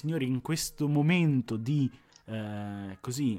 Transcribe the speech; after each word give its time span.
signori, 0.00 0.26
in 0.26 0.40
questo 0.40 0.88
momento 0.88 1.56
di 1.56 1.90
eh, 2.24 2.96
così, 3.00 3.38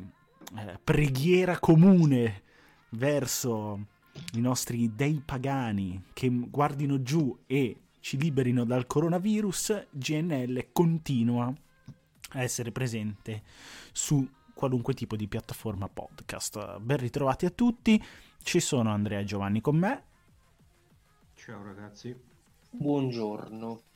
eh, 0.57 0.79
preghiera 0.83 1.59
comune 1.59 2.43
verso 2.89 3.87
i 4.33 4.41
nostri 4.41 4.93
dei 4.93 5.21
pagani 5.25 6.03
che 6.13 6.29
guardino 6.29 7.02
giù 7.02 7.35
e 7.47 7.77
ci 7.99 8.17
liberino 8.17 8.63
dal 8.63 8.85
coronavirus, 8.85 9.88
GNL 9.89 10.71
continua 10.71 11.53
a 12.33 12.41
essere 12.41 12.71
presente 12.71 13.43
su 13.91 14.27
qualunque 14.53 14.93
tipo 14.93 15.16
di 15.16 15.27
piattaforma 15.27 15.88
podcast. 15.88 16.80
Ben 16.80 16.97
ritrovati 16.97 17.45
a 17.45 17.49
tutti, 17.49 18.02
ci 18.43 18.59
sono 18.59 18.91
Andrea 18.91 19.19
e 19.19 19.23
Giovanni 19.23 19.61
con 19.61 19.77
me. 19.77 20.03
Ciao 21.33 21.63
ragazzi. 21.63 22.16
Buongiorno. 22.69 23.91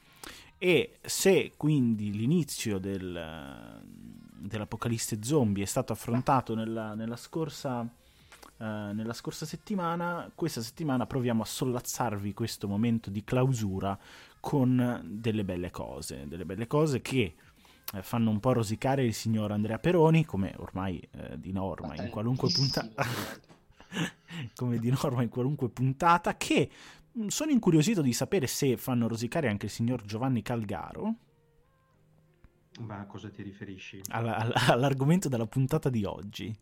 E 0.65 0.97
se 0.99 1.53
quindi 1.57 2.11
l'inizio 2.11 2.79
del, 2.79 3.83
dell'apocalisse 3.83 5.19
zombie 5.21 5.61
è 5.61 5.67
stato 5.67 5.93
affrontato 5.93 6.55
nella, 6.55 6.95
nella 6.95 7.17
scorsa 7.17 7.87
Uh, 8.57 8.93
nella 8.93 9.11
scorsa 9.11 9.45
settimana, 9.45 10.31
questa 10.33 10.61
settimana 10.61 11.05
proviamo 11.05 11.43
a 11.43 11.45
sollazzarvi 11.45 12.33
questo 12.33 12.69
momento 12.69 13.09
di 13.09 13.21
clausura 13.25 13.99
con 14.39 15.01
delle 15.03 15.43
belle 15.43 15.71
cose, 15.71 16.25
delle 16.25 16.45
belle 16.45 16.65
cose 16.65 17.01
che 17.01 17.35
eh, 17.93 18.01
fanno 18.01 18.29
un 18.29 18.39
po' 18.39 18.53
rosicare 18.53 19.03
il 19.03 19.13
signor 19.13 19.51
Andrea 19.51 19.77
Peroni, 19.77 20.23
come 20.23 20.53
ormai 20.59 21.05
eh, 21.11 21.37
di 21.37 21.51
norma 21.51 21.95
in 21.95 22.09
qualunque 22.09 22.49
puntata. 22.49 23.05
come 24.55 24.79
di 24.79 24.89
norma 24.89 25.21
in 25.21 25.29
qualunque 25.29 25.67
puntata, 25.67 26.37
che 26.37 26.69
sono 27.27 27.51
incuriosito 27.51 28.01
di 28.01 28.13
sapere 28.13 28.47
se 28.47 28.77
fanno 28.77 29.07
rosicare 29.07 29.47
anche 29.47 29.65
il 29.65 29.71
signor 29.71 30.03
Giovanni 30.03 30.41
Calgaro. 30.41 31.15
Ma 32.79 32.99
a 32.99 33.05
cosa 33.05 33.29
ti 33.29 33.41
riferisci? 33.41 34.01
All- 34.09 34.27
all- 34.27 34.53
all'argomento 34.69 35.29
della 35.29 35.47
puntata 35.47 35.89
di 35.89 36.03
oggi. 36.03 36.55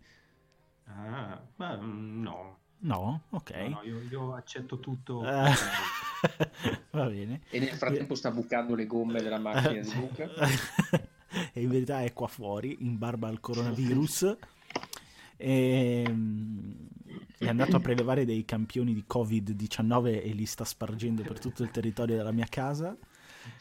Ah, 0.85 1.41
beh, 1.55 1.77
mm, 1.77 2.21
no. 2.21 2.57
No? 2.79 3.23
Ok. 3.29 3.51
No, 3.51 3.69
no, 3.69 3.81
io, 3.83 4.01
io, 4.01 4.33
accetto 4.35 4.79
tutto. 4.79 5.19
Uh, 5.19 5.23
va 6.91 7.05
bene. 7.05 7.41
E 7.49 7.59
nel 7.59 7.69
frattempo 7.69 8.13
sta 8.13 8.29
bucando 8.29 8.75
le 8.75 8.85
gomme 8.85 9.21
della 9.21 9.39
macchina 9.39 9.81
di 9.81 9.93
Luca. 9.95 10.29
e 11.53 11.61
in 11.61 11.69
verità 11.69 12.01
è 12.01 12.11
qua 12.13 12.27
fuori, 12.27 12.77
in 12.81 12.97
barba 12.97 13.29
al 13.29 13.39
coronavirus. 13.39 14.37
E, 15.37 16.03
ehm, 16.05 16.75
è 17.37 17.47
andato 17.47 17.75
a 17.75 17.79
prelevare 17.79 18.25
dei 18.25 18.45
campioni 18.45 18.93
di 18.93 19.05
Covid-19 19.07 20.23
e 20.23 20.29
li 20.33 20.45
sta 20.45 20.65
spargendo 20.65 21.21
per 21.23 21.39
tutto 21.39 21.63
il 21.63 21.71
territorio 21.71 22.17
della 22.17 22.31
mia 22.31 22.47
casa. 22.49 22.95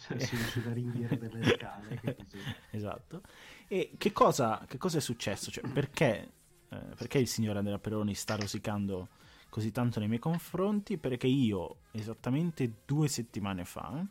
Cioè, 0.06 0.18
sulla 0.18 0.72
ringhiera 0.72 1.16
delle 1.16 1.44
scale. 1.44 2.16
esatto. 2.70 3.22
E 3.66 3.92
che 3.98 4.12
cosa, 4.12 4.64
che 4.68 4.78
cosa 4.78 4.98
è 4.98 5.00
successo? 5.00 5.50
Cioè, 5.50 5.68
perché 5.68 6.30
eh, 6.72 6.94
perché 6.96 7.18
il 7.18 7.28
signor 7.28 7.58
Andrea 7.58 7.78
Peroni 7.78 8.14
sta 8.14 8.34
rosicando 8.34 9.08
così 9.50 9.70
tanto 9.70 9.98
nei 9.98 10.08
miei 10.08 10.20
confronti? 10.20 10.96
Perché 10.96 11.26
io 11.26 11.76
esattamente 11.90 12.78
due 12.86 13.08
settimane 13.08 13.64
fa 13.64 14.04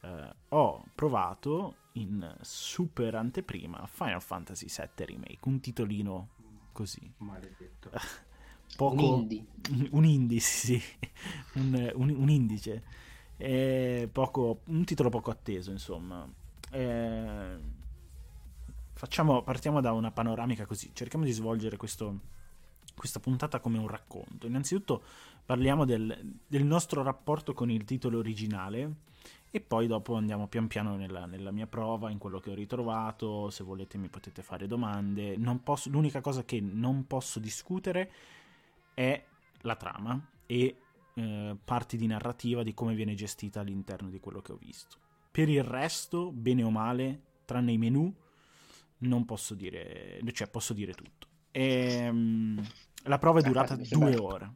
eh, 0.00 0.34
ho 0.50 0.84
provato 0.94 1.76
in 1.92 2.36
super 2.42 3.16
anteprima 3.16 3.84
Final 3.86 4.22
Fantasy 4.22 4.66
VII 4.66 5.04
Remake, 5.04 5.38
un 5.42 5.58
titolino 5.60 6.28
così. 6.70 7.12
Maledetto. 7.18 7.90
Poco, 8.76 9.14
un 9.14 9.20
indie. 9.20 9.46
Un 9.90 10.04
indie, 10.04 10.40
sì, 10.40 10.80
un, 11.54 11.92
un, 11.94 12.08
un 12.10 12.30
indice. 12.30 12.82
Eh, 13.36 14.08
poco, 14.10 14.60
un 14.66 14.84
titolo 14.84 15.10
poco 15.10 15.30
atteso, 15.30 15.70
insomma. 15.70 16.26
Eh, 16.70 17.56
facciamo, 18.98 19.42
partiamo 19.42 19.80
da 19.80 19.92
una 19.92 20.10
panoramica 20.10 20.66
così, 20.66 20.90
cerchiamo 20.92 21.24
di 21.24 21.30
svolgere 21.30 21.76
questo, 21.76 22.18
questa 22.96 23.20
puntata 23.20 23.60
come 23.60 23.78
un 23.78 23.86
racconto. 23.86 24.46
Innanzitutto 24.46 25.02
parliamo 25.46 25.84
del, 25.84 26.36
del, 26.46 26.64
nostro 26.64 27.02
rapporto 27.02 27.54
con 27.54 27.70
il 27.70 27.84
titolo 27.84 28.18
originale 28.18 29.06
e 29.50 29.60
poi 29.60 29.86
dopo 29.86 30.16
andiamo 30.16 30.48
pian 30.48 30.66
piano 30.66 30.96
nella, 30.96 31.26
nella, 31.26 31.52
mia 31.52 31.68
prova, 31.68 32.10
in 32.10 32.18
quello 32.18 32.40
che 32.40 32.50
ho 32.50 32.54
ritrovato, 32.54 33.50
se 33.50 33.62
volete 33.62 33.98
mi 33.98 34.08
potete 34.08 34.42
fare 34.42 34.66
domande. 34.66 35.38
Posso, 35.62 35.88
l'unica 35.90 36.20
cosa 36.20 36.44
che 36.44 36.60
non 36.60 37.06
posso 37.06 37.38
discutere 37.38 38.10
è 38.98 39.24
la 39.60 39.76
trama 39.76 40.20
e 40.44 40.76
eh, 41.14 41.56
parti 41.64 41.96
di 41.96 42.08
narrativa 42.08 42.64
di 42.64 42.74
come 42.74 42.96
viene 42.96 43.14
gestita 43.14 43.60
all'interno 43.60 44.08
di 44.08 44.18
quello 44.18 44.40
che 44.40 44.50
ho 44.50 44.56
visto. 44.56 44.96
Per 45.30 45.48
il 45.48 45.62
resto, 45.62 46.32
bene 46.32 46.64
o 46.64 46.70
male, 46.70 47.22
tranne 47.44 47.70
i 47.70 47.78
menu, 47.78 48.12
non 48.98 49.24
posso 49.24 49.54
dire, 49.54 50.20
cioè 50.32 50.48
posso 50.48 50.72
dire 50.72 50.94
tutto. 50.94 51.28
E, 51.52 52.08
um, 52.08 52.60
la 53.04 53.18
prova 53.18 53.38
è 53.38 53.42
durata 53.42 53.76
due 53.76 54.16
ore. 54.16 54.54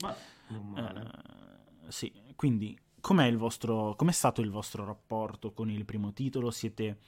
Ma 0.00 0.16
uh, 0.48 1.88
sì, 1.88 2.12
quindi 2.34 2.76
com'è, 2.98 3.26
il 3.26 3.36
vostro, 3.36 3.94
com'è 3.94 4.12
stato 4.12 4.40
il 4.40 4.50
vostro 4.50 4.84
rapporto 4.84 5.52
con 5.52 5.70
il 5.70 5.84
primo 5.84 6.12
titolo? 6.12 6.50
Siete, 6.50 6.98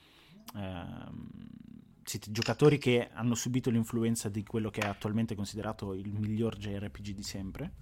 uh, 0.54 1.12
siete 2.04 2.30
giocatori 2.30 2.78
che 2.78 3.10
hanno 3.12 3.34
subito 3.34 3.70
l'influenza 3.70 4.28
di 4.28 4.42
quello 4.44 4.70
che 4.70 4.80
è 4.80 4.86
attualmente 4.86 5.34
considerato 5.34 5.94
il 5.94 6.12
miglior 6.12 6.56
JRPG 6.56 7.14
di 7.14 7.22
sempre? 7.22 7.72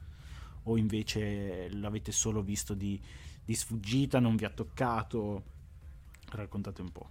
O 0.64 0.76
invece 0.76 1.70
l'avete 1.70 2.12
solo 2.12 2.42
visto 2.42 2.74
di, 2.74 3.00
di 3.44 3.54
sfuggita, 3.54 4.18
non 4.20 4.36
vi 4.36 4.44
ha 4.44 4.50
toccato? 4.50 5.44
Raccontate 6.30 6.82
un 6.82 6.92
po'. 6.92 7.08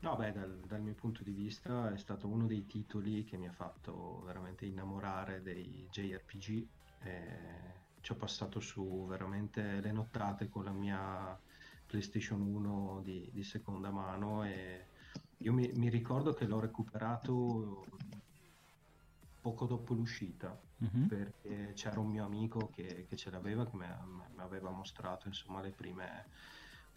No, 0.00 0.14
beh, 0.14 0.32
dal, 0.32 0.60
dal, 0.66 0.80
mio 0.80 0.94
punto 0.94 1.24
di 1.24 1.32
vista 1.32 1.92
è 1.92 1.98
stato 1.98 2.28
uno 2.28 2.46
dei 2.46 2.66
titoli 2.66 3.24
che 3.24 3.36
mi 3.36 3.48
ha 3.48 3.52
fatto 3.52 4.22
veramente 4.24 4.64
innamorare 4.64 5.42
dei 5.42 5.88
JRPG. 5.90 6.66
Eh, 7.02 7.76
ci 8.00 8.12
ho 8.12 8.14
passato 8.14 8.60
su 8.60 9.06
veramente 9.08 9.80
le 9.80 9.90
nottate 9.90 10.48
con 10.48 10.64
la 10.64 10.70
mia 10.70 11.38
PlayStation 11.86 12.40
1 12.42 13.00
di, 13.02 13.28
di 13.32 13.42
seconda 13.42 13.90
mano 13.90 14.44
e 14.44 14.87
io 15.38 15.52
mi, 15.52 15.70
mi, 15.74 15.88
ricordo 15.88 16.32
che 16.32 16.46
l'ho 16.46 16.60
recuperato 16.60 17.86
poco 19.40 19.66
dopo 19.66 19.94
l'uscita 19.94 20.58
mm-hmm. 20.82 21.06
perché 21.06 21.72
c'era 21.74 22.00
un 22.00 22.08
mio 22.08 22.24
amico 22.24 22.70
che, 22.70 23.06
che 23.08 23.16
ce 23.16 23.30
l'aveva 23.30 23.64
che 23.64 23.76
mi, 23.76 23.86
aveva 24.36 24.70
mostrato 24.70 25.28
insomma 25.28 25.60
le 25.60 25.70
prime 25.70 26.26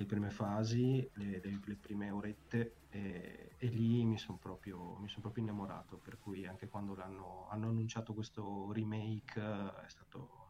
le 0.02 0.06
prime 0.06 0.32
fasi, 0.32 1.08
le, 1.14 1.40
le, 1.44 1.60
le 1.64 1.76
prime 1.76 2.10
orette 2.10 2.76
e, 2.90 3.52
e 3.58 3.68
lì 3.68 4.04
mi 4.04 4.18
sono 4.18 4.38
proprio, 4.38 5.00
son 5.06 5.22
proprio, 5.22 5.44
innamorato, 5.44 5.98
per 5.98 6.18
cui 6.20 6.48
anche 6.48 6.68
quando 6.68 7.00
hanno 7.00 7.48
annunciato 7.50 8.14
questo 8.14 8.72
remake 8.72 9.40
è 9.40 9.90
stato 9.90 10.50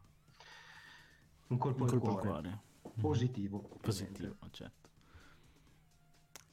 un 1.48 1.58
colpo, 1.58 1.82
un 1.82 1.88
colpo 1.90 2.08
al 2.08 2.20
cuore. 2.20 2.28
cuore. 2.28 2.60
Positivo. 2.98 3.58
Positivo, 3.80 4.36
certo. 4.50 4.88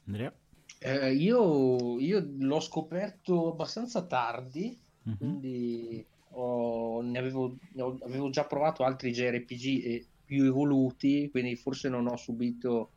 Andrea? 0.04 0.32
Eh, 0.82 1.12
io, 1.12 1.98
io, 1.98 2.26
l'ho 2.38 2.60
scoperto 2.60 3.52
abbastanza 3.52 4.02
tardi, 4.06 4.74
mm-hmm. 5.06 5.16
quindi 5.18 6.06
ho, 6.30 7.02
ne 7.02 7.18
avevo, 7.18 7.56
avevo, 8.00 8.30
già 8.30 8.46
provato 8.46 8.82
altri 8.82 9.12
JRPG 9.12 9.84
e 9.84 10.06
più 10.24 10.44
evoluti, 10.44 11.28
quindi 11.30 11.54
forse 11.56 11.90
non 11.90 12.06
ho 12.06 12.16
subito 12.16 12.92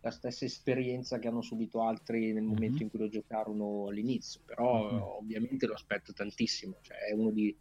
la 0.00 0.10
stessa 0.10 0.44
esperienza 0.44 1.18
che 1.18 1.28
hanno 1.28 1.40
subito 1.40 1.80
altri 1.80 2.34
nel 2.34 2.42
momento 2.42 2.74
mm-hmm. 2.74 2.82
in 2.82 2.90
cui 2.90 2.98
lo 2.98 3.08
giocarono 3.08 3.86
all'inizio, 3.88 4.40
però 4.44 4.92
mm-hmm. 4.92 5.02
ovviamente 5.02 5.66
lo 5.66 5.72
aspetto 5.72 6.12
tantissimo, 6.12 6.76
cioè 6.82 6.98
è 7.08 7.14
uno, 7.14 7.30
di, 7.30 7.56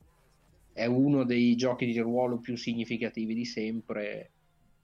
è 0.73 0.85
uno 0.87 1.23
dei 1.23 1.55
giochi 1.55 1.85
di 1.85 1.97
ruolo 1.99 2.39
più 2.39 2.57
significativi 2.57 3.33
di 3.33 3.45
sempre. 3.45 4.31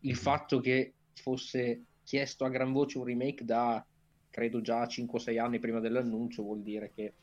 Il 0.01 0.11
mm-hmm. 0.11 0.21
fatto 0.21 0.61
che 0.61 0.93
fosse 1.15 1.83
chiesto 2.05 2.45
a 2.45 2.49
gran 2.49 2.71
voce 2.71 2.97
un 2.97 3.03
remake 3.03 3.43
da 3.43 3.85
credo 4.29 4.61
già 4.61 4.83
5-6 4.83 5.39
anni 5.39 5.59
prima 5.59 5.79
dell'annuncio 5.79 6.43
vuol 6.43 6.61
dire 6.61 6.91
che 6.93 7.13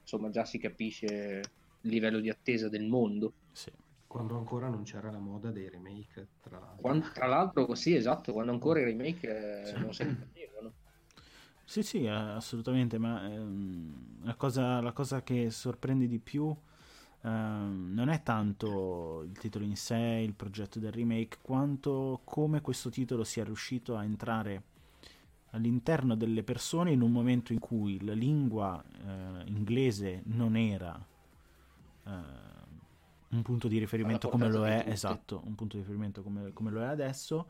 insomma 0.00 0.30
già 0.30 0.44
si 0.44 0.58
capisce 0.58 1.42
il 1.82 1.90
livello 1.90 2.20
di 2.20 2.30
attesa 2.30 2.68
del 2.68 2.86
mondo. 2.86 3.32
Sì. 3.52 3.70
Quando 4.06 4.38
ancora 4.38 4.68
non 4.68 4.84
c'era 4.84 5.10
la 5.10 5.18
moda 5.18 5.50
dei 5.50 5.68
remake, 5.68 6.28
tra 6.40 6.58
l'altro. 6.58 6.80
Quando, 6.80 7.10
tra 7.12 7.26
l'altro, 7.26 7.74
sì, 7.74 7.94
esatto, 7.94 8.32
quando 8.32 8.52
ancora 8.52 8.80
i 8.80 8.84
remake 8.84 9.62
eh, 9.62 9.66
sì. 9.66 9.78
non 9.78 9.92
se 9.92 10.04
ne 10.04 10.14
facevano. 10.14 10.72
Sì, 11.62 11.82
sì, 11.82 12.06
assolutamente, 12.06 12.96
ma 12.96 13.30
ehm, 13.30 14.24
la, 14.24 14.34
cosa, 14.36 14.80
la, 14.80 14.92
cosa, 14.92 15.22
che 15.22 15.50
sorprende 15.50 16.06
di 16.06 16.18
più 16.18 16.56
ehm, 17.22 17.90
non 17.92 18.08
è 18.08 18.22
tanto 18.22 19.24
il 19.24 19.36
titolo 19.36 19.66
in 19.66 19.76
sé, 19.76 20.22
il 20.24 20.32
progetto 20.32 20.78
del 20.78 20.92
remake, 20.92 21.36
quanto 21.42 22.22
come 22.24 22.62
questo 22.62 22.88
titolo 22.88 23.22
sia 23.24 23.44
riuscito 23.44 23.94
a 23.94 24.04
entrare 24.04 24.62
all'interno 25.50 26.14
delle 26.14 26.42
persone 26.42 26.92
in 26.92 27.00
un 27.00 27.10
momento 27.10 27.52
in 27.52 27.58
cui 27.58 28.02
la 28.04 28.14
lingua 28.14 28.82
eh, 28.82 29.42
inglese 29.46 30.22
non 30.26 30.56
era... 30.56 31.06
Eh, 32.04 32.46
un 33.30 33.42
punto 33.42 33.68
di 33.68 33.76
riferimento 33.78 34.30
come 34.30 34.48
lo 34.48 34.66
è, 34.66 34.84
esatto, 34.86 35.42
un 35.44 35.54
punto 35.54 35.76
di 35.76 35.82
riferimento 35.82 36.22
come, 36.22 36.50
come 36.54 36.70
lo 36.70 36.80
è 36.80 36.86
adesso 36.86 37.46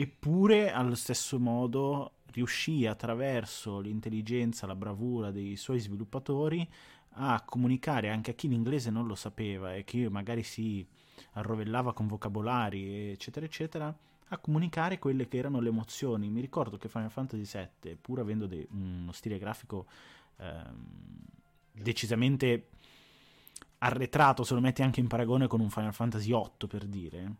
eppure 0.00 0.72
allo 0.72 0.94
stesso 0.94 1.38
modo 1.38 2.12
riuscì 2.32 2.86
attraverso 2.86 3.80
l'intelligenza, 3.80 4.66
la 4.66 4.74
bravura 4.74 5.30
dei 5.30 5.56
suoi 5.56 5.78
sviluppatori 5.78 6.66
a 7.14 7.42
comunicare 7.44 8.08
anche 8.08 8.30
a 8.30 8.34
chi 8.34 8.48
l'inglese 8.48 8.90
non 8.90 9.06
lo 9.06 9.14
sapeva 9.14 9.74
e 9.74 9.84
che 9.84 10.08
magari 10.08 10.42
si 10.42 10.86
arrovellava 11.32 11.92
con 11.92 12.06
vocabolari, 12.06 13.10
eccetera, 13.10 13.44
eccetera, 13.44 13.94
a 14.32 14.38
comunicare 14.38 14.98
quelle 14.98 15.28
che 15.28 15.38
erano 15.38 15.60
le 15.60 15.68
emozioni. 15.68 16.28
Mi 16.28 16.40
ricordo 16.40 16.76
che 16.76 16.88
Final 16.88 17.10
Fantasy 17.10 17.68
VII, 17.80 17.96
pur 17.96 18.20
avendo 18.20 18.46
de- 18.46 18.66
uno 18.70 19.12
stile 19.12 19.38
grafico 19.38 19.86
ehm, 20.36 21.16
decisamente 21.72 22.68
arretrato, 23.78 24.44
se 24.44 24.54
lo 24.54 24.60
metti 24.60 24.82
anche 24.82 25.00
in 25.00 25.06
paragone 25.06 25.46
con 25.46 25.60
un 25.60 25.70
Final 25.70 25.94
Fantasy 25.94 26.28
VIII, 26.30 26.68
per 26.68 26.84
dire, 26.86 27.34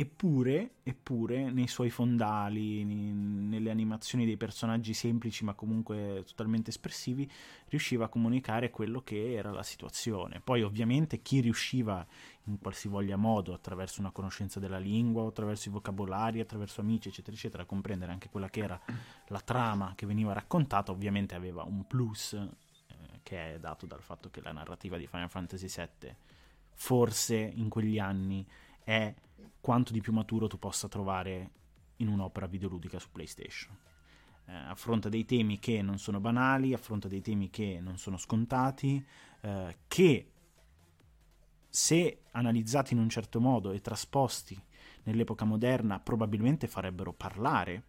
Eppure, 0.00 0.76
eppure, 0.82 1.50
nei 1.50 1.68
suoi 1.68 1.90
fondali, 1.90 2.84
nelle 2.84 3.70
animazioni 3.70 4.24
dei 4.24 4.38
personaggi 4.38 4.94
semplici 4.94 5.44
ma 5.44 5.52
comunque 5.52 6.24
totalmente 6.26 6.70
espressivi, 6.70 7.30
riusciva 7.68 8.06
a 8.06 8.08
comunicare 8.08 8.70
quello 8.70 9.02
che 9.02 9.34
era 9.34 9.50
la 9.50 9.62
situazione. 9.62 10.40
Poi 10.40 10.62
ovviamente 10.62 11.20
chi 11.20 11.40
riusciva 11.40 12.06
in 12.44 12.58
qualsivoglia 12.58 13.16
modo, 13.16 13.52
attraverso 13.52 14.00
una 14.00 14.10
conoscenza 14.10 14.58
della 14.58 14.78
lingua, 14.78 15.28
attraverso 15.28 15.68
i 15.68 15.72
vocabolari, 15.72 16.40
attraverso 16.40 16.80
amici, 16.80 17.08
eccetera, 17.08 17.36
eccetera, 17.36 17.64
a 17.64 17.66
comprendere 17.66 18.10
anche 18.10 18.30
quella 18.30 18.48
che 18.48 18.60
era 18.60 18.80
la 19.26 19.40
trama 19.40 19.92
che 19.96 20.06
veniva 20.06 20.32
raccontata, 20.32 20.92
ovviamente 20.92 21.34
aveva 21.34 21.62
un 21.64 21.86
plus 21.86 22.32
eh, 22.32 22.48
che 23.22 23.56
è 23.56 23.58
dato 23.58 23.84
dal 23.84 24.00
fatto 24.00 24.30
che 24.30 24.40
la 24.40 24.52
narrativa 24.52 24.96
di 24.96 25.06
Final 25.06 25.28
Fantasy 25.28 25.66
VII 25.66 26.16
forse 26.72 27.36
in 27.36 27.68
quegli 27.68 27.98
anni 27.98 28.46
è 28.82 29.14
quanto 29.60 29.92
di 29.92 30.00
più 30.00 30.12
maturo 30.12 30.46
tu 30.46 30.58
possa 30.58 30.88
trovare 30.88 31.50
in 31.96 32.08
un'opera 32.08 32.46
videoludica 32.46 32.98
su 32.98 33.10
PlayStation. 33.10 33.76
Eh, 34.46 34.52
affronta 34.52 35.08
dei 35.08 35.24
temi 35.24 35.58
che 35.58 35.82
non 35.82 35.98
sono 35.98 36.20
banali, 36.20 36.72
affronta 36.72 37.08
dei 37.08 37.20
temi 37.20 37.50
che 37.50 37.78
non 37.80 37.98
sono 37.98 38.16
scontati, 38.16 39.04
eh, 39.42 39.76
che 39.86 40.30
se 41.68 42.22
analizzati 42.32 42.94
in 42.94 43.00
un 43.00 43.08
certo 43.08 43.40
modo 43.40 43.70
e 43.70 43.80
trasposti 43.80 44.60
nell'epoca 45.04 45.44
moderna 45.44 46.00
probabilmente 46.00 46.66
farebbero 46.66 47.12
parlare 47.12 47.84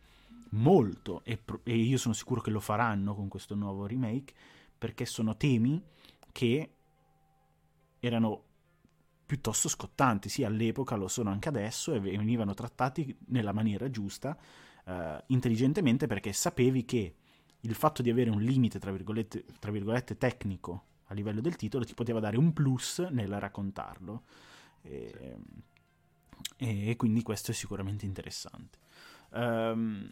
molto 0.51 1.24
e, 1.24 1.38
pro- 1.38 1.62
e 1.63 1.75
io 1.75 1.98
sono 1.98 2.13
sicuro 2.13 2.42
che 2.42 2.51
lo 2.51 2.59
faranno 2.59 3.15
con 3.15 3.27
questo 3.27 3.56
nuovo 3.56 3.88
remake 3.88 4.33
perché 4.77 5.06
sono 5.06 5.36
temi 5.36 5.81
che 6.31 6.74
erano 8.00 8.44
piuttosto 9.31 9.69
scottanti, 9.69 10.27
sì 10.27 10.43
all'epoca 10.43 10.97
lo 10.97 11.07
sono 11.07 11.29
anche 11.29 11.47
adesso 11.47 11.93
e 11.93 12.01
venivano 12.01 12.53
trattati 12.53 13.15
nella 13.27 13.53
maniera 13.53 13.89
giusta, 13.89 14.37
eh, 14.85 15.23
intelligentemente 15.27 16.05
perché 16.05 16.33
sapevi 16.33 16.83
che 16.83 17.15
il 17.61 17.73
fatto 17.73 18.01
di 18.01 18.09
avere 18.09 18.29
un 18.29 18.41
limite, 18.41 18.77
tra 18.77 18.91
virgolette, 18.91 19.45
tra 19.57 19.71
virgolette, 19.71 20.17
tecnico 20.17 20.83
a 21.05 21.13
livello 21.13 21.39
del 21.39 21.55
titolo 21.55 21.85
ti 21.85 21.93
poteva 21.93 22.19
dare 22.19 22.35
un 22.35 22.51
plus 22.51 22.99
nel 23.09 23.39
raccontarlo. 23.39 24.23
E, 24.81 25.37
e 26.57 26.95
quindi 26.97 27.21
questo 27.21 27.51
è 27.51 27.53
sicuramente 27.53 28.05
interessante. 28.05 28.79
Um, 29.29 30.11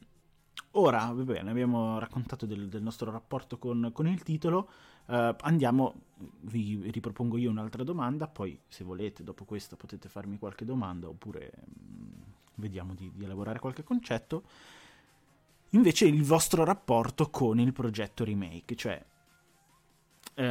ora, 0.71 1.11
va 1.11 1.23
bene, 1.23 1.49
abbiamo 1.49 1.99
raccontato 1.99 2.45
del, 2.45 2.69
del 2.69 2.81
nostro 2.81 3.11
rapporto 3.11 3.57
con, 3.57 3.89
con 3.91 4.07
il 4.07 4.23
titolo, 4.23 4.71
Uh, 5.09 5.33
andiamo, 5.39 6.01
vi 6.41 6.87
ripropongo 6.91 7.37
io 7.37 7.49
un'altra 7.49 7.83
domanda, 7.83 8.27
poi 8.27 8.59
se 8.67 8.83
volete 8.83 9.23
dopo 9.23 9.43
questa 9.43 9.75
potete 9.75 10.07
farmi 10.07 10.37
qualche 10.37 10.65
domanda 10.65 11.07
oppure 11.07 11.51
mh, 11.55 11.93
mm, 11.95 12.21
vediamo 12.55 12.93
di, 12.93 13.11
di, 13.15 13.23
elaborare 13.23 13.57
qualche 13.57 13.81
concetto. 13.81 14.43
Invece 15.69 16.05
il 16.05 16.23
vostro 16.23 16.63
rapporto 16.63 17.31
con 17.31 17.59
il 17.59 17.73
progetto 17.73 18.23
remake, 18.23 18.75
cioè 18.75 19.03
uh, 20.35 20.43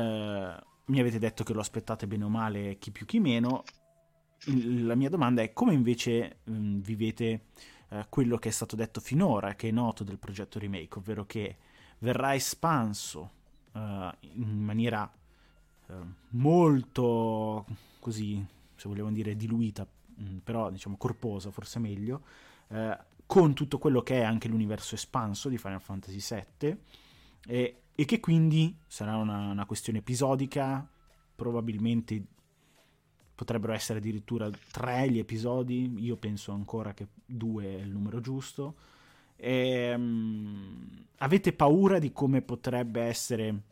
mi 0.87 0.99
avete 0.99 1.21
detto 1.21 1.45
che 1.45 1.53
lo 1.53 1.61
aspettate 1.61 2.09
bene 2.09 2.25
o 2.25 2.29
male 2.29 2.79
chi 2.79 2.91
più 2.91 3.07
chi 3.07 3.21
meno, 3.21 3.63
la 4.47 4.97
mia 4.97 5.09
domanda 5.09 5.41
è 5.41 5.53
come 5.53 5.73
invece 5.73 6.39
mh, 6.43 6.53
mm, 6.53 6.81
vivete 6.81 7.43
uh, 7.91 7.99
quello 8.09 8.39
che 8.39 8.49
è 8.49 8.53
stato 8.53 8.75
detto 8.75 8.99
finora, 8.99 9.55
che 9.55 9.69
è 9.69 9.71
noto 9.71 10.03
del 10.03 10.19
progetto 10.19 10.59
remake, 10.59 10.99
ovvero 10.99 11.25
che 11.27 11.59
verrà 12.01 12.35
espanso 12.35 13.37
uh, 13.73 14.11
in 14.21 14.63
maniera 14.63 15.11
uh, 15.87 15.95
molto 16.31 17.67
così, 17.99 18.45
se 18.75 18.89
vogliamo 18.89 19.13
dire, 19.13 19.37
diluita, 19.37 19.87
mh, 19.87 20.23
mm, 20.23 20.37
però 20.39 20.71
diciamo 20.71 20.97
corposa, 20.97 21.51
forse 21.51 21.79
meglio, 21.79 22.23
uh, 22.69 22.97
con 23.27 23.55
tutto 23.55 23.79
quello 23.79 24.03
che 24.03 24.21
è 24.21 24.23
anche 24.23 24.49
l'universo 24.49 24.95
espanso 24.95 25.49
di 25.49 25.59
Final 25.59 25.83
Fantasy 25.83 26.45
VII 26.61 26.79
e, 27.47 27.81
e 27.95 28.05
che 28.05 28.21
quindi 28.21 28.75
sarà 28.87 29.17
una, 29.17 29.51
una 29.51 29.67
questione 29.67 29.99
episodica, 29.99 30.89
probabilmente 31.35 32.25
potrebbero 33.35 33.73
essere 33.73 34.01
addirittura 34.01 34.51
tre 34.73 35.09
gli 35.11 35.19
episodi, 35.19 36.03
io 36.03 36.17
penso 36.17 36.51
ancora 36.51 36.93
che 36.93 37.07
due 37.25 37.67
è 37.67 37.81
il 37.83 37.91
numero 37.91 38.21
giusto. 38.21 38.75
E, 39.41 39.95
um, 39.95 41.07
avete 41.19 41.53
paura 41.53 41.99
di 41.99 42.13
come 42.13 42.43
potrebbe 42.43 43.03
essere 43.03 43.63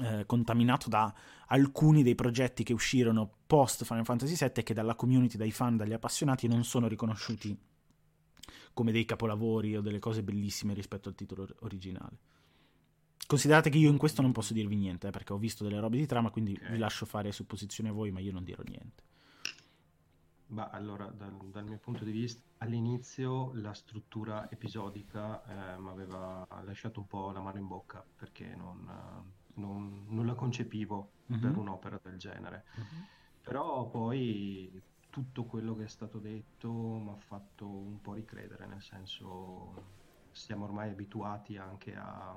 eh, 0.00 0.24
contaminato 0.26 0.88
da 0.88 1.12
alcuni 1.48 2.02
dei 2.02 2.14
progetti 2.14 2.62
che 2.62 2.72
uscirono 2.72 3.30
post 3.46 3.84
Final 3.84 4.04
Fantasy 4.04 4.34
VII 4.36 4.52
e 4.54 4.62
che 4.62 4.74
dalla 4.74 4.94
community, 4.94 5.36
dai 5.36 5.50
fan, 5.50 5.76
dagli 5.76 5.92
appassionati 5.92 6.48
non 6.48 6.64
sono 6.64 6.88
riconosciuti 6.88 7.56
come 8.72 8.92
dei 8.92 9.04
capolavori 9.04 9.76
o 9.76 9.80
delle 9.80 10.00
cose 10.00 10.22
bellissime 10.22 10.74
rispetto 10.74 11.08
al 11.08 11.14
titolo 11.14 11.48
originale. 11.60 12.18
Considerate 13.26 13.70
che 13.70 13.78
io 13.78 13.90
in 13.90 13.96
questo 13.96 14.20
non 14.20 14.32
posso 14.32 14.52
dirvi 14.52 14.76
niente, 14.76 15.08
eh, 15.08 15.10
perché 15.10 15.32
ho 15.32 15.38
visto 15.38 15.64
delle 15.64 15.80
robe 15.80 15.96
di 15.96 16.06
trama, 16.06 16.30
quindi 16.30 16.58
vi 16.70 16.76
lascio 16.76 17.06
fare 17.06 17.32
supposizioni 17.32 17.88
a 17.88 17.92
voi, 17.92 18.10
ma 18.10 18.20
io 18.20 18.32
non 18.32 18.44
dirò 18.44 18.62
niente. 18.66 19.02
Ma 20.46 20.68
allora, 20.68 21.06
dal, 21.06 21.34
dal, 21.50 21.64
mio 21.64 21.78
punto 21.78 22.04
di 22.04 22.12
vista, 22.12 22.42
all'inizio 22.58 23.52
la 23.54 23.72
struttura 23.72 24.50
episodica 24.50 25.42
eh, 25.74 25.78
mi 25.78 25.88
aveva 25.88 26.46
lasciato 26.64 27.00
un 27.00 27.06
po' 27.06 27.30
la 27.30 27.40
mano 27.40 27.58
in 27.58 27.66
bocca 27.66 28.04
perché 28.16 28.54
non, 28.54 28.88
non, 29.54 30.04
non 30.08 30.26
la 30.26 30.34
concepivo 30.34 31.10
uh-huh. 31.26 31.38
per 31.38 31.56
un'opera 31.56 31.98
del 32.02 32.18
genere. 32.18 32.64
Uh-huh. 32.76 33.06
Però 33.42 33.88
poi 33.88 34.82
tutto 35.10 35.44
quello 35.44 35.74
che 35.76 35.84
è 35.84 35.88
stato 35.88 36.18
detto 36.18 36.70
mi 36.72 37.10
ha 37.10 37.16
fatto 37.16 37.66
un 37.66 38.00
po' 38.00 38.14
ricredere, 38.14 38.66
nel 38.66 38.82
senso 38.82 40.02
siamo 40.32 40.64
ormai 40.64 40.90
abituati 40.90 41.56
anche 41.56 41.94
a 41.94 42.36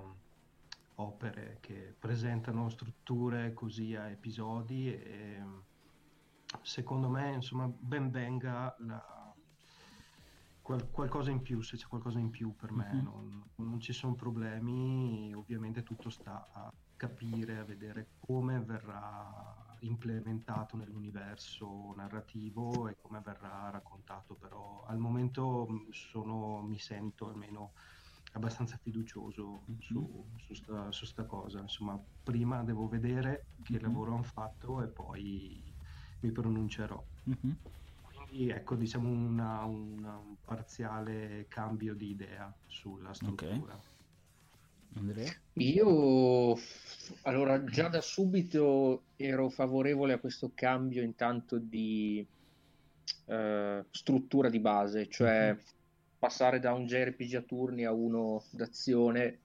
opere 0.96 1.58
che 1.60 1.96
presentano 1.98 2.70
strutture 2.70 3.54
così 3.54 3.96
a 3.96 4.10
episodi 4.10 4.94
e 4.94 5.44
secondo 6.62 7.10
me 7.10 7.34
insomma 7.34 7.68
ben 7.68 8.10
venga 8.10 8.76
la, 8.80 9.34
qual, 10.68 10.90
qualcosa 10.92 11.32
in 11.32 11.42
più 11.42 11.62
se 11.62 11.78
c'è 11.78 11.88
qualcosa 11.88 12.20
in 12.20 12.30
più 12.30 12.54
per 12.54 12.72
me 12.72 12.90
mm-hmm. 12.94 13.04
non, 13.04 13.44
non, 13.56 13.80
ci 13.80 13.94
sono 13.94 14.16
problemi 14.16 15.34
ovviamente 15.34 15.82
tutto 15.82 16.10
sta 16.10 16.46
a 16.52 16.72
capire 16.98 17.58
a 17.58 17.64
vedere 17.64 18.08
come 18.20 18.60
verrà 18.60 19.78
implementato 19.82 20.76
nell'universo 20.76 21.94
narrativo 21.96 22.90
e 22.90 22.98
come 23.00 23.22
verrà 23.24 23.70
raccontato 23.70 24.36
però 24.36 24.84
al 24.88 24.98
momento 24.98 25.68
sono, 25.92 26.62
mi 26.62 26.80
sento 26.80 27.30
almeno 27.30 27.72
abbastanza 28.34 28.78
fiducioso 28.78 29.62
mm-hmm. 29.70 29.80
su, 29.80 30.26
su, 30.38 30.54
sta, 30.54 30.92
su, 30.92 31.06
sta, 31.06 31.26
cosa 31.26 31.60
insomma 31.60 31.98
prima 32.24 32.64
devo 32.64 32.88
vedere 32.90 33.46
che 33.64 33.74
mm-hmm. 33.74 33.84
lavoro 33.84 34.14
hanno 34.14 34.24
fatto 34.24 34.82
e 34.82 34.88
poi 34.88 35.67
mi 36.28 36.32
pronuncerò. 36.32 37.02
Mm-hmm. 37.30 37.56
Quindi 38.04 38.50
ecco, 38.50 38.76
diciamo 38.76 39.10
una, 39.10 39.64
una, 39.64 40.18
un 40.18 40.36
parziale 40.44 41.46
cambio 41.48 41.94
di 41.94 42.10
idea 42.10 42.54
sulla 42.68 43.14
struttura. 43.14 43.74
Okay. 43.74 43.96
Andrea? 44.96 45.32
Io 45.54 46.58
allora 47.24 47.64
già 47.64 47.88
da 47.88 48.02
subito 48.02 49.04
ero 49.16 49.50
favorevole 49.50 50.14
a 50.14 50.20
questo 50.20 50.52
cambio 50.54 51.04
intanto 51.04 51.58
di 51.60 52.26
uh, 53.26 53.86
struttura 53.92 54.50
di 54.50 54.60
base, 54.60 55.08
cioè 55.08 55.54
mm-hmm. 55.54 55.64
passare 56.18 56.60
da 56.60 56.74
un 56.74 56.86
JRPG 56.88 57.36
a 57.36 57.42
turni 57.42 57.86
a 57.86 57.92
uno 57.92 58.44
d'azione 58.50 59.40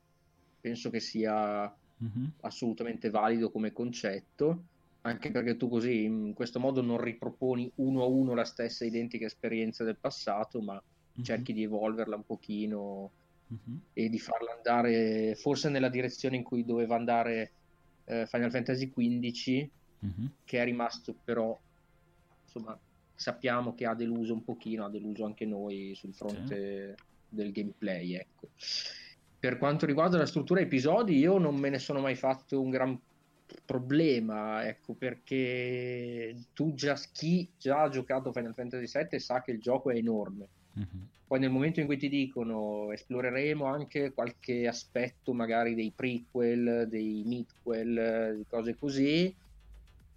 penso 0.61 0.91
che 0.91 1.01
sia 1.01 1.69
mm-hmm. 2.03 2.25
assolutamente 2.41 3.11
valido 3.11 3.51
come 3.51 3.73
concetto 3.73 4.65
anche 5.03 5.31
perché 5.31 5.57
tu 5.57 5.69
così 5.69 6.05
in 6.05 6.33
questo 6.33 6.61
modo 6.61 6.81
non 6.81 6.99
riproponi 6.99 7.71
uno 7.77 8.03
a 8.03 8.07
uno 8.07 8.35
la 8.35 8.45
stessa 8.45 8.85
identica 8.85 9.27
esperienza 9.27 9.85
del 9.85 9.97
passato, 9.97 10.61
ma 10.61 10.75
mm-hmm. 10.75 11.25
cerchi 11.25 11.53
di 11.53 11.65
evolverla 11.65 12.17
un 12.17 12.25
pochino 12.25 13.11
mm-hmm. 13.53 13.79
e 13.93 14.09
di 14.09 14.19
farla 14.19 14.53
andare 14.53 15.35
forse 15.35 15.69
nella 15.69 15.89
direzione 15.89 16.37
in 16.37 16.45
cui 16.45 16.65
doveva 16.65 16.95
andare 16.95 17.51
eh, 18.05 18.27
Final 18.27 18.51
Fantasy 18.51 18.91
XV, 18.91 19.69
mm-hmm. 20.07 20.27
che 20.45 20.61
è 20.61 20.65
rimasto 20.65 21.15
però 21.25 21.59
insomma 22.45 22.79
sappiamo 23.15 23.75
che 23.75 23.87
ha 23.87 23.95
deluso 23.95 24.33
un 24.33 24.45
pochino, 24.45 24.85
ha 24.85 24.91
deluso 24.91 25.25
anche 25.25 25.47
noi 25.47 25.95
sul 25.95 26.15
fronte 26.15 26.95
sì. 26.97 27.05
del 27.29 27.53
gameplay. 27.53 28.15
Ecco. 28.15 28.49
Per 29.39 29.59
quanto 29.59 29.87
riguarda 29.87 30.19
la 30.19 30.27
struttura 30.27 30.61
episodi, 30.61 31.19
io 31.19 31.39
non 31.39 31.57
me 31.57 31.71
ne 31.71 31.79
sono 31.79 32.01
mai 32.01 32.15
fatto 32.15 32.61
un 32.61 32.71
gran 32.71 32.99
problema, 33.65 34.67
ecco, 34.67 34.95
perché 34.95 36.37
tu 36.53 36.75
già, 36.75 36.95
chi 37.13 37.49
già 37.59 37.83
ha 37.83 37.89
giocato 37.89 38.33
Final 38.33 38.55
Fantasy 38.55 39.07
VII 39.09 39.19
sa 39.19 39.43
che 39.43 39.51
il 39.53 39.61
gioco 39.61 39.91
è 39.91 39.97
enorme. 39.97 40.49
Mm-hmm. 40.79 41.05
Poi 41.27 41.41
nel 41.41 41.51
momento 41.51 41.81
in 41.81 41.87
cui 41.87 41.97
ti 41.97 42.09
dicono 42.09 42.93
esploreremo 42.93 43.65
anche 43.65 44.13
qualche 44.13 44.67
aspetto 44.67 45.33
magari 45.33 45.75
dei 45.75 45.93
prequel, 45.95 46.87
dei 46.89 47.23
midquel, 47.25 48.37
di 48.37 48.45
cose 48.47 48.77
così, 48.77 49.35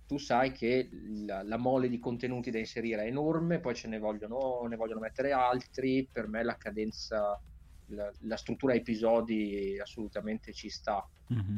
tu 0.07 0.17
sai 0.17 0.51
che 0.51 0.89
la, 1.25 1.41
la, 1.43 1.57
mole 1.57 1.89
di 1.89 1.99
contenuti 1.99 2.51
da 2.51 2.59
inserire 2.59 3.03
è 3.03 3.07
enorme, 3.07 3.59
poi 3.59 3.73
ce 3.73 3.87
ne 3.87 3.97
vogliono, 3.97 4.65
ne 4.67 4.75
vogliono 4.75 4.99
mettere 4.99 5.31
altri, 5.31 6.07
per 6.11 6.27
me 6.27 6.43
la 6.43 6.57
cadenza, 6.57 7.39
la, 7.87 8.11
la 8.19 8.37
struttura 8.37 8.73
episodi 8.73 9.79
assolutamente 9.79 10.53
ci 10.53 10.69
sta. 10.69 11.07
Mm-hmm. 11.33 11.57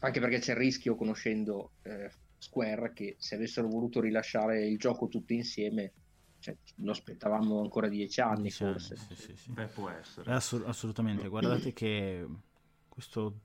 Anche 0.00 0.20
perché 0.20 0.38
c'è 0.38 0.52
il 0.52 0.58
rischio, 0.58 0.96
conoscendo 0.96 1.72
eh, 1.82 2.10
Square, 2.38 2.92
che 2.92 3.16
se 3.18 3.36
avessero 3.36 3.68
voluto 3.68 4.00
rilasciare 4.00 4.66
il 4.66 4.78
gioco 4.78 5.08
tutto 5.08 5.32
insieme, 5.32 5.92
cioè, 6.40 6.56
lo 6.76 6.90
aspettavamo 6.90 7.60
ancora 7.60 7.88
dieci 7.88 8.20
anni 8.20 8.42
dieci 8.42 8.64
forse. 8.64 8.94
Anni, 8.94 9.14
sì, 9.16 9.22
sì, 9.22 9.36
sì. 9.36 9.50
Beh, 9.52 9.66
può 9.68 9.88
essere. 9.88 10.30
Assu- 10.30 10.64
assolutamente, 10.66 11.28
guardate 11.28 11.72
che 11.72 12.26
questo 12.88 13.40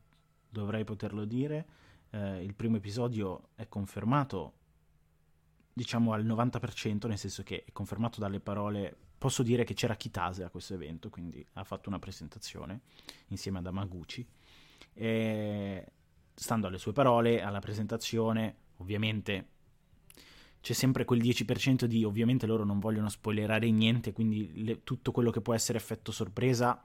dovrei 0.50 0.84
poterlo 0.84 1.24
dire 1.25 1.65
eh, 2.10 2.44
il 2.44 2.53
primo 2.56 2.77
episodio 2.77 3.50
è 3.56 3.68
confermato 3.68 4.53
diciamo 5.72 6.12
al 6.12 6.25
90%, 6.25 7.08
nel 7.08 7.18
senso 7.18 7.44
che 7.44 7.63
è 7.65 7.72
confermato 7.72 8.20
dalle 8.20 8.39
parole. 8.39 8.96
Posso 9.18 9.44
dire 9.44 9.63
che 9.63 9.74
c'era 9.74 9.96
Kitase 9.96 10.44
a 10.44 10.50
questo 10.50 10.74
evento, 10.74 11.10
quindi 11.10 11.46
ha 11.53 11.63
fatto 11.63 11.89
una 11.89 12.00
presentazione 12.00 12.82
insieme 13.27 13.60
ad 13.60 13.68
Amaguchi. 13.68 14.27
E, 14.94 15.91
stando 16.39 16.67
alle 16.67 16.77
sue 16.77 16.93
parole, 16.93 17.41
alla 17.41 17.60
presentazione, 17.60 18.55
ovviamente 18.77 19.48
c'è 20.62 20.74
sempre 20.74 21.05
quel 21.05 21.22
10% 21.22 21.86
di 21.86 22.03
ovviamente 22.03 22.46
loro 22.46 22.63
non 22.63 22.79
vogliono 22.79 23.10
spoilerare 23.10 23.69
niente, 23.72 24.13
quindi 24.13 24.63
le, 24.63 24.84
tutto 24.84 25.12
quello 25.12 25.31
che 25.31 25.41
può 25.41 25.53
essere 25.53 25.77
effetto 25.77 26.12
sorpresa 26.12 26.81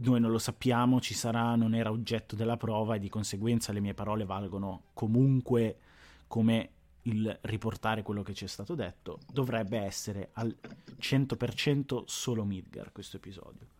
noi 0.00 0.20
non 0.20 0.30
lo 0.30 0.38
sappiamo, 0.38 1.00
ci 1.00 1.14
sarà, 1.14 1.56
non 1.56 1.74
era 1.74 1.90
oggetto 1.90 2.36
della 2.36 2.56
prova 2.56 2.94
e 2.94 2.98
di 3.00 3.08
conseguenza 3.08 3.72
le 3.72 3.80
mie 3.80 3.94
parole 3.94 4.24
valgono 4.24 4.90
comunque 4.94 5.78
come 6.28 6.70
il 7.02 7.36
riportare 7.42 8.02
quello 8.02 8.22
che 8.22 8.34
ci 8.34 8.44
è 8.44 8.48
stato 8.48 8.74
detto. 8.74 9.18
Dovrebbe 9.32 9.78
essere 9.78 10.30
al 10.34 10.54
100% 11.00 12.02
solo 12.06 12.44
Midgar 12.44 12.92
questo 12.92 13.16
episodio. 13.16 13.77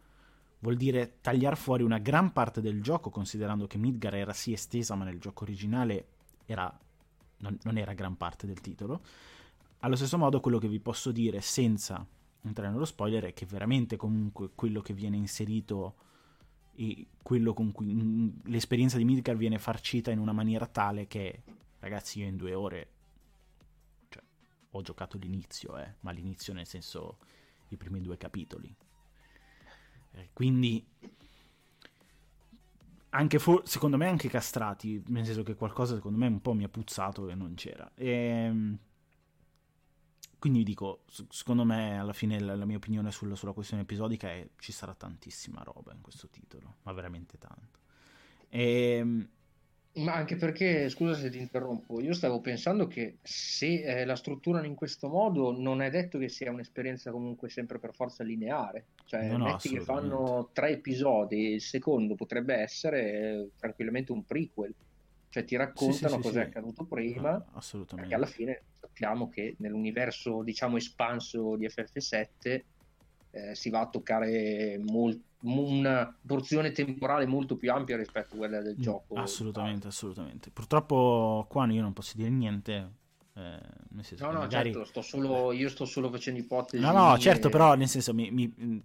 Vuol 0.60 0.76
dire 0.76 1.18
tagliare 1.20 1.56
fuori 1.56 1.82
una 1.82 1.98
gran 1.98 2.32
parte 2.32 2.60
del 2.60 2.82
gioco, 2.82 3.10
considerando 3.10 3.66
che 3.66 3.78
Midgar 3.78 4.14
era 4.14 4.32
sì 4.32 4.52
estesa, 4.52 4.94
ma 4.94 5.04
nel 5.04 5.20
gioco 5.20 5.44
originale 5.44 6.06
era, 6.46 6.76
non, 7.38 7.56
non 7.62 7.78
era 7.78 7.94
gran 7.94 8.16
parte 8.16 8.46
del 8.46 8.60
titolo. 8.60 9.02
Allo 9.80 9.94
stesso 9.94 10.18
modo, 10.18 10.40
quello 10.40 10.58
che 10.58 10.68
vi 10.68 10.80
posso 10.80 11.12
dire 11.12 11.40
senza 11.40 12.04
entrare 12.42 12.70
nello 12.70 12.84
spoiler 12.84 13.24
è 13.24 13.32
che 13.32 13.46
veramente 13.46 13.96
comunque 13.96 14.50
quello 14.54 14.80
che 14.80 14.94
viene 14.94 15.16
inserito 15.16 15.94
e 16.74 17.06
quello 17.22 17.54
con 17.54 17.72
cui 17.72 17.92
mm, 17.92 18.28
l'esperienza 18.44 18.96
di 18.96 19.04
Midgar 19.04 19.36
viene 19.36 19.58
farcita 19.58 20.10
in 20.10 20.18
una 20.18 20.32
maniera 20.32 20.66
tale 20.66 21.06
che 21.06 21.42
ragazzi 21.80 22.20
io 22.20 22.26
in 22.26 22.36
due 22.36 22.54
ore 22.54 22.90
cioè, 24.08 24.22
ho 24.70 24.82
giocato 24.82 25.18
l'inizio 25.18 25.76
eh, 25.76 25.96
ma 26.00 26.12
l'inizio 26.12 26.52
nel 26.52 26.66
senso 26.66 27.18
i 27.70 27.76
primi 27.76 28.00
due 28.00 28.16
capitoli 28.16 28.72
eh, 30.12 30.30
quindi 30.32 30.84
anche 33.10 33.38
for- 33.38 33.66
secondo 33.66 33.96
me 33.96 34.06
anche 34.06 34.28
castrati 34.28 35.02
nel 35.06 35.24
senso 35.24 35.42
che 35.42 35.54
qualcosa 35.54 35.94
secondo 35.94 36.18
me 36.18 36.26
un 36.26 36.40
po' 36.40 36.52
mi 36.52 36.64
ha 36.64 36.68
puzzato 36.68 37.28
e 37.28 37.34
non 37.34 37.54
c'era 37.54 37.90
e, 37.94 38.08
ehm, 38.08 38.78
quindi 40.38 40.62
dico, 40.62 41.02
secondo 41.30 41.64
me 41.64 41.98
alla 41.98 42.12
fine 42.12 42.38
la, 42.38 42.54
la 42.54 42.64
mia 42.64 42.76
opinione 42.76 43.10
sulla, 43.10 43.34
sulla, 43.34 43.52
questione 43.52 43.82
episodica 43.82 44.28
è 44.28 44.48
ci 44.58 44.70
sarà 44.70 44.94
tantissima 44.94 45.62
roba 45.64 45.92
in 45.92 46.00
questo 46.00 46.28
titolo, 46.28 46.76
ma 46.82 46.92
veramente 46.92 47.38
tanto. 47.38 47.80
E... 48.48 49.26
Ma 49.94 50.14
anche 50.14 50.36
perché, 50.36 50.88
scusa 50.90 51.14
se 51.14 51.28
ti 51.28 51.38
interrompo, 51.38 52.00
io 52.00 52.12
stavo 52.12 52.40
pensando 52.40 52.86
che 52.86 53.16
se 53.22 53.82
eh, 53.82 54.04
la 54.04 54.14
strutturano 54.14 54.66
in 54.66 54.76
questo 54.76 55.08
modo 55.08 55.50
non 55.50 55.82
è 55.82 55.90
detto 55.90 56.18
che 56.18 56.28
sia 56.28 56.52
un'esperienza 56.52 57.10
comunque 57.10 57.48
sempre 57.48 57.78
per 57.78 57.94
forza 57.94 58.22
lineare. 58.22 58.86
Cioè, 59.04 59.36
no, 59.36 59.44
metti 59.44 59.70
che 59.70 59.80
fanno 59.80 60.50
tre 60.52 60.70
episodi, 60.70 61.54
il 61.54 61.62
secondo 61.62 62.14
potrebbe 62.14 62.54
essere 62.54 63.12
eh, 63.12 63.50
tranquillamente 63.58 64.12
un 64.12 64.24
prequel 64.24 64.74
cioè 65.30 65.44
ti 65.44 65.56
raccontano 65.56 66.14
sì, 66.14 66.16
sì, 66.16 66.20
cos'è 66.22 66.42
accaduto 66.42 66.84
prima, 66.84 67.32
no, 67.32 67.46
assolutamente. 67.52 68.08
perché 68.08 68.14
alla 68.14 68.34
fine 68.34 68.62
sappiamo 68.72 69.28
che 69.28 69.56
nell'universo 69.58 70.42
diciamo 70.42 70.78
espanso 70.78 71.56
di 71.56 71.66
FF7 71.66 72.62
eh, 73.30 73.54
si 73.54 73.70
va 73.70 73.80
a 73.80 73.88
toccare 73.88 74.78
molt- 74.78 75.20
una 75.40 76.12
porzione 76.26 76.72
temporale 76.72 77.26
molto 77.26 77.56
più 77.56 77.72
ampia 77.72 77.96
rispetto 77.96 78.34
a 78.34 78.38
quella 78.38 78.60
del 78.60 78.76
mm, 78.76 78.82
gioco. 78.82 79.14
Assolutamente, 79.14 79.86
assolutamente. 79.86 80.50
Purtroppo 80.50 81.46
qua 81.48 81.66
io 81.70 81.82
non 81.82 81.92
posso 81.92 82.16
dire 82.16 82.30
niente. 82.30 82.90
Eh, 83.34 83.60
no, 84.18 84.32
no, 84.32 84.38
magari... 84.40 84.72
certo, 84.72 84.84
sto 84.84 85.02
solo, 85.02 85.52
io 85.52 85.68
sto 85.68 85.84
solo 85.84 86.10
facendo 86.10 86.40
ipotesi. 86.40 86.82
No, 86.82 86.90
no, 86.90 87.16
certo, 87.18 87.48
e... 87.48 87.50
però 87.50 87.74
nel 87.74 87.88
senso 87.88 88.12
mi, 88.12 88.30
mi, 88.32 88.82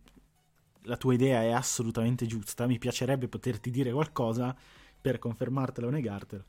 la 0.84 0.98
tua 0.98 1.14
idea 1.14 1.42
è 1.42 1.52
assolutamente 1.52 2.26
giusta. 2.28 2.68
Mi 2.68 2.78
piacerebbe 2.78 3.28
poterti 3.28 3.72
dire 3.72 3.92
qualcosa 3.92 4.56
per 5.02 5.18
confermartelo 5.18 5.88
o 5.88 5.90
negartelo. 5.90 6.46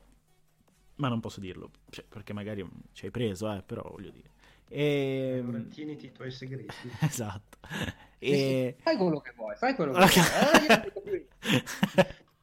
Ma 0.97 1.09
non 1.09 1.19
posso 1.19 1.41
dirlo, 1.41 1.71
cioè, 1.89 2.05
perché 2.07 2.31
magari 2.31 2.65
ci 2.93 3.05
hai 3.05 3.11
preso, 3.11 3.51
eh, 3.51 3.61
però 3.63 3.81
voglio 3.89 4.11
dire. 4.11 4.29
E... 4.67 5.41
Allora 5.43 5.63
tieniti 5.63 6.07
i 6.07 6.11
tuoi 6.11 6.31
segreti. 6.31 6.73
esatto. 7.01 7.57
E... 8.19 8.75
Fai 8.79 8.97
quello 8.97 9.19
che 9.19 9.33
vuoi, 9.35 9.55
fai 9.55 9.75
quello 9.75 9.93
che 9.93 10.21
vuoi. 11.01 11.27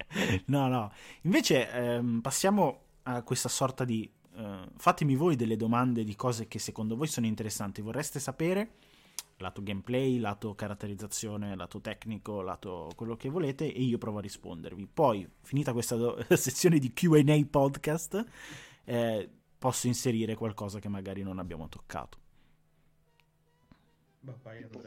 Eh, 0.09 0.43
no, 0.47 0.69
no. 0.69 0.93
Invece 1.23 1.71
ehm, 1.71 2.21
passiamo 2.21 2.81
a 3.05 3.23
questa 3.23 3.49
sorta 3.49 3.85
di... 3.85 4.11
Eh, 4.35 4.69
fatemi 4.77 5.15
voi 5.15 5.37
delle 5.37 5.57
domande 5.57 6.05
di 6.05 6.17
cose 6.17 6.49
che 6.49 6.59
secondo 6.59 6.97
voi 6.97 7.07
sono 7.07 7.27
interessanti. 7.27 7.81
Vorreste 7.81 8.21
sapere 8.21 8.71
lato 9.43 9.63
gameplay, 9.63 10.19
lato 10.19 10.55
caratterizzazione, 10.55 11.55
lato 11.55 11.81
tecnico, 11.81 12.41
lato 12.41 12.91
quello 12.97 13.17
che 13.17 13.29
volete 13.29 13.71
e 13.73 13.83
io 13.83 13.99
provo 13.99 14.19
a 14.19 14.23
rispondervi. 14.23 14.89
Poi, 14.93 15.29
finita 15.43 15.73
questa 15.73 15.97
do- 15.97 16.25
sezione 16.37 16.79
di 16.79 16.93
QA 16.95 17.23
podcast, 17.51 18.25
eh, 18.85 19.29
posso 19.63 19.87
inserire 19.87 20.35
qualcosa 20.35 20.81
che 20.81 20.89
magari 20.89 21.23
non 21.23 21.39
abbiamo 21.39 21.69
toccato. 21.69 22.19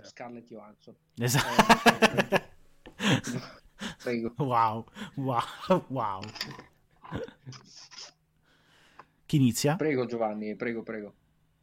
Scarlett 0.01 0.45
Johansson. 0.45 0.93
Esatto. 1.17 2.43
Prego. 4.03 4.33
Wow, 4.35 4.85
wow, 5.15 5.85
wow. 5.87 6.21
Chi 9.25 9.37
inizia? 9.37 9.77
Prego 9.77 10.05
Giovanni, 10.05 10.57
prego, 10.57 10.83
prego. 10.83 11.13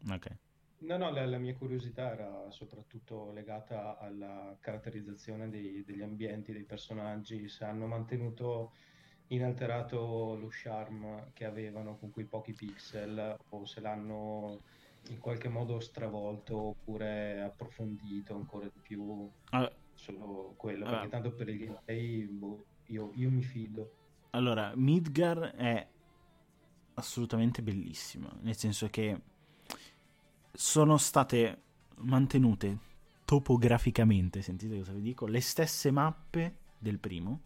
Ok. 0.08 0.36
No, 0.78 0.96
no, 0.96 1.10
la, 1.10 1.26
la, 1.26 1.38
mia 1.38 1.54
curiosità 1.54 2.12
era 2.12 2.50
soprattutto 2.50 3.30
legata 3.32 3.98
alla 3.98 4.56
caratterizzazione 4.58 5.50
dei, 5.50 5.84
degli 5.84 6.02
ambienti, 6.02 6.52
dei 6.52 6.64
personaggi, 6.64 7.46
se 7.50 7.64
hanno 7.64 7.86
mantenuto 7.86 8.72
inalterato 9.34 10.36
lo 10.38 10.48
charm 10.50 11.32
che 11.32 11.44
avevano 11.44 11.96
con 11.96 12.10
quei 12.10 12.26
pochi 12.26 12.52
pixel 12.52 13.36
o 13.50 13.64
se 13.64 13.80
l'hanno 13.80 14.60
in 15.08 15.18
qualche 15.18 15.48
modo 15.48 15.80
stravolto 15.80 16.56
oppure 16.56 17.40
approfondito 17.40 18.34
ancora 18.34 18.66
di 18.66 18.80
più 18.80 19.28
allora, 19.50 19.72
solo 19.94 20.54
quello, 20.56 20.84
allora, 20.84 21.00
perché 21.00 21.10
tanto 21.10 21.32
per 21.32 21.48
il 21.48 21.58
gameplay 21.58 22.24
boh, 22.26 22.64
io, 22.86 23.10
io 23.14 23.30
mi 23.30 23.42
fido. 23.42 23.94
Allora, 24.30 24.72
Midgar 24.74 25.54
è 25.56 25.86
assolutamente 26.94 27.62
bellissimo, 27.62 28.30
nel 28.42 28.56
senso 28.56 28.88
che 28.88 29.20
sono 30.52 30.96
state 30.98 31.60
mantenute 31.96 32.78
topograficamente, 33.24 34.42
sentite 34.42 34.76
cosa 34.78 34.92
vi 34.92 35.00
dico, 35.00 35.26
le 35.26 35.40
stesse 35.40 35.90
mappe 35.90 36.56
del 36.78 36.98
primo, 36.98 37.40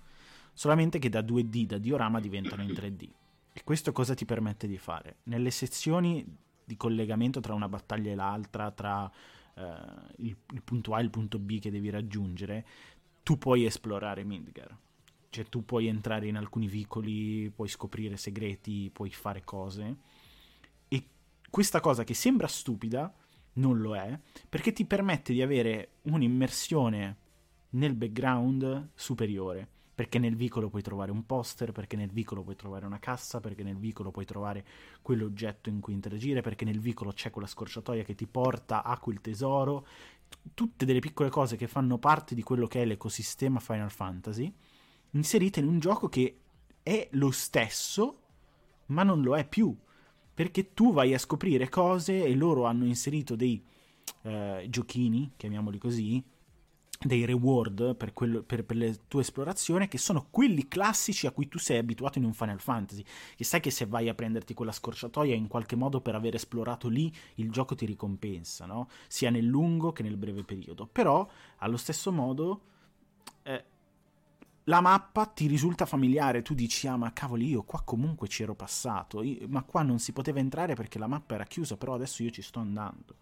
solamente 0.57 0.99
che 0.99 1.11
da 1.11 1.21
2D, 1.21 1.67
da 1.67 1.79
diorama 1.79 2.19
diventano 2.19 2.63
in 2.63 2.71
3D. 2.71 3.09
E 3.53 3.63
questo 3.63 3.93
cosa 3.93 4.15
ti 4.15 4.25
permette 4.25 4.67
di 4.67 4.79
fare? 4.79 5.19
Nelle 5.25 5.51
sezioni 5.51 6.25
di 6.65 6.77
collegamento 6.77 7.41
tra 7.41 7.55
una 7.55 7.69
battaglia 7.69 8.11
e 8.11 8.15
l'altra, 8.15 8.71
tra 8.71 9.11
eh, 9.55 9.63
il, 10.17 10.37
il 10.53 10.63
punto 10.63 10.95
A 10.95 11.01
e 11.01 11.03
il 11.03 11.11
punto 11.11 11.39
B 11.39 11.61
che 11.61 11.71
devi 11.71 11.91
raggiungere, 11.91 12.67
tu 13.23 13.39
puoi 13.39 13.67
esplorare 13.67 14.25
Midgar. 14.25 14.77
Cioè 15.29 15.45
tu 15.45 15.65
puoi 15.65 15.87
entrare 15.87 16.27
in 16.27 16.37
alcuni 16.37 16.67
vicoli, 16.67 17.51
puoi 17.55 17.69
scoprire 17.69 18.17
segreti, 18.17 18.91
puoi 18.91 19.11
fare 19.11 19.45
cose 19.45 19.97
questa 21.51 21.81
cosa 21.81 22.05
che 22.05 22.13
sembra 22.15 22.49
stupida 22.49 23.13
non 23.55 23.79
lo 23.79 23.97
è, 23.97 24.19
perché 24.49 24.73
ti 24.73 24.85
permette 24.85 25.33
di 25.33 25.41
avere 25.41 25.93
un'immersione 26.03 27.17
nel 27.71 27.95
background 27.95 28.91
superiore. 28.95 29.69
Perché 29.97 30.21
nel 30.21 30.37
vicolo 30.37 30.69
puoi 30.69 30.83
trovare 30.83 31.11
un 31.11 31.27
poster, 31.27 31.73
perché 31.73 31.97
nel 31.97 32.11
vicolo 32.11 32.43
puoi 32.43 32.55
trovare 32.55 32.87
una 32.87 33.01
cassa, 33.01 33.41
perché 33.41 33.65
nel 33.65 33.77
vicolo 33.77 34.13
puoi 34.13 34.25
trovare 34.25 34.65
quell'oggetto 35.03 35.71
in 35.71 35.81
cui 35.81 35.95
interagire, 35.95 36.43
perché 36.43 36.65
nel 36.65 36.79
vicolo 36.79 37.13
c'è 37.13 37.31
quella 37.31 37.49
scorciatoia 37.49 38.05
che 38.05 38.15
ti 38.15 38.27
porta 38.27 38.85
a 38.85 38.99
quel 38.99 39.21
tesoro. 39.21 39.87
Tutte 40.55 40.85
delle 40.85 41.01
piccole 41.01 41.31
cose 41.31 41.57
che 41.57 41.67
fanno 41.67 41.99
parte 41.99 42.37
di 42.37 42.43
quello 42.43 42.69
che 42.69 42.83
è 42.83 42.85
l'ecosistema 42.85 43.59
Final 43.59 43.91
Fantasy, 43.91 44.53
inserite 45.11 45.59
in 45.61 45.67
un 45.67 45.81
gioco 45.81 46.09
che 46.09 46.41
è 46.83 47.09
lo 47.13 47.33
stesso, 47.33 48.21
ma 48.87 49.03
non 49.03 49.23
lo 49.23 49.37
è 49.37 49.45
più 49.49 49.75
perché 50.37 50.75
tu 50.75 50.93
vai 50.93 51.15
a 51.15 51.19
scoprire 51.19 51.71
cose 51.71 52.23
e 52.23 52.35
loro 52.35 52.67
hanno 52.67 52.85
inserito 52.85 53.35
dei 53.37 53.65
eh, 54.21 54.67
giochini, 54.69 55.33
chiamiamoli 55.35 55.79
così, 55.79 56.23
dei 57.01 57.25
reward 57.25 57.95
per, 57.97 58.13
quello, 58.13 58.43
per, 58.43 58.65
per, 58.65 58.77
le 58.77 59.01
tue 59.09 59.21
esplorazioni 59.21 59.89
che 59.89 59.99
sono 59.99 60.27
quelli 60.31 60.69
classici 60.69 61.27
a 61.27 61.31
cui 61.31 61.49
tu 61.49 61.59
sei 61.59 61.79
abituato 61.79 62.19
in 62.19 62.25
un 62.25 62.33
Final 62.33 62.61
Fantasy 62.61 63.05
che 63.35 63.45
sai 63.45 63.61
che 63.61 63.71
se 63.71 63.87
vai 63.87 64.09
a 64.09 64.15
prenderti 64.15 64.55
quella 64.55 64.73
scorciatoia 64.73 65.35
in 65.35 65.49
qualche 65.49 65.77
modo 65.77 66.01
per 66.01 66.15
aver 66.15 66.35
esplorato 66.35 66.89
lì 66.89 67.13
il 67.35 67.51
gioco 67.51 67.75
ti 67.75 67.85
ricompensa 67.85 68.67
no? 68.67 68.89
sia 69.09 69.31
nel 69.31 69.45
lungo 69.45 69.93
che 69.93 70.03
nel 70.03 70.17
breve 70.17 70.43
periodo 70.43 70.87
però 70.87 71.29
allo 71.59 71.77
stesso 71.77 72.11
modo 72.13 72.61
eh, 73.43 73.65
la 74.69 74.81
mappa 74.81 75.27
ti 75.27 75.47
risulta 75.47 75.87
familiare, 75.87 76.43
tu 76.43 76.53
dici 76.55 76.89
ah 76.89 76.97
ma 76.97 77.13
cavoli 77.13 77.47
io 77.47 77.63
qua 77.63 77.83
comunque 77.85 78.27
ci 78.27 78.43
ero 78.43 78.55
passato, 78.55 79.23
io, 79.23 79.47
ma 79.49 79.63
qua 79.63 79.83
non 79.83 80.01
si 80.01 80.13
poteva 80.13 80.41
entrare 80.41 80.75
perché 80.75 80.99
la 80.99 81.07
mappa 81.07 81.35
era 81.35 81.45
chiusa, 81.45 81.77
però 81.77 81.95
adesso 81.95 82.25
io 82.25 82.31
ci 82.31 82.43
sto 82.43 82.59
andando. 82.59 83.15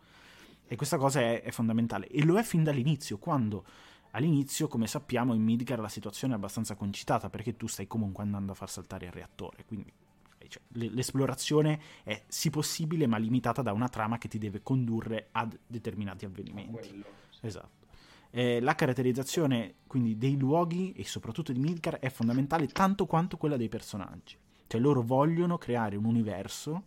E 0.66 0.76
questa 0.76 0.97
cosa 0.97 1.21
è, 1.21 1.42
è 1.42 1.50
fondamentale 1.50 2.09
e 2.09 2.25
lo 2.25 2.38
è 2.38 2.42
fin 2.42 2.62
dall'inizio, 2.62 3.18
quando 3.18 3.64
all'inizio 4.12 4.68
come 4.68 4.87
sappiamo 4.87 5.35
in 5.35 5.42
Midgar 5.42 5.80
la 5.80 5.88
situazione 5.88 6.35
è 6.35 6.37
abbastanza 6.37 6.75
concitata 6.75 7.30
perché 7.30 7.56
tu 7.56 7.66
stai 7.66 7.87
comunque 7.87 8.23
andando 8.23 8.52
a 8.52 8.54
far 8.54 8.71
saltare 8.71 9.06
il 9.06 9.12
reattore, 9.12 9.64
quindi 9.66 9.92
eh, 10.38 10.49
cioè, 10.49 10.62
l'esplorazione 10.68 11.80
è 12.02 12.23
sì 12.28 12.50
possibile 12.50 13.06
ma 13.06 13.18
limitata 13.18 13.62
da 13.62 13.73
una 13.73 13.88
trama 13.88 14.18
che 14.18 14.28
ti 14.28 14.38
deve 14.38 14.62
condurre 14.62 15.28
a 15.33 15.49
determinati 15.66 16.25
avvenimenti. 16.25 16.88
Quello, 16.88 17.04
sì. 17.30 17.47
Esatto. 17.47 17.83
Eh, 18.30 18.61
la 18.61 18.75
caratterizzazione 18.75 19.75
quindi 19.87 20.18
dei 20.18 20.37
luoghi 20.37 20.92
e 20.92 21.04
soprattutto 21.04 21.52
di 21.52 21.61
Midgar 21.61 21.99
è 21.99 22.11
fondamentale 22.11 22.66
tanto 22.66 23.06
quanto 23.06 23.37
quella 23.37 23.56
dei 23.56 23.68
personaggi. 23.68 24.37
Cioè 24.66 24.80
loro 24.80 25.02
vogliono 25.02 25.56
creare 25.56 25.97
un 25.97 26.04
universo 26.04 26.85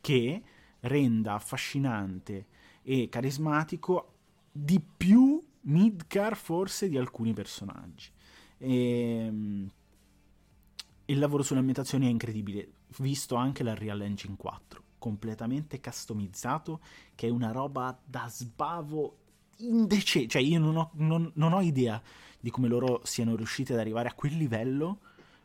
che 0.00 0.42
renda 0.80 1.34
affascinante 1.34 2.46
e 2.82 3.08
carismatico 3.08 4.12
di 4.50 4.80
più 4.80 5.40
Midgar 5.64 6.36
forse 6.36 6.88
di 6.88 6.98
alcuni 6.98 7.32
personaggi. 7.32 8.10
E, 8.58 9.26
ehm, 9.26 9.70
il 11.06 11.18
lavoro 11.18 11.42
sulle 11.42 11.60
ambientazioni 11.60 12.06
è 12.06 12.10
incredibile, 12.10 12.68
visto 12.98 13.34
anche 13.36 13.62
la 13.62 13.74
Real 13.74 14.00
Engine 14.00 14.34
4, 14.36 14.82
completamente 14.98 15.80
customizzato, 15.80 16.80
che 17.14 17.26
è 17.26 17.30
una 17.30 17.52
roba 17.52 17.96
da 18.04 18.26
sbavo 18.28 19.18
indecente. 19.58 20.28
Cioè, 20.28 20.42
io 20.42 20.58
non 20.58 20.76
ho, 20.76 20.90
non, 20.94 21.30
non 21.34 21.52
ho, 21.52 21.60
idea 21.60 22.00
di 22.40 22.50
come 22.50 22.68
loro 22.68 23.00
siano 23.04 23.36
riusciti 23.36 23.72
ad 23.72 23.78
arrivare 23.78 24.08
a 24.08 24.14
quel 24.14 24.36
livello, 24.36 24.98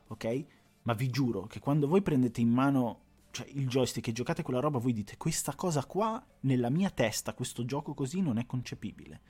ok? 0.08 0.46
Ma 0.84 0.94
vi 0.94 1.10
giuro 1.10 1.48
che 1.48 1.60
quando 1.60 1.88
voi 1.88 2.02
prendete 2.02 2.42
in 2.42 2.50
mano 2.50 3.00
cioè, 3.32 3.48
il 3.52 3.68
joystick 3.68 4.08
e 4.08 4.12
giocate 4.12 4.44
quella 4.44 4.60
roba, 4.60 4.80
voi 4.80 4.94
dite 4.94 5.18
questa 5.18 5.56
cosa 5.56 5.86
qua 5.86 6.24
nella 6.42 6.70
mia 6.70 6.90
testa, 6.90 7.34
questo 7.34 7.66
gioco 7.66 7.94
così 7.94 8.22
non 8.22 8.38
è 8.38 8.46
concepibile. 8.46 9.22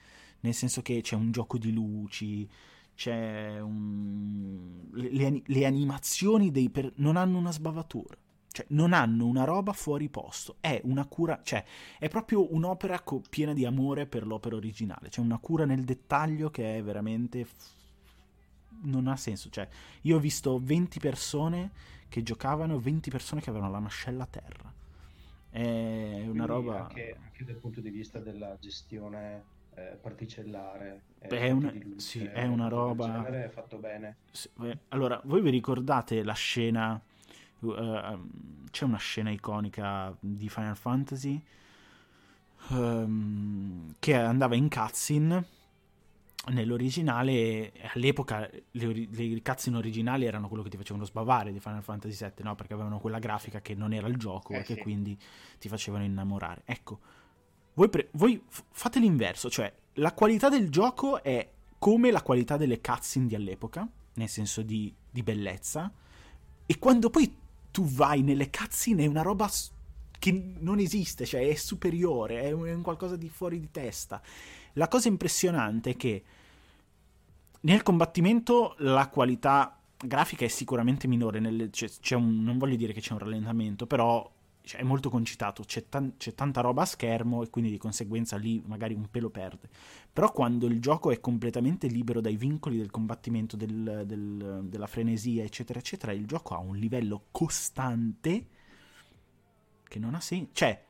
Nel 0.41 0.53
senso 0.53 0.81
che 0.81 1.01
c'è 1.01 1.15
un 1.15 1.31
gioco 1.31 1.57
di 1.57 1.71
luci, 1.71 2.47
c'è 2.95 3.59
un... 3.59 4.89
le, 4.93 5.41
le, 5.45 5.65
animazioni 5.65 6.51
dei 6.51 6.69
per... 6.69 6.91
non 6.95 7.15
hanno 7.15 7.37
una 7.37 7.51
sbavatura 7.51 8.17
cioè, 8.57 8.65
non 8.69 8.91
hanno 8.93 9.27
una 9.27 9.43
roba 9.43 9.71
fuori 9.71 10.09
posto. 10.09 10.55
È 10.59 10.81
una 10.85 11.05
cura, 11.05 11.41
cioè, 11.43 11.63
è 11.99 12.07
proprio 12.09 12.51
un'opera 12.51 13.01
co- 13.01 13.21
piena 13.29 13.53
di 13.53 13.65
amore 13.65 14.07
per 14.07 14.25
l'opera 14.25 14.55
originale. 14.55 15.09
C'è 15.09 15.19
una 15.19 15.37
cura 15.37 15.65
nel 15.65 15.83
dettaglio 15.83 16.49
che 16.49 16.77
è 16.77 16.83
veramente. 16.83 17.45
Non 18.81 19.07
ha 19.07 19.15
senso. 19.15 19.49
Cioè, 19.51 19.67
io 20.01 20.15
ho 20.15 20.19
visto 20.19 20.59
20 20.59 20.99
persone 20.99 21.71
che 22.09 22.23
giocavano, 22.23 22.79
20 22.79 23.09
persone 23.09 23.41
che 23.41 23.49
avevano 23.49 23.71
la 23.71 23.79
mascella 23.79 24.23
a 24.23 24.27
terra. 24.27 24.73
È 25.49 25.59
una 25.59 26.23
Quindi 26.23 26.45
roba. 26.45 26.81
Anche, 26.83 27.17
anche, 27.21 27.43
dal 27.43 27.55
punto 27.55 27.81
di 27.81 27.89
vista 27.89 28.19
della 28.19 28.57
gestione 28.59 29.43
eh, 29.75 29.97
particellare. 30.01 31.01
Eh, 31.19 31.27
è, 31.27 31.49
una, 31.49 31.71
luce, 31.71 31.99
sì, 31.99 32.23
è 32.25 32.45
una 32.45 32.67
roba. 32.67 33.25
È 33.25 33.49
fatto 33.49 33.77
bene. 33.77 34.17
Sì, 34.31 34.49
allora, 34.89 35.19
voi 35.25 35.41
vi 35.41 35.49
ricordate 35.49 36.23
la 36.23 36.33
scena 36.33 37.01
uh, 37.59 38.29
c'è 38.69 38.83
una 38.83 38.97
scena 38.97 39.31
iconica 39.31 40.15
di 40.19 40.49
Final 40.49 40.75
Fantasy 40.75 41.41
um, 42.69 43.95
che 43.99 44.13
andava 44.13 44.55
in 44.55 44.69
cutscene 44.69 45.55
nell'originale 46.49 47.73
all'epoca 47.93 48.49
le, 48.71 49.07
le 49.09 49.41
cutscene 49.41 49.77
originali 49.77 50.25
erano 50.25 50.47
quello 50.47 50.63
che 50.63 50.69
ti 50.69 50.77
facevano 50.77 51.05
sbavare 51.05 51.51
di 51.51 51.59
Final 51.59 51.83
Fantasy 51.83 52.25
VII 52.25 52.43
no? 52.43 52.55
perché 52.55 52.73
avevano 52.73 52.99
quella 52.99 53.19
grafica 53.19 53.61
che 53.61 53.75
non 53.75 53.93
era 53.93 54.07
il 54.07 54.17
gioco 54.17 54.53
eh, 54.53 54.59
e 54.59 54.61
che 54.63 54.75
sì. 54.75 54.81
quindi 54.81 55.17
ti 55.59 55.67
facevano 55.67 56.03
innamorare 56.03 56.61
ecco 56.65 56.99
voi, 57.73 57.89
pre- 57.89 58.09
voi 58.11 58.41
fate 58.47 58.99
l'inverso 58.99 59.49
cioè 59.49 59.71
la 59.93 60.13
qualità 60.13 60.49
del 60.49 60.69
gioco 60.69 61.21
è 61.21 61.49
come 61.79 62.11
la 62.11 62.21
qualità 62.21 62.57
delle 62.57 62.81
cutscene 62.81 63.27
di 63.27 63.35
all'epoca 63.35 63.87
nel 64.13 64.29
senso 64.29 64.61
di, 64.61 64.93
di 65.09 65.23
bellezza 65.23 65.91
e 66.65 66.79
quando 66.79 67.09
poi 67.09 67.35
tu 67.71 67.85
vai 67.85 68.21
nelle 68.21 68.49
cutscene 68.49 69.03
è 69.03 69.07
una 69.07 69.21
roba 69.21 69.49
che 70.19 70.55
non 70.59 70.79
esiste, 70.79 71.25
cioè 71.25 71.47
è 71.47 71.55
superiore, 71.55 72.41
è 72.41 72.51
un, 72.51 72.81
qualcosa 72.81 73.15
di 73.15 73.29
fuori 73.29 73.59
di 73.59 73.69
testa. 73.71 74.21
La 74.73 74.87
cosa 74.87 75.07
impressionante 75.07 75.91
è 75.91 75.95
che 75.95 76.23
nel 77.67 77.83
combattimento 77.83 78.75
la 78.79 79.09
qualità 79.09 79.77
grafica 79.97 80.45
è 80.45 80.47
sicuramente 80.47 81.05
minore, 81.05 81.39
nelle, 81.39 81.69
c'è, 81.69 81.89
c'è 81.99 82.15
un, 82.15 82.41
non 82.41 82.57
voglio 82.57 82.77
dire 82.77 82.93
che 82.93 83.01
c'è 83.01 83.11
un 83.11 83.19
rallentamento, 83.19 83.85
però 83.85 84.29
cioè, 84.61 84.79
è 84.79 84.83
molto 84.83 85.09
concitato, 85.09 85.63
c'è, 85.63 85.89
tan- 85.89 86.13
c'è, 86.15 86.33
tanta 86.33 86.61
roba 86.61 86.83
a 86.83 86.85
schermo 86.85 87.43
e 87.43 87.49
quindi 87.49 87.69
di 87.69 87.77
conseguenza 87.77 88.37
lì 88.37 88.63
magari 88.65 88.93
un 88.93 89.09
pelo 89.11 89.29
perde. 89.29 89.67
Però 90.13 90.31
quando 90.31 90.67
il 90.67 90.79
gioco 90.79 91.11
è 91.11 91.19
completamente 91.19 91.87
libero 91.87 92.21
dai 92.21 92.37
vincoli 92.37 92.77
del 92.77 92.89
combattimento, 92.89 93.57
del, 93.57 94.03
del, 94.05 94.61
della 94.63 94.87
frenesia, 94.87 95.43
eccetera, 95.43 95.79
eccetera, 95.79 96.13
il 96.13 96.25
gioco 96.25 96.55
ha 96.55 96.59
un 96.59 96.77
livello 96.77 97.25
costante 97.31 98.47
che 99.83 99.99
non 99.99 100.15
ha 100.15 100.21
senso. 100.21 100.51
Cioè, 100.53 100.85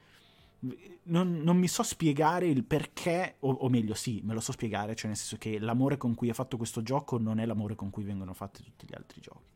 non, 1.04 1.42
non, 1.44 1.58
mi 1.58 1.68
so 1.68 1.84
spiegare 1.84 2.48
il 2.48 2.64
perché, 2.64 3.36
o, 3.40 3.52
o, 3.52 3.70
meglio, 3.70 3.94
sì, 3.94 4.22
me 4.24 4.34
lo 4.34 4.40
so 4.40 4.52
spiegare, 4.52 4.96
cioè 4.96 5.08
nel 5.08 5.18
senso 5.18 5.38
che 5.38 5.60
l'amore 5.60 5.98
con 5.98 6.16
cui 6.16 6.30
è 6.30 6.34
fatto 6.34 6.58
questo 6.58 6.82
gioco 6.82 7.18
non 7.18 7.40
è 7.40 7.46
l'amore 7.46 7.76
con 7.76 7.90
cui 7.90 8.04
vengono 8.04 8.34
fatti 8.34 8.64
tutti 8.64 8.86
gli 8.88 8.96
altri 8.96 9.22
giochi. 9.22 9.56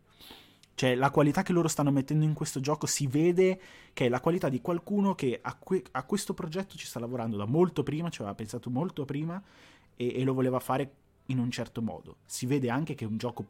Cioè, 0.75 0.95
la 0.95 1.11
qualità 1.11 1.43
che 1.43 1.53
loro 1.53 1.67
stanno 1.67 1.91
mettendo 1.91 2.25
in 2.25 2.33
questo 2.33 2.59
gioco 2.59 2.85
si 2.85 3.05
vede 3.05 3.59
che 3.93 4.05
è 4.05 4.09
la 4.09 4.19
qualità 4.19 4.49
di 4.49 4.61
qualcuno 4.61 5.13
che 5.15 5.39
a, 5.41 5.55
que- 5.55 5.83
a 5.91 6.03
questo 6.03 6.33
progetto 6.33 6.75
ci 6.75 6.85
sta 6.85 6.99
lavorando 6.99 7.37
da 7.37 7.45
molto 7.45 7.83
prima, 7.83 8.09
ci 8.09 8.21
aveva 8.21 8.35
pensato 8.35 8.69
molto 8.69 9.05
prima 9.05 9.41
e-, 9.95 10.15
e 10.15 10.23
lo 10.23 10.33
voleva 10.33 10.59
fare 10.59 10.93
in 11.27 11.39
un 11.39 11.51
certo 11.51 11.81
modo. 11.81 12.17
Si 12.25 12.45
vede 12.45 12.69
anche 12.69 12.95
che 12.95 13.05
è 13.05 13.07
un 13.07 13.17
gioco 13.17 13.45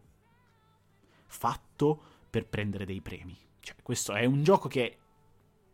fatto 1.28 2.02
per 2.30 2.48
prendere 2.48 2.86
dei 2.86 3.02
premi. 3.02 3.38
Cioè, 3.60 3.76
questo 3.82 4.14
è 4.14 4.26
un 4.26 4.44
gioco 4.44 4.68
che 4.68 4.98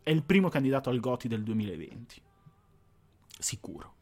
è 0.08 0.10
il 0.10 0.22
primo 0.22 0.48
candidato 0.48 0.88
al 0.88 1.00
GOTI 1.00 1.28
del 1.28 1.42
2020. 1.42 2.22
Sicuro, 3.38 3.94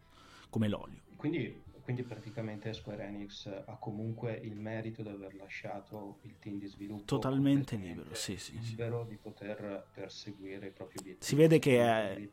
come 0.49 0.69
l'olio. 0.69 1.01
Quindi 1.17 1.65
quindi 1.83 2.03
praticamente 2.03 2.73
Square 2.73 3.05
Enix 3.05 3.47
ha 3.47 3.77
comunque 3.77 4.33
il 4.35 4.57
merito 4.57 5.03
di 5.03 5.09
aver 5.09 5.37
lasciato 5.37 6.19
il 6.23 6.37
team 6.41 6.59
di 6.59 6.67
sviluppo 6.67 7.05
totalmente 7.05 7.77
libero, 7.77 8.13
sì, 8.13 8.37
sì, 8.39 8.59
libero 8.59 9.05
sì. 9.05 9.11
di 9.11 9.17
poter 9.19 9.87
perseguire 9.93 10.67
i 10.67 10.71
propri 10.73 10.99
obiettivi. 10.99 11.25
Si 11.25 11.37
vede 11.37 11.61
che 11.61 11.81
è... 11.81 12.29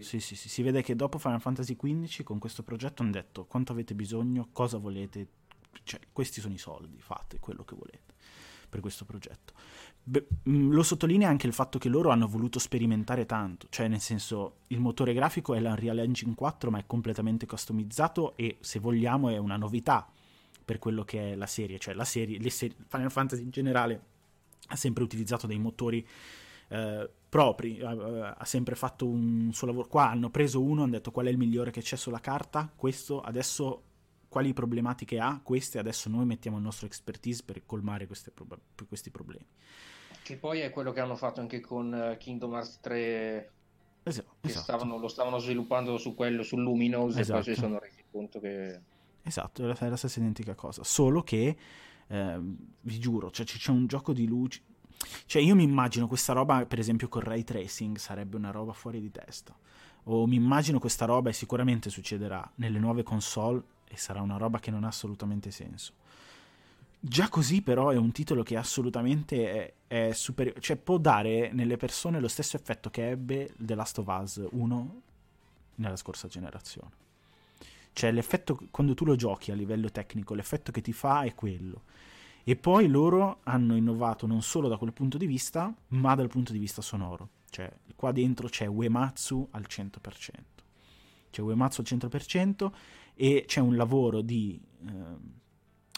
sì, 0.00 0.20
sì, 0.20 0.36
sì, 0.36 0.50
si 0.50 0.62
vede 0.62 0.82
che 0.82 0.94
dopo 0.94 1.16
Final 1.16 1.40
Fantasy 1.40 1.74
XV 1.74 2.22
con 2.22 2.38
questo 2.38 2.62
progetto 2.62 3.00
hanno 3.00 3.12
detto 3.12 3.46
quanto 3.46 3.72
avete 3.72 3.94
bisogno, 3.94 4.50
cosa 4.52 4.76
volete, 4.76 5.26
cioè 5.84 6.00
questi 6.12 6.42
sono 6.42 6.52
i 6.52 6.58
soldi, 6.58 7.00
fate 7.00 7.38
quello 7.38 7.64
che 7.64 7.74
volete 7.74 8.07
per 8.68 8.80
questo 8.80 9.04
progetto. 9.04 9.52
Beh, 10.02 10.26
mm, 10.48 10.72
lo 10.72 10.82
sottolinea 10.82 11.28
anche 11.28 11.46
il 11.46 11.52
fatto 11.52 11.78
che 11.78 11.88
loro 11.88 12.10
hanno 12.10 12.26
voluto 12.26 12.58
sperimentare 12.58 13.26
tanto, 13.26 13.66
cioè 13.70 13.88
nel 13.88 14.00
senso 14.00 14.60
il 14.68 14.80
motore 14.80 15.12
grafico 15.14 15.54
è 15.54 15.60
l'Unreal 15.60 15.98
Engine 15.98 16.34
4 16.34 16.70
ma 16.70 16.78
è 16.78 16.84
completamente 16.86 17.46
customizzato 17.46 18.36
e 18.36 18.58
se 18.60 18.78
vogliamo 18.78 19.28
è 19.28 19.36
una 19.36 19.56
novità 19.56 20.08
per 20.64 20.78
quello 20.78 21.04
che 21.04 21.32
è 21.32 21.34
la 21.34 21.46
serie, 21.46 21.78
cioè 21.78 21.94
la 21.94 22.04
serie, 22.04 22.38
le 22.38 22.50
serie 22.50 22.76
Final 22.86 23.10
Fantasy 23.10 23.42
in 23.42 23.50
generale 23.50 24.02
ha 24.68 24.76
sempre 24.76 25.02
utilizzato 25.02 25.46
dei 25.46 25.58
motori 25.58 26.06
eh, 26.68 27.10
propri, 27.28 27.80
ha, 27.80 28.34
ha 28.36 28.44
sempre 28.44 28.74
fatto 28.74 29.06
un 29.06 29.50
suo 29.52 29.66
lavoro. 29.66 29.88
Qua 29.88 30.10
hanno 30.10 30.30
preso 30.30 30.62
uno, 30.62 30.82
hanno 30.82 30.92
detto 30.92 31.10
qual 31.10 31.26
è 31.26 31.30
il 31.30 31.38
migliore 31.38 31.70
che 31.70 31.80
c'è 31.80 31.96
sulla 31.96 32.20
carta, 32.20 32.70
questo 32.74 33.20
adesso 33.20 33.84
quali 34.28 34.52
problematiche 34.52 35.18
ha, 35.18 35.40
queste 35.42 35.78
adesso 35.78 36.08
noi 36.08 36.26
mettiamo 36.26 36.58
il 36.58 36.62
nostro 36.62 36.86
expertise 36.86 37.42
per 37.44 37.64
colmare 37.64 38.06
prob- 38.06 38.58
questi 38.86 39.10
problemi. 39.10 39.46
Che 40.22 40.36
poi 40.36 40.60
è 40.60 40.70
quello 40.70 40.92
che 40.92 41.00
hanno 41.00 41.16
fatto 41.16 41.40
anche 41.40 41.60
con 41.60 41.94
eh, 41.94 42.16
Kingdom 42.18 42.52
Hearts 42.52 42.80
3 42.80 43.50
esatto, 44.02 44.36
che 44.40 44.48
esatto. 44.48 44.62
Stavano, 44.64 44.98
lo 44.98 45.08
stavano 45.08 45.38
sviluppando 45.38 45.96
su 45.96 46.14
quello, 46.14 46.42
su 46.42 46.58
Luminous 46.58 47.16
esatto. 47.16 47.28
e 47.28 47.32
poi 47.32 47.42
si 47.42 47.50
esatto. 47.50 47.66
sono 47.66 47.78
resi 47.78 48.04
conto 48.10 48.40
che... 48.40 48.80
Esatto, 49.22 49.70
è 49.70 49.88
la 49.88 49.96
stessa 49.96 50.20
identica 50.20 50.54
cosa, 50.54 50.84
solo 50.84 51.22
che, 51.22 51.56
eh, 52.06 52.40
vi 52.80 52.98
giuro, 52.98 53.30
cioè, 53.30 53.44
c'è 53.46 53.70
un 53.70 53.86
gioco 53.86 54.12
di 54.12 54.26
luci... 54.26 54.62
Cioè 55.26 55.40
io 55.40 55.54
mi 55.54 55.62
immagino 55.62 56.08
questa 56.08 56.32
roba, 56.32 56.66
per 56.66 56.78
esempio 56.78 57.08
con 57.08 57.22
ray 57.22 57.44
tracing, 57.44 57.96
sarebbe 57.98 58.36
una 58.36 58.50
roba 58.50 58.72
fuori 58.72 59.00
di 59.00 59.10
testa. 59.12 59.56
O 60.04 60.26
mi 60.26 60.34
immagino 60.34 60.80
questa 60.80 61.04
roba 61.04 61.30
e 61.30 61.32
sicuramente 61.32 61.88
succederà 61.88 62.50
nelle 62.56 62.80
nuove 62.80 63.04
console 63.04 63.62
e 63.90 63.96
sarà 63.96 64.20
una 64.20 64.36
roba 64.36 64.58
che 64.58 64.70
non 64.70 64.84
ha 64.84 64.88
assolutamente 64.88 65.50
senso. 65.50 65.94
Già 67.00 67.28
così 67.28 67.62
però 67.62 67.90
è 67.90 67.96
un 67.96 68.10
titolo 68.10 68.42
che 68.42 68.56
assolutamente 68.56 69.74
è, 69.86 70.08
è 70.08 70.12
superiore, 70.12 70.60
cioè 70.60 70.76
può 70.76 70.98
dare 70.98 71.50
nelle 71.52 71.76
persone 71.76 72.18
lo 72.18 72.28
stesso 72.28 72.56
effetto 72.56 72.90
che 72.90 73.10
ebbe 73.10 73.52
The 73.56 73.74
Last 73.74 73.98
of 73.98 74.06
Us 74.06 74.44
1 74.50 75.00
nella 75.76 75.96
scorsa 75.96 76.26
generazione. 76.26 77.06
Cioè 77.92 78.12
l'effetto, 78.12 78.58
quando 78.70 78.94
tu 78.94 79.04
lo 79.04 79.16
giochi 79.16 79.50
a 79.50 79.54
livello 79.54 79.90
tecnico, 79.90 80.34
l'effetto 80.34 80.70
che 80.70 80.80
ti 80.80 80.92
fa 80.92 81.22
è 81.22 81.34
quello. 81.34 81.82
E 82.44 82.56
poi 82.56 82.88
loro 82.88 83.40
hanno 83.44 83.76
innovato 83.76 84.26
non 84.26 84.42
solo 84.42 84.68
da 84.68 84.76
quel 84.76 84.92
punto 84.92 85.18
di 85.18 85.26
vista, 85.26 85.72
ma 85.88 86.14
dal 86.14 86.28
punto 86.28 86.52
di 86.52 86.58
vista 86.58 86.80
sonoro. 86.80 87.28
Cioè 87.50 87.70
qua 87.94 88.12
dentro 88.12 88.48
c'è 88.48 88.66
Uematsu 88.66 89.48
al 89.50 89.66
100%. 89.68 89.90
C'è 91.30 91.42
Uematsu 91.42 91.80
al 91.80 91.86
100% 91.88 92.70
e 93.20 93.44
c'è 93.46 93.60
un 93.60 93.74
lavoro 93.74 94.20
di... 94.20 94.60
Eh, 94.86 95.36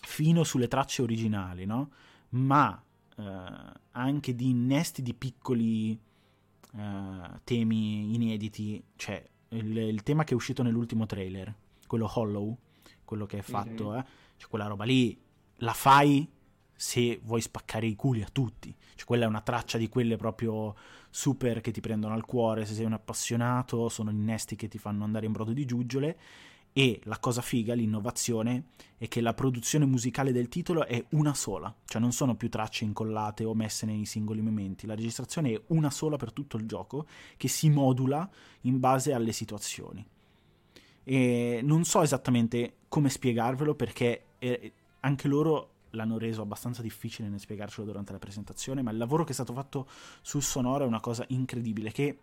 fino 0.02 0.42
sulle 0.42 0.68
tracce 0.68 1.02
originali, 1.02 1.66
no? 1.66 1.90
Ma 2.30 2.82
eh, 3.16 3.72
anche 3.92 4.34
di 4.34 4.50
innesti 4.50 5.02
di 5.02 5.14
piccoli 5.14 5.92
eh, 5.92 7.40
temi 7.44 8.14
inediti, 8.14 8.82
cioè 8.96 9.24
il, 9.50 9.76
il, 9.76 10.02
tema 10.02 10.24
che 10.24 10.32
è 10.32 10.36
uscito 10.36 10.62
nell'ultimo 10.62 11.06
trailer, 11.06 11.54
quello 11.86 12.10
Hollow, 12.12 12.56
quello 13.04 13.26
che 13.26 13.38
è 13.38 13.42
fatto, 13.42 13.90
mm-hmm. 13.90 14.00
cioè 14.36 14.48
quella 14.48 14.66
roba 14.66 14.84
lì 14.84 15.18
la 15.56 15.72
fai 15.74 16.28
se 16.74 17.20
vuoi 17.22 17.40
spaccare 17.40 17.86
i 17.86 17.94
culi 17.94 18.22
a 18.22 18.28
tutti. 18.32 18.74
Cioè, 18.94 19.06
quella 19.06 19.26
è 19.26 19.28
una 19.28 19.42
traccia 19.42 19.78
di 19.78 19.88
quelle 19.88 20.16
proprio 20.16 20.74
super 21.10 21.60
che 21.60 21.72
ti 21.72 21.80
prendono 21.80 22.14
al 22.14 22.24
cuore 22.24 22.64
se 22.64 22.74
sei 22.74 22.84
un 22.84 22.94
appassionato, 22.94 23.88
sono 23.88 24.10
innesti 24.10 24.56
che 24.56 24.68
ti 24.68 24.78
fanno 24.78 25.04
andare 25.04 25.26
in 25.26 25.32
brodo 25.32 25.52
di 25.52 25.64
giuggiole 25.66 26.18
e 26.72 27.00
la 27.04 27.18
cosa 27.18 27.42
figa, 27.42 27.74
l'innovazione, 27.74 28.64
è 28.96 29.08
che 29.08 29.20
la 29.20 29.34
produzione 29.34 29.86
musicale 29.86 30.32
del 30.32 30.48
titolo 30.48 30.86
è 30.86 31.04
una 31.10 31.34
sola, 31.34 31.74
cioè 31.86 32.00
non 32.00 32.12
sono 32.12 32.36
più 32.36 32.48
tracce 32.48 32.84
incollate 32.84 33.44
o 33.44 33.54
messe 33.54 33.86
nei 33.86 34.04
singoli 34.04 34.40
momenti, 34.40 34.86
la 34.86 34.94
registrazione 34.94 35.52
è 35.52 35.62
una 35.68 35.90
sola 35.90 36.16
per 36.16 36.32
tutto 36.32 36.56
il 36.56 36.66
gioco 36.66 37.06
che 37.36 37.48
si 37.48 37.70
modula 37.70 38.28
in 38.62 38.78
base 38.78 39.12
alle 39.12 39.32
situazioni. 39.32 40.04
E 41.02 41.60
non 41.62 41.84
so 41.84 42.02
esattamente 42.02 42.76
come 42.88 43.08
spiegarvelo 43.08 43.74
perché 43.74 44.24
eh, 44.38 44.72
anche 45.00 45.28
loro 45.28 45.70
l'hanno 45.90 46.18
reso 46.18 46.42
abbastanza 46.42 46.82
difficile 46.82 47.28
nel 47.28 47.40
spiegarcelo 47.40 47.86
durante 47.86 48.12
la 48.12 48.18
presentazione, 48.18 48.82
ma 48.82 48.90
il 48.90 48.98
lavoro 48.98 49.24
che 49.24 49.30
è 49.30 49.34
stato 49.34 49.52
fatto 49.52 49.88
sul 50.20 50.42
sonoro 50.42 50.84
è 50.84 50.86
una 50.86 51.00
cosa 51.00 51.24
incredibile 51.28 51.90
che 51.90 52.18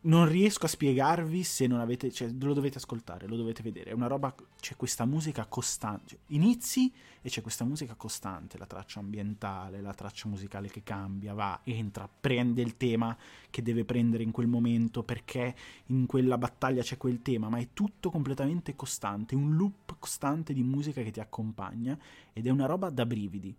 non 0.00 0.28
riesco 0.28 0.66
a 0.66 0.68
spiegarvi 0.68 1.42
se 1.42 1.66
non 1.66 1.80
avete, 1.80 2.12
cioè 2.12 2.30
lo 2.40 2.54
dovete 2.54 2.78
ascoltare, 2.78 3.26
lo 3.26 3.36
dovete 3.36 3.62
vedere. 3.62 3.90
È 3.90 3.94
una 3.94 4.06
roba, 4.06 4.32
c'è 4.60 4.76
questa 4.76 5.04
musica 5.04 5.46
costante, 5.46 6.06
cioè, 6.10 6.18
inizi 6.28 6.92
e 7.20 7.28
c'è 7.28 7.42
questa 7.42 7.64
musica 7.64 7.94
costante, 7.94 8.58
la 8.58 8.66
traccia 8.66 9.00
ambientale, 9.00 9.80
la 9.80 9.92
traccia 9.92 10.28
musicale 10.28 10.68
che 10.68 10.84
cambia, 10.84 11.34
va, 11.34 11.60
entra, 11.64 12.08
prende 12.08 12.62
il 12.62 12.76
tema 12.76 13.16
che 13.50 13.60
deve 13.60 13.84
prendere 13.84 14.22
in 14.22 14.30
quel 14.30 14.46
momento 14.46 15.02
perché 15.02 15.54
in 15.86 16.06
quella 16.06 16.38
battaglia 16.38 16.82
c'è 16.82 16.96
quel 16.96 17.20
tema, 17.20 17.48
ma 17.48 17.58
è 17.58 17.68
tutto 17.72 18.10
completamente 18.10 18.76
costante, 18.76 19.34
un 19.34 19.56
loop 19.56 19.96
costante 19.98 20.52
di 20.52 20.62
musica 20.62 21.02
che 21.02 21.10
ti 21.10 21.20
accompagna 21.20 21.98
ed 22.32 22.46
è 22.46 22.50
una 22.50 22.66
roba 22.66 22.88
da 22.88 23.04
brividi. 23.04 23.54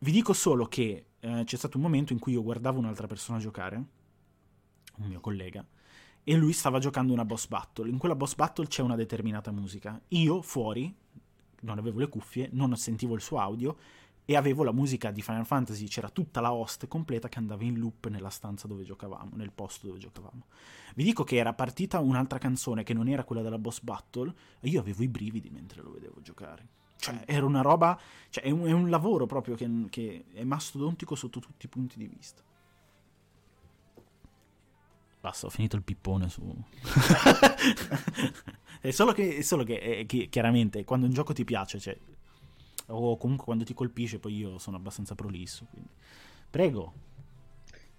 Vi 0.00 0.12
dico 0.12 0.32
solo 0.34 0.66
che 0.66 1.06
eh, 1.18 1.42
c'è 1.44 1.56
stato 1.56 1.78
un 1.78 1.82
momento 1.82 2.12
in 2.12 2.20
cui 2.20 2.32
io 2.34 2.42
guardavo 2.42 2.78
un'altra 2.78 3.08
persona 3.08 3.38
giocare 3.38 3.96
un 4.98 5.06
mio 5.06 5.20
collega, 5.20 5.64
e 6.24 6.34
lui 6.36 6.52
stava 6.52 6.78
giocando 6.78 7.12
una 7.12 7.24
boss 7.24 7.46
battle. 7.46 7.88
In 7.88 7.98
quella 7.98 8.14
boss 8.14 8.34
battle 8.34 8.66
c'è 8.66 8.82
una 8.82 8.96
determinata 8.96 9.50
musica. 9.50 10.00
Io 10.08 10.42
fuori, 10.42 10.94
non 11.60 11.78
avevo 11.78 12.00
le 12.00 12.08
cuffie, 12.08 12.50
non 12.52 12.76
sentivo 12.76 13.14
il 13.14 13.20
suo 13.20 13.38
audio 13.38 13.76
e 14.30 14.36
avevo 14.36 14.62
la 14.62 14.72
musica 14.72 15.10
di 15.10 15.22
Final 15.22 15.46
Fantasy, 15.46 15.86
c'era 15.86 16.10
tutta 16.10 16.42
la 16.42 16.52
host 16.52 16.86
completa 16.86 17.30
che 17.30 17.38
andava 17.38 17.64
in 17.64 17.78
loop 17.78 18.08
nella 18.08 18.28
stanza 18.28 18.68
dove 18.68 18.84
giocavamo, 18.84 19.30
nel 19.36 19.52
posto 19.52 19.86
dove 19.86 19.98
giocavamo. 19.98 20.44
Vi 20.94 21.02
dico 21.02 21.24
che 21.24 21.36
era 21.36 21.54
partita 21.54 21.98
un'altra 22.00 22.36
canzone 22.38 22.82
che 22.82 22.92
non 22.92 23.08
era 23.08 23.24
quella 23.24 23.40
della 23.40 23.56
boss 23.56 23.80
battle 23.80 24.34
e 24.60 24.68
io 24.68 24.80
avevo 24.80 25.02
i 25.02 25.08
brividi 25.08 25.48
mentre 25.48 25.80
lo 25.80 25.92
vedevo 25.92 26.20
giocare. 26.20 26.68
Cioè, 26.98 27.22
era 27.24 27.46
una 27.46 27.62
roba, 27.62 27.98
cioè, 28.28 28.44
è 28.44 28.50
un, 28.50 28.66
è 28.66 28.72
un 28.72 28.90
lavoro 28.90 29.24
proprio 29.24 29.54
che, 29.54 29.86
che 29.88 30.26
è 30.34 30.44
mastodontico 30.44 31.14
sotto 31.14 31.40
tutti 31.40 31.64
i 31.64 31.68
punti 31.70 31.96
di 31.96 32.06
vista. 32.06 32.42
Basta, 35.20 35.46
ho 35.46 35.50
finito 35.50 35.76
il 35.76 35.82
pippone 35.82 36.28
su... 36.28 36.42
è 38.80 38.90
solo 38.90 39.12
che, 39.12 39.36
è 39.38 39.42
solo 39.42 39.64
che, 39.64 39.80
è, 39.80 40.06
che, 40.06 40.28
chiaramente 40.28 40.84
quando 40.84 41.06
un 41.06 41.12
gioco 41.12 41.32
ti 41.32 41.44
piace, 41.44 41.80
cioè, 41.80 41.96
o 42.86 43.16
comunque 43.16 43.44
quando 43.44 43.64
ti 43.64 43.74
colpisce, 43.74 44.20
poi 44.20 44.36
io 44.36 44.58
sono 44.58 44.76
abbastanza 44.76 45.14
prolisso. 45.14 45.66
Quindi. 45.70 45.90
Prego. 46.50 47.06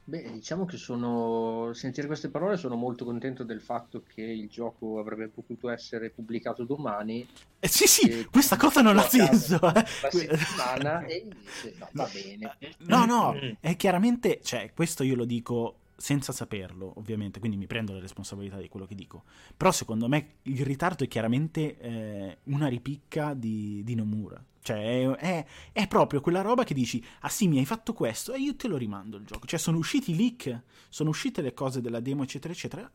Beh, 0.10 0.32
diciamo 0.32 0.66
che 0.66 0.78
sono, 0.78 1.72
sentire 1.74 2.08
queste 2.08 2.30
parole 2.30 2.58
sono 2.58 2.76
molto 2.76 3.06
contento 3.06 3.44
del 3.44 3.62
fatto 3.62 4.02
che 4.02 4.24
il 4.24 4.50
gioco 4.50 4.98
avrebbe 4.98 5.28
potuto 5.28 5.70
essere 5.70 6.10
pubblicato 6.10 6.64
domani. 6.64 7.28
Eh, 7.60 7.68
sì, 7.68 7.86
sì, 7.86 8.26
questa 8.32 8.58
cosa 8.58 8.82
non 8.82 8.98
ha 8.98 9.04
senso. 9.04 9.60
La 9.62 9.86
settimana 10.10 11.04
e 11.06 11.18
invece 11.18 11.76
no, 11.78 11.88
va 11.92 12.10
bene. 12.12 12.58
No, 12.80 13.06
no, 13.06 13.36
è 13.60 13.76
chiaramente, 13.76 14.40
cioè, 14.42 14.72
questo 14.74 15.04
io 15.04 15.16
lo 15.16 15.26
dico 15.26 15.79
senza 16.00 16.32
saperlo, 16.32 16.94
ovviamente, 16.96 17.40
quindi 17.40 17.58
mi 17.58 17.68
prendo 17.68 17.94
la 17.94 18.00
responsabilità 18.00 18.58
di 18.58 18.70
quello 18.70 18.86
che 18.86 18.96
dico. 18.96 19.24
Però 19.56 19.72
secondo 19.72 20.08
me 20.08 20.38
il 20.44 20.64
ritardo 20.66 21.04
è 21.04 21.08
chiaramente 21.08 21.78
eh, 21.78 22.38
una 22.44 22.68
ripicca 22.68 23.34
di, 23.34 23.84
di 23.84 23.96
Nomura. 23.96 24.44
Cioè, 24.62 24.78
è, 24.78 25.10
è, 25.16 25.46
è, 25.74 25.88
proprio 25.88 26.22
quella 26.22 26.42
roba 26.42 26.64
che 26.64 26.74
dici, 26.74 27.04
ah 27.22 27.30
sì, 27.30 27.48
mi 27.48 27.60
hai 27.60 27.66
fatto 27.66 27.94
questo 27.94 28.34
e 28.34 28.40
io 28.40 28.56
te 28.56 28.68
lo 28.68 28.78
rimando 28.78 29.18
il 29.18 29.26
gioco. 29.26 29.46
Cioè, 29.46 29.60
sono 29.60 29.78
usciti 29.78 30.12
i 30.12 30.16
leak, 30.16 30.62
sono 30.88 31.10
uscite 31.10 31.42
le 31.42 31.54
cose 31.54 31.82
della 31.82 32.00
demo, 32.00 32.24
eccetera, 32.24 32.54
eccetera. 32.54 32.90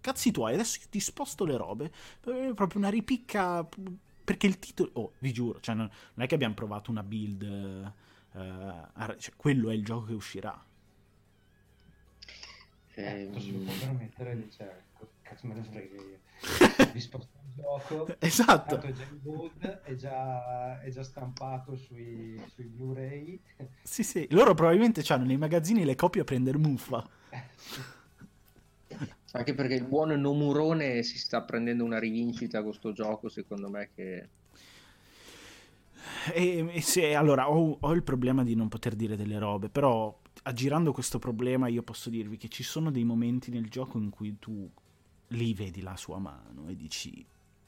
Cazzi 0.00 0.30
tuoi, 0.30 0.54
adesso 0.54 0.80
ti 0.90 1.00
sposto 1.00 1.44
le 1.44 1.56
robe. 1.56 1.92
È 2.20 2.52
proprio 2.54 2.78
una 2.80 2.88
ripicca. 2.88 3.68
Perché 4.24 4.46
il 4.46 4.60
titolo. 4.60 4.90
Oh, 4.94 5.12
vi 5.18 5.32
giuro, 5.32 5.60
cioè, 5.60 5.74
non, 5.74 5.90
non 6.14 6.24
è 6.24 6.28
che 6.28 6.36
abbiamo 6.36 6.54
provato 6.54 6.92
una 6.92 7.02
build. 7.02 7.92
Uh, 8.32 8.38
uh, 8.38 9.16
cioè, 9.18 9.34
quello 9.36 9.70
è 9.70 9.74
il 9.74 9.84
gioco 9.84 10.06
che 10.06 10.14
uscirà 10.14 10.64
eh, 12.94 13.30
si 13.38 13.52
può 13.52 13.72
permettere 13.78 14.36
di 14.36 14.42
dice 14.44 14.90
cazzo 15.32 15.46
me 15.46 15.54
ne 15.54 15.62
frega 15.62 15.94
io. 15.94 16.18
Vi 16.92 17.00
sposto 17.00 17.38
il 17.44 17.62
gioco. 17.62 18.14
Esatto. 18.18 18.80
È 18.80 18.92
già 18.92 19.04
in 19.10 19.20
gold 19.22 19.80
è 19.82 19.94
già, 19.94 20.80
è 20.80 20.90
già 20.90 21.02
stampato 21.02 21.76
sui, 21.76 22.40
sui 22.54 22.64
Blu-ray. 22.64 23.40
Sì 23.82 24.02
sì 24.02 24.26
loro 24.30 24.54
probabilmente 24.54 25.02
hanno 25.12 25.24
nei 25.24 25.38
magazzini 25.38 25.84
le 25.84 25.94
copie 25.94 26.20
a 26.20 26.24
prendere 26.24 26.58
muffa. 26.58 27.08
Anche 29.34 29.54
perché 29.54 29.74
il 29.74 29.84
buon 29.84 30.10
Nomurone 30.10 31.02
si 31.02 31.16
sta 31.18 31.40
prendendo 31.42 31.84
una 31.84 31.98
rivincita 31.98 32.58
con 32.58 32.68
questo 32.68 32.92
gioco 32.92 33.30
secondo 33.30 33.70
me 33.70 33.88
che 33.94 34.28
e, 36.34 36.68
e 36.70 36.80
se, 36.82 37.14
allora 37.14 37.50
ho, 37.50 37.78
ho 37.80 37.92
il 37.92 38.02
problema 38.02 38.44
di 38.44 38.54
non 38.54 38.68
poter 38.68 38.94
dire 38.94 39.16
delle 39.16 39.38
robe 39.38 39.70
però 39.70 40.14
aggirando 40.42 40.92
questo 40.92 41.18
problema 41.18 41.68
io 41.68 41.82
posso 41.82 42.10
dirvi 42.10 42.36
che 42.36 42.48
ci 42.48 42.62
sono 42.62 42.90
dei 42.90 43.04
momenti 43.04 43.50
nel 43.50 43.68
gioco 43.68 43.98
in 43.98 44.10
cui 44.10 44.38
tu 44.38 44.70
lì 45.28 45.54
vedi 45.54 45.80
la 45.80 45.96
sua 45.96 46.18
mano 46.18 46.68
e 46.68 46.76
dici 46.76 47.24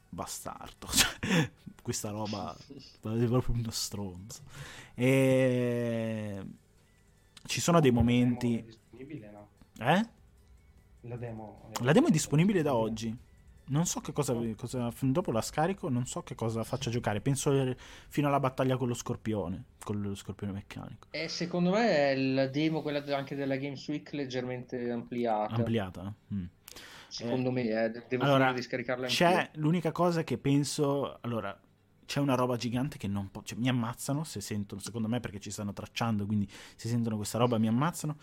bastardo, 0.08 0.86
cioè, 0.94 1.50
questa 1.82 2.10
roba 2.10 2.56
è 2.56 3.26
proprio 3.26 3.54
uno 3.54 3.70
stronzo. 3.70 4.42
E... 4.94 6.44
Ci 7.46 7.60
sono 7.60 7.80
dei 7.80 7.90
momenti... 7.90 8.54
La 8.54 8.62
demo 8.62 8.66
è 8.66 8.70
disponibile, 8.70 9.30
no? 9.30 9.48
Eh? 9.78 10.08
La 11.02 11.16
demo, 11.16 11.70
la 11.82 11.92
demo 11.92 12.06
è 12.06 12.10
disponibile 12.10 12.62
da 12.62 12.74
oggi. 12.74 13.14
Non 13.66 13.86
so 13.86 14.00
che 14.00 14.12
cosa, 14.12 14.34
cosa, 14.56 14.92
Dopo 15.00 15.32
la 15.32 15.40
scarico, 15.40 15.88
non 15.88 16.06
so 16.06 16.22
che 16.22 16.34
cosa 16.34 16.62
faccia 16.64 16.90
giocare. 16.90 17.20
Penso 17.20 17.74
fino 18.08 18.28
alla 18.28 18.40
battaglia 18.40 18.76
con 18.76 18.88
lo 18.88 18.94
scorpione. 18.94 19.64
Con 19.82 20.00
lo 20.00 20.14
scorpione 20.14 20.52
meccanico. 20.52 21.08
E 21.10 21.28
secondo 21.28 21.70
me 21.70 22.10
è 22.10 22.16
la 22.16 22.46
demo, 22.46 22.82
quella 22.82 23.02
anche 23.16 23.34
della 23.34 23.56
Games 23.56 23.86
Week, 23.88 24.12
leggermente 24.12 24.90
ampliata. 24.90 25.54
Ampliata? 25.54 26.14
Mm. 26.32 26.44
Secondo 27.08 27.50
eh, 27.50 27.52
me, 27.52 27.62
eh, 27.62 28.02
devo 28.08 28.24
allora, 28.24 28.52
di 28.52 28.60
scaricarla 28.60 29.06
C'è 29.06 29.50
l'unica 29.54 29.92
cosa 29.92 30.24
che 30.24 30.36
penso. 30.36 31.18
Allora, 31.20 31.58
c'è 32.04 32.20
una 32.20 32.34
roba 32.34 32.56
gigante 32.56 32.98
che 32.98 33.08
non 33.08 33.30
può. 33.30 33.42
Cioè, 33.42 33.56
mi 33.58 33.68
ammazzano 33.68 34.24
se 34.24 34.40
sentono. 34.40 34.80
Secondo 34.80 35.08
me, 35.08 35.20
perché 35.20 35.38
ci 35.38 35.50
stanno 35.50 35.72
tracciando. 35.72 36.26
Quindi, 36.26 36.50
se 36.76 36.88
sentono 36.88 37.16
questa 37.16 37.38
roba, 37.38 37.56
mi 37.56 37.68
ammazzano. 37.68 38.16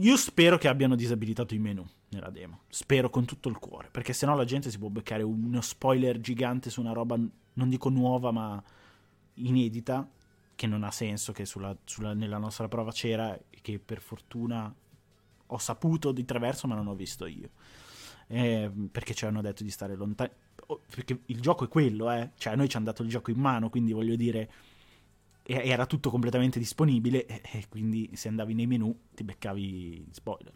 Io 0.00 0.16
spero 0.16 0.58
che 0.58 0.68
abbiano 0.68 0.94
disabilitato 0.94 1.54
i 1.54 1.58
menu 1.58 1.84
nella 2.10 2.30
demo. 2.30 2.60
Spero 2.68 3.10
con 3.10 3.24
tutto 3.24 3.48
il 3.48 3.58
cuore. 3.58 3.88
Perché 3.90 4.12
sennò 4.12 4.36
la 4.36 4.44
gente 4.44 4.70
si 4.70 4.78
può 4.78 4.88
beccare 4.88 5.24
uno 5.24 5.60
spoiler 5.60 6.20
gigante 6.20 6.70
su 6.70 6.80
una 6.80 6.92
roba, 6.92 7.16
non 7.16 7.68
dico 7.68 7.88
nuova, 7.88 8.30
ma 8.30 8.62
inedita. 9.34 10.08
Che 10.54 10.66
non 10.68 10.84
ha 10.84 10.92
senso. 10.92 11.32
Che 11.32 11.44
sulla, 11.44 11.76
sulla, 11.84 12.14
nella 12.14 12.38
nostra 12.38 12.68
prova 12.68 12.92
c'era. 12.92 13.34
E 13.34 13.58
che 13.60 13.80
per 13.80 14.00
fortuna 14.00 14.72
ho 15.46 15.58
saputo 15.58 16.12
di 16.12 16.24
traverso, 16.24 16.68
ma 16.68 16.76
non 16.76 16.86
ho 16.86 16.94
visto 16.94 17.26
io. 17.26 17.50
Eh, 18.28 18.70
perché 18.92 19.14
ci 19.14 19.24
hanno 19.24 19.40
detto 19.40 19.64
di 19.64 19.70
stare 19.70 19.96
lontani. 19.96 20.30
Perché 20.94 21.22
il 21.26 21.40
gioco 21.40 21.64
è 21.64 21.68
quello, 21.68 22.08
eh. 22.12 22.30
Cioè, 22.36 22.52
a 22.52 22.56
noi 22.56 22.68
ci 22.68 22.76
hanno 22.76 22.86
dato 22.86 23.02
il 23.02 23.08
gioco 23.08 23.32
in 23.32 23.40
mano, 23.40 23.68
quindi 23.68 23.92
voglio 23.92 24.14
dire 24.14 24.48
era 25.50 25.86
tutto 25.86 26.10
completamente 26.10 26.58
disponibile 26.58 27.24
e, 27.24 27.66
quindi 27.70 28.10
se 28.14 28.28
andavi 28.28 28.52
nei 28.52 28.66
menu 28.66 28.94
ti 29.14 29.24
beccavi 29.24 30.06
spoiler. 30.10 30.52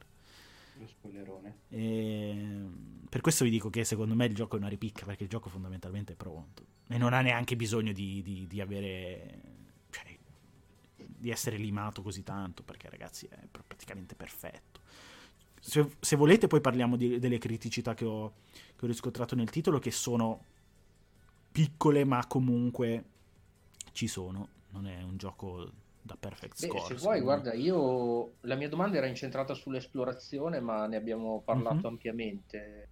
Lo 0.76 0.86
spoilerone. 0.86 1.58
E 1.68 2.60
per 3.08 3.22
questo 3.22 3.44
vi 3.44 3.50
dico 3.50 3.70
che 3.70 3.84
secondo 3.84 4.14
me 4.14 4.26
il 4.26 4.34
gioco 4.34 4.56
è 4.56 4.58
una 4.58 4.68
ripicca 4.68 5.06
perché 5.06 5.22
il 5.22 5.30
gioco 5.30 5.48
fondamentalmente 5.48 6.12
è 6.12 6.16
pronto 6.16 6.66
e 6.88 6.98
non 6.98 7.14
ha 7.14 7.22
neanche 7.22 7.56
bisogno 7.56 7.92
di, 7.92 8.20
di, 8.22 8.46
di 8.46 8.60
avere... 8.60 9.40
Cioè, 9.88 10.18
di 10.96 11.30
essere 11.30 11.56
limato 11.56 12.02
così 12.02 12.22
tanto 12.22 12.62
perché 12.62 12.90
ragazzi 12.90 13.26
è 13.26 13.46
praticamente 13.50 14.14
perfetto. 14.14 14.80
Se, 15.58 15.88
se 16.00 16.16
volete 16.16 16.48
poi 16.48 16.60
parliamo 16.60 16.96
di, 16.96 17.18
delle 17.18 17.38
criticità 17.38 17.94
che 17.94 18.04
ho, 18.04 18.34
che 18.76 18.84
ho 18.84 18.88
riscontrato 18.88 19.34
nel 19.34 19.48
titolo 19.48 19.78
che 19.78 19.90
sono 19.90 20.44
piccole 21.50 22.04
ma 22.04 22.26
comunque 22.26 23.04
ci 23.92 24.06
sono 24.06 24.60
non 24.72 24.86
è 24.86 25.02
un 25.02 25.16
gioco 25.16 25.70
da 26.02 26.16
perfect 26.16 26.56
score. 26.56 26.80
Beh, 26.80 26.86
se 26.86 26.94
vuoi, 26.96 27.20
guarda, 27.20 27.54
io 27.54 28.34
la 28.40 28.56
mia 28.56 28.68
domanda 28.68 28.96
era 28.96 29.06
incentrata 29.06 29.54
sull'esplorazione, 29.54 30.60
ma 30.60 30.86
ne 30.86 30.96
abbiamo 30.96 31.40
parlato 31.44 31.76
mm-hmm. 31.76 31.86
ampiamente. 31.86 32.88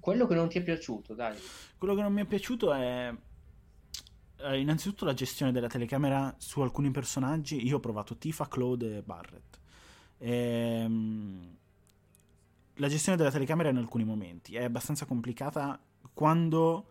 Quello 0.00 0.26
che 0.26 0.34
non 0.34 0.48
ti 0.48 0.58
è 0.58 0.62
piaciuto, 0.62 1.14
dai. 1.14 1.36
Quello 1.76 1.94
che 1.94 2.02
non 2.02 2.12
mi 2.12 2.22
è 2.22 2.24
piaciuto 2.24 2.72
è 2.72 3.14
eh, 4.36 4.58
innanzitutto 4.58 5.04
la 5.04 5.14
gestione 5.14 5.52
della 5.52 5.68
telecamera 5.68 6.34
su 6.38 6.60
alcuni 6.60 6.90
personaggi. 6.90 7.66
Io 7.66 7.76
ho 7.76 7.80
provato 7.80 8.16
Tifa, 8.16 8.48
Claude 8.48 8.98
e 8.98 9.02
Barrett. 9.02 9.58
Ehm, 10.18 11.56
la 12.74 12.88
gestione 12.88 13.18
della 13.18 13.30
telecamera 13.30 13.68
in 13.68 13.76
alcuni 13.76 14.04
momenti 14.04 14.56
è 14.56 14.64
abbastanza 14.64 15.04
complicata 15.04 15.78
quando, 16.14 16.86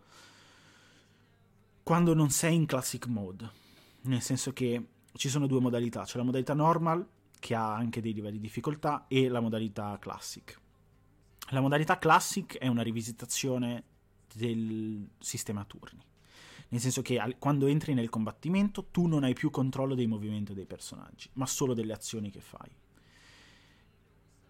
quando 1.82 2.14
non 2.14 2.30
sei 2.30 2.54
in 2.54 2.66
classic 2.66 3.06
mode 3.06 3.68
nel 4.02 4.22
senso 4.22 4.52
che 4.52 4.86
ci 5.12 5.28
sono 5.28 5.46
due 5.46 5.60
modalità, 5.60 6.04
c'è 6.04 6.16
la 6.16 6.24
modalità 6.24 6.54
normal 6.54 7.06
che 7.38 7.54
ha 7.54 7.74
anche 7.74 8.00
dei 8.00 8.12
livelli 8.12 8.36
di 8.36 8.42
difficoltà 8.42 9.06
e 9.08 9.28
la 9.28 9.40
modalità 9.40 9.98
classic. 9.98 10.58
La 11.50 11.60
modalità 11.60 11.98
classic 11.98 12.58
è 12.58 12.68
una 12.68 12.82
rivisitazione 12.82 13.84
del 14.32 15.08
sistema 15.18 15.64
turni, 15.64 16.04
nel 16.68 16.80
senso 16.80 17.02
che 17.02 17.20
quando 17.38 17.66
entri 17.66 17.94
nel 17.94 18.08
combattimento 18.08 18.86
tu 18.90 19.06
non 19.06 19.24
hai 19.24 19.34
più 19.34 19.50
controllo 19.50 19.96
dei 19.96 20.06
movimenti 20.06 20.54
dei 20.54 20.66
personaggi, 20.66 21.28
ma 21.32 21.46
solo 21.46 21.74
delle 21.74 21.92
azioni 21.92 22.30
che 22.30 22.40
fai. 22.40 22.70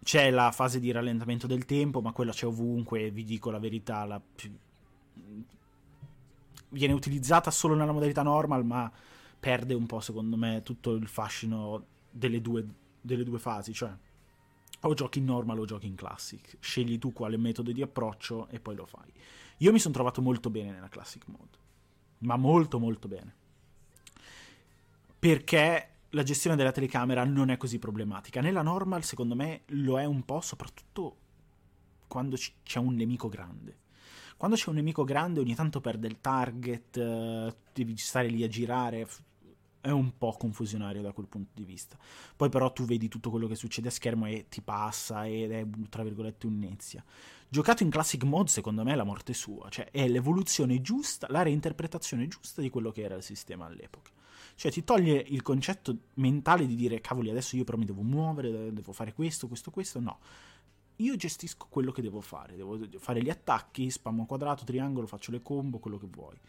C'è 0.03 0.29
la 0.29 0.51
fase 0.51 0.79
di 0.79 0.91
rallentamento 0.91 1.47
del 1.47 1.65
tempo, 1.65 2.01
ma 2.01 2.11
quella 2.11 2.31
c'è 2.31 2.45
ovunque, 2.45 3.09
vi 3.11 3.23
dico 3.23 3.49
la 3.49 3.59
verità, 3.59 4.05
la... 4.05 4.21
viene 6.69 6.93
utilizzata 6.93 7.51
solo 7.51 7.75
nella 7.75 7.91
modalità 7.91 8.21
normal, 8.21 8.65
ma 8.65 8.91
perde 9.41 9.73
un 9.73 9.87
po', 9.87 9.99
secondo 9.99 10.37
me, 10.37 10.61
tutto 10.63 10.93
il 10.93 11.07
fascino 11.07 11.83
delle 12.11 12.41
due, 12.41 12.63
delle 13.01 13.23
due 13.23 13.39
fasi, 13.39 13.73
cioè 13.73 13.91
o 14.83 14.93
giochi 14.93 15.19
in 15.19 15.25
normal 15.25 15.59
o 15.59 15.65
giochi 15.65 15.87
in 15.87 15.95
classic. 15.95 16.57
Scegli 16.59 16.99
tu 16.99 17.11
quale 17.11 17.37
metodo 17.37 17.71
di 17.71 17.81
approccio 17.81 18.47
e 18.49 18.59
poi 18.59 18.75
lo 18.75 18.85
fai. 18.85 19.11
Io 19.57 19.71
mi 19.71 19.79
sono 19.79 19.93
trovato 19.93 20.21
molto 20.21 20.51
bene 20.51 20.71
nella 20.71 20.89
classic 20.89 21.27
mode, 21.27 21.57
ma 22.19 22.35
molto 22.37 22.79
molto 22.79 23.07
bene. 23.07 23.35
Perché 25.17 25.89
la 26.09 26.23
gestione 26.23 26.55
della 26.55 26.71
telecamera 26.71 27.23
non 27.25 27.49
è 27.49 27.57
così 27.57 27.79
problematica. 27.79 28.41
Nella 28.41 28.61
normal, 28.61 29.03
secondo 29.03 29.35
me, 29.35 29.61
lo 29.67 29.99
è 29.99 30.05
un 30.05 30.23
po', 30.23 30.41
soprattutto 30.41 31.17
quando 32.07 32.35
c- 32.35 32.53
c'è 32.63 32.79
un 32.79 32.93
nemico 32.93 33.27
grande. 33.27 33.79
Quando 34.37 34.55
c'è 34.57 34.69
un 34.69 34.75
nemico 34.75 35.03
grande, 35.03 35.39
ogni 35.39 35.55
tanto 35.55 35.81
perde 35.81 36.07
il 36.07 36.19
target, 36.19 36.97
eh, 36.97 37.55
devi 37.71 37.95
stare 37.97 38.27
lì 38.27 38.43
a 38.43 38.47
girare, 38.47 39.07
è 39.81 39.89
un 39.89 40.17
po' 40.17 40.31
confusionario 40.31 41.01
da 41.01 41.11
quel 41.11 41.27
punto 41.27 41.51
di 41.53 41.65
vista. 41.65 41.97
Poi 42.35 42.49
però 42.49 42.71
tu 42.71 42.85
vedi 42.85 43.07
tutto 43.07 43.29
quello 43.29 43.47
che 43.47 43.55
succede 43.55 43.89
a 43.89 43.91
schermo 43.91 44.27
e 44.27 44.45
ti 44.47 44.61
passa 44.61 45.27
ed 45.27 45.51
è 45.51 45.65
tra 45.89 46.03
virgolette 46.03 46.45
un'inezia. 46.45 47.03
Giocato 47.49 47.83
in 47.83 47.89
classic 47.89 48.23
mode 48.23 48.49
secondo 48.49 48.83
me 48.83 48.93
è 48.93 48.95
la 48.95 49.03
morte 49.03 49.33
sua, 49.33 49.67
cioè 49.69 49.89
è 49.91 50.07
l'evoluzione 50.07 50.81
giusta, 50.81 51.27
la 51.29 51.41
reinterpretazione 51.41 52.27
giusta 52.27 52.61
di 52.61 52.69
quello 52.69 52.91
che 52.91 53.01
era 53.01 53.15
il 53.15 53.23
sistema 53.23 53.65
all'epoca. 53.65 54.11
Cioè 54.55 54.71
ti 54.71 54.83
toglie 54.83 55.17
il 55.17 55.41
concetto 55.41 55.97
mentale 56.15 56.67
di 56.67 56.75
dire 56.75 57.01
cavoli 57.01 57.29
adesso 57.29 57.55
io 57.55 57.63
però 57.63 57.77
mi 57.77 57.85
devo 57.85 58.03
muovere, 58.03 58.71
devo 58.71 58.93
fare 58.93 59.13
questo, 59.13 59.47
questo, 59.47 59.71
questo, 59.71 59.99
no. 59.99 60.19
Io 60.97 61.15
gestisco 61.15 61.65
quello 61.67 61.91
che 61.91 62.03
devo 62.03 62.21
fare, 62.21 62.55
devo 62.55 62.77
fare 62.99 63.23
gli 63.23 63.29
attacchi, 63.29 63.89
spammo 63.89 64.27
quadrato, 64.27 64.63
triangolo, 64.63 65.07
faccio 65.07 65.31
le 65.31 65.41
combo, 65.41 65.79
quello 65.79 65.97
che 65.97 66.07
vuoi. 66.07 66.39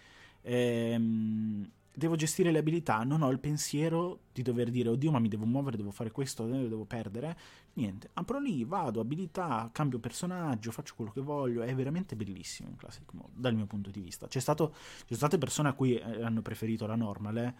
Ehm, 0.42 1.70
devo 1.94 2.16
gestire 2.16 2.50
le 2.50 2.58
abilità, 2.58 3.02
non 3.04 3.22
ho 3.22 3.30
il 3.30 3.38
pensiero 3.38 4.20
di 4.32 4.42
dover 4.42 4.70
dire 4.70 4.88
oddio 4.88 5.10
ma 5.10 5.18
mi 5.18 5.28
devo 5.28 5.44
muovere, 5.44 5.76
devo 5.76 5.90
fare 5.90 6.10
questo, 6.10 6.46
devo 6.46 6.84
perdere. 6.84 7.36
Niente, 7.74 8.10
apro 8.14 8.38
lì, 8.38 8.64
vado, 8.64 9.00
abilità, 9.00 9.68
cambio 9.72 9.98
personaggio, 9.98 10.70
faccio 10.70 10.94
quello 10.96 11.10
che 11.10 11.20
voglio, 11.20 11.62
è 11.62 11.74
veramente 11.74 12.16
bellissimo 12.16 12.68
in 12.68 12.76
Classic 12.76 13.10
Mode 13.12 13.32
dal 13.34 13.54
mio 13.54 13.66
punto 13.66 13.90
di 13.90 14.00
vista. 14.00 14.26
C'è 14.26 14.40
stato, 14.40 14.74
sono 14.74 15.18
state 15.18 15.38
persone 15.38 15.68
a 15.68 15.72
cui 15.72 15.96
eh, 15.96 16.22
hanno 16.22 16.42
preferito 16.42 16.86
la 16.86 16.96
normal, 16.96 17.36
eh? 17.36 17.54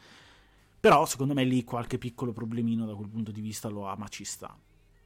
però 0.80 1.06
secondo 1.06 1.34
me 1.34 1.44
lì 1.44 1.62
qualche 1.64 1.98
piccolo 1.98 2.32
problemino 2.32 2.86
da 2.86 2.94
quel 2.94 3.08
punto 3.08 3.30
di 3.30 3.40
vista 3.40 3.68
lo 3.68 3.88
ha, 3.88 3.96
ma 3.96 4.08
ci 4.08 4.24
sta. 4.24 4.56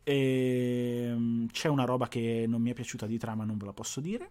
E, 0.03 1.09
ehm, 1.11 1.49
c'è 1.49 1.69
una 1.69 1.85
roba 1.85 2.07
che 2.09 2.45
non 2.47 2.62
mi 2.62 2.71
è 2.71 2.75
piaciuta 2.75 3.07
di 3.07 3.19
trama, 3.19 3.45
non 3.45 3.59
ve 3.59 3.67
la 3.67 3.73
posso 3.73 4.01
dire. 4.01 4.31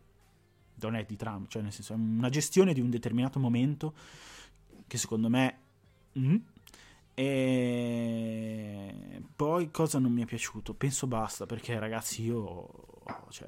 Non 0.78 0.96
è 0.96 1.06
di 1.06 1.16
trama, 1.16 1.46
cioè 1.48 1.62
nel 1.62 1.72
senso 1.72 1.94
è 1.94 1.96
una 1.96 2.30
gestione 2.30 2.74
di 2.74 2.82
un 2.82 2.90
determinato 2.90 3.40
momento 3.40 3.94
che 4.88 4.98
secondo 4.98 5.30
me... 5.30 5.60
Mm, 6.18 6.38
e 7.18 9.24
poi 9.36 9.72
cosa 9.72 10.00
non 10.00 10.12
mi 10.12 10.22
è 10.22 10.26
piaciuto? 10.26 10.74
Penso 10.74 11.08
basta, 11.08 11.46
perché 11.46 11.80
ragazzi 11.80 12.24
io... 12.24 12.68
Cioè, 13.30 13.48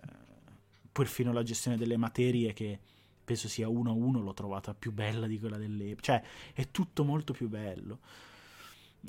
perfino 0.92 1.32
la 1.32 1.44
gestione 1.44 1.78
delle 1.78 1.98
materie 1.98 2.54
che 2.54 2.80
penso 3.24 3.48
sia 3.48 3.68
1 3.68 3.90
a 3.90 3.94
1 3.94 4.22
l'ho 4.22 4.34
trovata 4.34 4.74
più 4.74 4.92
bella 4.92 5.28
di 5.28 5.38
quella 5.38 5.58
dell'epoca. 5.58 6.02
Cioè, 6.02 6.24
è 6.54 6.72
tutto 6.72 7.04
molto 7.04 7.34
più 7.34 7.50
bello. 7.50 8.00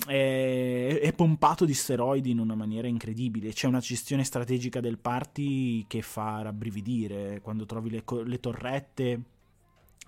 È, 0.06 1.00
è, 1.02 1.12
pompato 1.12 1.64
di 1.64 1.74
steroidi 1.74 2.30
in 2.30 2.40
una 2.40 2.54
maniera 2.54 2.88
incredibile. 2.88 3.52
C'è 3.52 3.68
una 3.68 3.78
gestione 3.78 4.24
strategica 4.24 4.80
del 4.80 4.98
party 4.98 5.86
che 5.86 6.02
fa 6.02 6.42
rabbrividire. 6.42 7.40
Quando 7.40 7.64
trovi 7.64 7.90
le, 7.90 8.04
le 8.24 8.40
torrette 8.40 9.22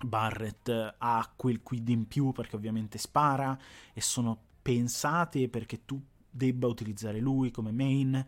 Barrett 0.05 0.95
ha 0.97 1.31
quel 1.35 1.61
quid 1.61 1.87
in 1.89 2.07
più 2.07 2.31
perché 2.31 2.55
ovviamente 2.55 2.97
spara 2.97 3.57
e 3.93 4.01
sono 4.01 4.37
pensate 4.61 5.49
perché 5.49 5.85
tu 5.85 6.01
debba 6.29 6.67
utilizzare 6.67 7.19
lui 7.19 7.51
come 7.51 7.71
main. 7.71 8.25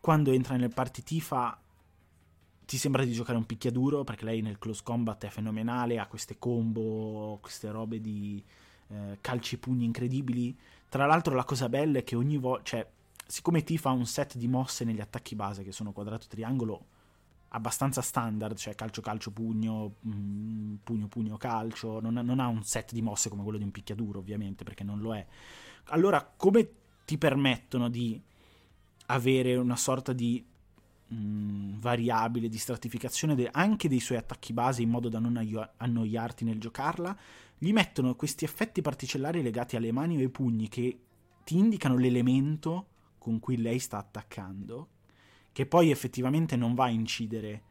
Quando 0.00 0.30
entra 0.32 0.56
nel 0.56 0.72
party 0.72 1.02
Tifa 1.02 1.58
ti 2.64 2.78
sembra 2.78 3.04
di 3.04 3.12
giocare 3.12 3.36
un 3.36 3.46
picchiaduro 3.46 4.04
perché 4.04 4.24
lei 4.24 4.42
nel 4.42 4.58
close 4.58 4.82
combat 4.84 5.24
è 5.24 5.28
fenomenale, 5.28 5.98
ha 5.98 6.06
queste 6.06 6.38
combo, 6.38 7.38
queste 7.40 7.70
robe 7.70 8.00
di 8.00 8.42
eh, 8.88 9.18
calci 9.20 9.58
pugni 9.58 9.84
incredibili. 9.84 10.56
Tra 10.88 11.06
l'altro 11.06 11.34
la 11.34 11.44
cosa 11.44 11.68
bella 11.68 11.98
è 11.98 12.04
che 12.04 12.16
ogni 12.16 12.36
volta, 12.36 12.62
cioè, 12.64 12.88
siccome 13.26 13.64
Tifa 13.64 13.90
ha 13.90 13.92
un 13.92 14.06
set 14.06 14.36
di 14.36 14.48
mosse 14.48 14.84
negli 14.84 15.00
attacchi 15.00 15.34
base 15.34 15.64
che 15.64 15.72
sono 15.72 15.92
quadrato 15.92 16.26
triangolo, 16.28 16.86
abbastanza 17.50 18.00
standard, 18.00 18.56
cioè 18.56 18.74
calcio 18.74 19.00
calcio 19.00 19.30
pugno, 19.30 19.96
mm, 20.06 20.74
pugno 20.82 21.08
pugno 21.08 21.36
calcio, 21.36 22.00
non, 22.00 22.14
non, 22.14 22.38
ha 22.38 22.46
un 22.46 22.62
set 22.62 22.92
di 22.92 23.02
mosse 23.02 23.28
come 23.28 23.42
quello 23.42 23.58
di 23.58 23.64
un 23.64 23.70
picchiaduro 23.70 24.18
ovviamente 24.18 24.64
perché 24.64 24.84
non 24.84 25.00
lo 25.00 25.14
è. 25.14 25.26
Allora 25.86 26.24
come 26.36 26.68
ti 27.04 27.18
permettono 27.18 27.88
di 27.88 28.20
avere 29.06 29.56
una 29.56 29.76
sorta 29.76 30.12
di 30.12 30.44
mh, 31.08 31.78
variabile 31.80 32.48
di 32.48 32.58
stratificazione 32.58 33.34
de- 33.34 33.48
anche 33.50 33.88
dei 33.88 34.00
suoi 34.00 34.18
attacchi 34.18 34.52
base 34.52 34.82
in 34.82 34.90
modo 34.90 35.08
da 35.08 35.18
non 35.18 35.36
aio- 35.36 35.72
annoiarti 35.76 36.44
nel 36.44 36.60
giocarla, 36.60 37.16
gli 37.58 37.72
mettono 37.72 38.14
questi 38.14 38.44
effetti 38.44 38.80
particellari 38.80 39.42
legati 39.42 39.76
alle 39.76 39.92
mani 39.92 40.16
o 40.16 40.20
ai 40.20 40.28
pugni 40.28 40.68
che 40.68 40.98
ti 41.44 41.58
indicano 41.58 41.96
l'elemento 41.96 42.86
con 43.18 43.38
cui 43.40 43.56
lei 43.56 43.78
sta 43.80 43.98
attaccando, 43.98 44.88
che 45.52 45.66
poi 45.66 45.90
effettivamente 45.90 46.56
non 46.56 46.74
va 46.74 46.84
a 46.84 46.90
incidere 46.90 47.62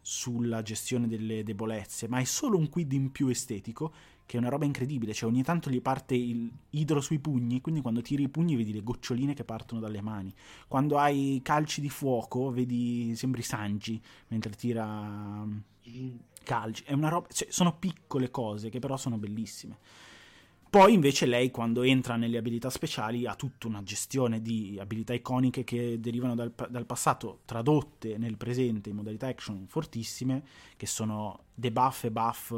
sulla 0.00 0.62
gestione 0.62 1.06
delle 1.06 1.42
debolezze, 1.42 2.08
ma 2.08 2.18
è 2.18 2.24
solo 2.24 2.56
un 2.56 2.68
quid 2.68 2.92
in 2.92 3.12
più 3.12 3.28
estetico 3.28 3.92
che 4.30 4.36
è 4.36 4.40
una 4.40 4.48
roba 4.48 4.64
incredibile, 4.64 5.12
cioè 5.12 5.28
ogni 5.28 5.42
tanto 5.42 5.70
gli 5.70 5.82
parte 5.82 6.14
il 6.14 6.48
idro 6.70 7.00
sui 7.00 7.18
pugni, 7.18 7.60
quindi 7.60 7.80
quando 7.80 8.00
tiri 8.00 8.22
i 8.22 8.28
pugni 8.28 8.54
vedi 8.54 8.72
le 8.72 8.84
goccioline 8.84 9.34
che 9.34 9.42
partono 9.42 9.80
dalle 9.80 10.00
mani. 10.00 10.32
Quando 10.68 10.98
hai 10.98 11.40
calci 11.42 11.80
di 11.80 11.88
fuoco 11.88 12.50
vedi 12.50 13.12
sembri 13.16 13.42
Sanji 13.42 14.00
mentre 14.28 14.52
tira 14.52 15.44
mm, 15.44 15.58
calci. 16.44 16.84
È 16.84 16.92
una 16.92 17.08
roba, 17.08 17.26
cioè, 17.32 17.48
sono 17.50 17.76
piccole 17.76 18.30
cose 18.30 18.68
che 18.68 18.78
però 18.78 18.96
sono 18.96 19.18
bellissime. 19.18 19.78
Poi 20.70 20.92
invece 20.92 21.26
lei 21.26 21.50
quando 21.50 21.82
entra 21.82 22.14
nelle 22.14 22.38
abilità 22.38 22.70
speciali 22.70 23.26
ha 23.26 23.34
tutta 23.34 23.66
una 23.66 23.82
gestione 23.82 24.40
di 24.40 24.78
abilità 24.80 25.12
iconiche 25.12 25.64
che 25.64 25.98
derivano 25.98 26.36
dal, 26.36 26.54
dal, 26.68 26.86
passato, 26.86 27.40
tradotte 27.44 28.16
nel 28.18 28.36
presente 28.36 28.90
in 28.90 28.94
modalità 28.94 29.26
action 29.26 29.66
fortissime, 29.66 30.44
che 30.76 30.86
sono 30.86 31.46
debuff 31.52 32.04
e 32.04 32.12
buff, 32.12 32.50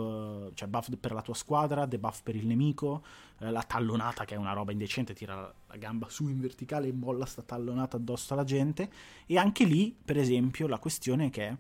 cioè 0.52 0.68
buff 0.68 0.94
per 1.00 1.12
la 1.12 1.22
tua 1.22 1.32
squadra, 1.32 1.86
debuff 1.86 2.20
per 2.22 2.36
il 2.36 2.46
nemico, 2.46 3.02
eh, 3.38 3.50
la 3.50 3.62
tallonata 3.62 4.26
che 4.26 4.34
è 4.34 4.36
una 4.36 4.52
roba 4.52 4.72
indecente, 4.72 5.14
tira 5.14 5.50
la 5.66 5.76
gamba 5.78 6.10
su 6.10 6.28
in 6.28 6.38
verticale 6.38 6.88
e 6.88 6.92
molla 6.92 7.24
sta 7.24 7.40
tallonata 7.40 7.96
addosso 7.96 8.34
alla 8.34 8.44
gente, 8.44 8.90
e 9.24 9.38
anche 9.38 9.64
lì 9.64 9.96
per 10.04 10.18
esempio 10.18 10.66
la 10.66 10.78
questione 10.78 11.28
è 11.28 11.30
che 11.30 11.56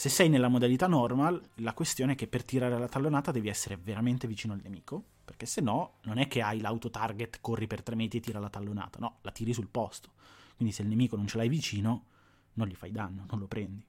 se 0.00 0.08
sei 0.08 0.30
nella 0.30 0.48
modalità 0.48 0.86
normal, 0.86 1.46
la 1.56 1.74
questione 1.74 2.12
è 2.12 2.16
che 2.16 2.26
per 2.26 2.42
tirare 2.42 2.78
la 2.78 2.88
tallonata 2.88 3.32
devi 3.32 3.50
essere 3.50 3.76
veramente 3.76 4.26
vicino 4.26 4.54
al 4.54 4.60
nemico, 4.62 5.04
perché 5.26 5.44
se 5.44 5.60
no 5.60 5.96
non 6.04 6.16
è 6.16 6.26
che 6.26 6.40
hai 6.40 6.58
l'auto 6.58 6.88
target, 6.88 7.36
corri 7.42 7.66
per 7.66 7.82
tre 7.82 7.96
metri 7.96 8.16
e 8.16 8.22
tira 8.22 8.38
la 8.38 8.48
tallonata, 8.48 8.98
no, 8.98 9.18
la 9.20 9.30
tiri 9.30 9.52
sul 9.52 9.68
posto. 9.68 10.12
Quindi 10.56 10.72
se 10.72 10.80
il 10.80 10.88
nemico 10.88 11.16
non 11.16 11.26
ce 11.26 11.36
l'hai 11.36 11.50
vicino, 11.50 12.04
non 12.54 12.66
gli 12.66 12.74
fai 12.74 12.92
danno, 12.92 13.26
non 13.28 13.40
lo 13.40 13.46
prendi. 13.46 13.84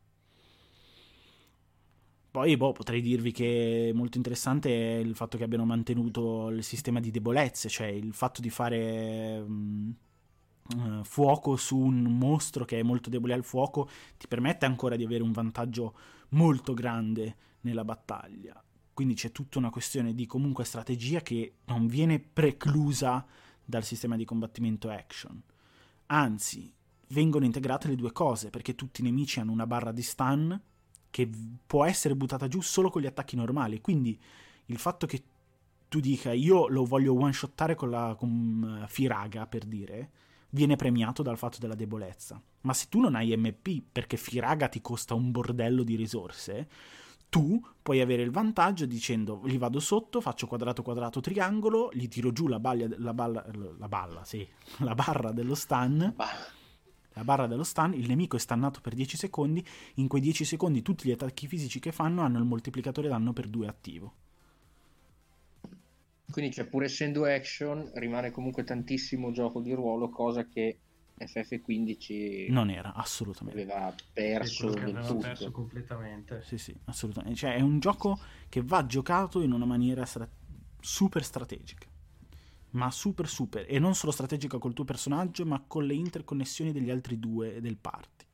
Poi 2.29 2.57
boh, 2.57 2.73
potrei 2.73 2.99
dirvi 2.99 3.31
che 3.31 3.91
molto 3.93 4.17
interessante 4.17 4.97
è 4.97 4.99
il 4.99 5.15
fatto 5.15 5.37
che 5.37 5.45
abbiano 5.45 5.63
mantenuto 5.63 6.49
il 6.49 6.61
sistema 6.65 6.99
di 6.99 7.11
debolezze, 7.11 7.69
cioè 7.69 7.87
il 7.87 8.11
fatto 8.13 8.41
di 8.41 8.49
fare... 8.49 9.39
Mh, 9.39 9.95
uh, 10.75 11.03
fuoco 11.03 11.55
su 11.55 11.77
un 11.77 12.03
mostro 12.03 12.65
che 12.65 12.79
è 12.79 12.83
molto 12.83 13.09
debole 13.09 13.33
al 13.33 13.43
fuoco 13.43 13.89
ti 14.17 14.27
permette 14.27 14.65
ancora 14.65 14.95
di 14.95 15.03
avere 15.03 15.23
un 15.23 15.31
vantaggio 15.31 15.95
molto 16.29 16.73
grande 16.73 17.35
nella 17.61 17.83
battaglia. 17.83 18.61
Quindi 18.93 19.13
c'è 19.15 19.31
tutta 19.31 19.57
una 19.57 19.69
questione 19.69 20.13
di 20.13 20.25
comunque 20.25 20.65
strategia 20.65 21.21
che 21.21 21.55
non 21.65 21.87
viene 21.87 22.19
preclusa 22.19 23.25
dal 23.63 23.83
sistema 23.83 24.15
di 24.15 24.25
combattimento 24.25 24.89
action. 24.89 25.41
Anzi, 26.07 26.71
vengono 27.07 27.45
integrate 27.45 27.87
le 27.87 27.95
due 27.95 28.11
cose, 28.11 28.49
perché 28.49 28.75
tutti 28.75 29.01
i 29.01 29.03
nemici 29.03 29.39
hanno 29.39 29.51
una 29.51 29.67
barra 29.67 29.91
di 29.91 30.01
stun 30.01 30.59
che 31.09 31.29
può 31.65 31.85
essere 31.85 32.15
buttata 32.15 32.47
giù 32.47 32.61
solo 32.61 32.89
con 32.89 33.01
gli 33.01 33.05
attacchi 33.05 33.35
normali. 33.35 33.81
Quindi 33.81 34.19
il 34.65 34.77
fatto 34.77 35.05
che 35.05 35.23
tu 35.87 35.99
dica 35.99 36.31
io 36.31 36.67
lo 36.67 36.85
voglio 36.85 37.13
one 37.13 37.33
shottare 37.33 37.75
con 37.75 37.89
la 37.89 38.15
con, 38.17 38.81
uh, 38.83 38.87
Firaga 38.87 39.45
per 39.45 39.65
dire 39.65 40.11
viene 40.51 40.75
premiato 40.75 41.21
dal 41.21 41.37
fatto 41.37 41.57
della 41.59 41.75
debolezza. 41.75 42.41
Ma 42.61 42.73
se 42.73 42.87
tu 42.89 42.99
non 42.99 43.15
hai 43.15 43.35
MP 43.35 43.81
perché 43.91 44.17
Firaga 44.17 44.67
ti 44.67 44.81
costa 44.81 45.13
un 45.13 45.31
bordello 45.31 45.83
di 45.83 45.95
risorse, 45.95 46.67
tu 47.29 47.61
puoi 47.81 48.01
avere 48.01 48.21
il 48.21 48.31
vantaggio 48.31 48.85
dicendo 48.85 49.41
gli 49.45 49.57
vado 49.57 49.79
sotto, 49.79 50.21
faccio 50.21 50.47
quadrato 50.47 50.81
quadrato 50.83 51.21
triangolo, 51.21 51.89
gli 51.93 52.07
tiro 52.07 52.31
giù 52.31 52.47
la, 52.47 52.59
baglia, 52.59 52.87
la, 52.97 53.13
balla, 53.13 53.45
la 53.77 53.87
balla, 53.87 54.23
sì, 54.23 54.47
la 54.79 54.93
barra 54.95 55.31
dello 55.31 55.55
stun. 55.55 56.13
La 57.15 57.25
barra 57.25 57.45
dello 57.45 57.65
stun, 57.65 57.93
il 57.93 58.07
nemico 58.07 58.37
è 58.37 58.39
stannato 58.39 58.79
per 58.79 58.93
10 58.93 59.17
secondi, 59.17 59.65
in 59.95 60.07
quei 60.07 60.21
10 60.21 60.45
secondi 60.45 60.81
tutti 60.81 61.07
gli 61.07 61.11
attacchi 61.11 61.45
fisici 61.45 61.79
che 61.79 61.91
fanno 61.91 62.21
hanno 62.21 62.37
il 62.37 62.45
moltiplicatore 62.45 63.09
danno 63.09 63.33
per 63.33 63.47
2 63.47 63.67
attivo. 63.67 64.13
Quindi, 66.31 66.51
cioè, 66.51 66.65
pur 66.65 66.83
essendo 66.83 67.25
action, 67.25 67.91
rimane 67.95 68.31
comunque 68.31 68.63
tantissimo 68.63 69.31
gioco 69.31 69.61
di 69.61 69.73
ruolo, 69.73 70.09
cosa 70.09 70.47
che 70.47 70.79
FF15 71.25 72.49
non 72.49 72.69
era 72.69 72.93
assolutamente 72.93 73.61
aveva 73.61 73.93
perso 74.11 74.69
aveva 74.69 75.01
tutto. 75.01 75.19
perso 75.19 75.51
completamente. 75.51 76.41
Sì, 76.43 76.57
sì, 76.57 76.75
assolutamente. 76.85 77.37
Cioè, 77.37 77.55
è 77.55 77.61
un 77.61 77.79
gioco 77.79 78.19
che 78.49 78.61
va 78.63 78.85
giocato 78.85 79.41
in 79.41 79.51
una 79.51 79.65
maniera 79.65 80.05
stra- 80.05 80.29
super 80.79 81.23
strategica. 81.23 81.87
Ma 82.71 82.89
super 82.89 83.27
super 83.27 83.65
e 83.67 83.79
non 83.79 83.95
solo 83.95 84.13
strategica 84.13 84.57
col 84.57 84.73
tuo 84.73 84.85
personaggio, 84.85 85.45
ma 85.45 85.61
con 85.67 85.85
le 85.85 85.93
interconnessioni 85.93 86.71
degli 86.71 86.89
altri 86.89 87.19
due 87.19 87.59
del 87.59 87.77
party. 87.77 88.25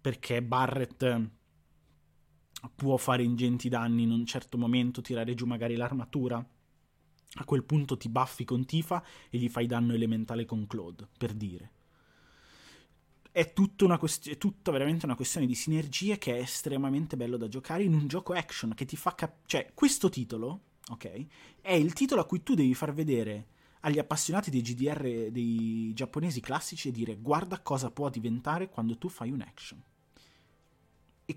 Perché 0.00 0.42
Barrett 0.42 1.30
può 2.74 2.98
fare 2.98 3.22
ingenti 3.22 3.70
danni 3.70 4.02
in 4.02 4.10
un 4.10 4.26
certo 4.26 4.58
momento, 4.58 5.00
tirare 5.00 5.34
giù 5.34 5.46
magari 5.46 5.74
l'armatura 5.74 6.46
a 7.36 7.44
quel 7.44 7.64
punto 7.64 7.96
ti 7.96 8.08
buffi 8.08 8.44
con 8.44 8.64
Tifa 8.64 9.02
e 9.30 9.38
gli 9.38 9.48
fai 9.48 9.66
danno 9.66 9.92
elementale 9.92 10.44
con 10.44 10.66
Claude, 10.66 11.08
per 11.16 11.32
dire. 11.32 11.70
È 13.32 13.52
quest- 13.98 14.28
è 14.28 14.38
tutta 14.38 14.70
veramente 14.70 15.06
una 15.06 15.16
questione 15.16 15.46
di 15.46 15.56
sinergie 15.56 16.18
che 16.18 16.36
è 16.36 16.40
estremamente 16.40 17.16
bello 17.16 17.36
da 17.36 17.48
giocare 17.48 17.82
in 17.82 17.92
un 17.92 18.06
gioco 18.06 18.32
action 18.32 18.74
che 18.74 18.84
ti 18.84 18.96
fa 18.96 19.14
capire... 19.14 19.42
Cioè, 19.46 19.72
questo 19.74 20.08
titolo, 20.08 20.60
ok, 20.90 21.26
è 21.60 21.72
il 21.72 21.92
titolo 21.94 22.20
a 22.20 22.26
cui 22.26 22.44
tu 22.44 22.54
devi 22.54 22.74
far 22.74 22.94
vedere 22.94 23.48
agli 23.80 23.98
appassionati 23.98 24.50
dei 24.50 24.62
GDR 24.62 25.30
dei 25.30 25.92
giapponesi 25.94 26.40
classici 26.40 26.88
e 26.88 26.92
dire 26.92 27.16
guarda 27.16 27.60
cosa 27.60 27.90
può 27.90 28.08
diventare 28.08 28.68
quando 28.68 28.96
tu 28.96 29.08
fai 29.08 29.30
un 29.30 29.40
action. 29.40 29.82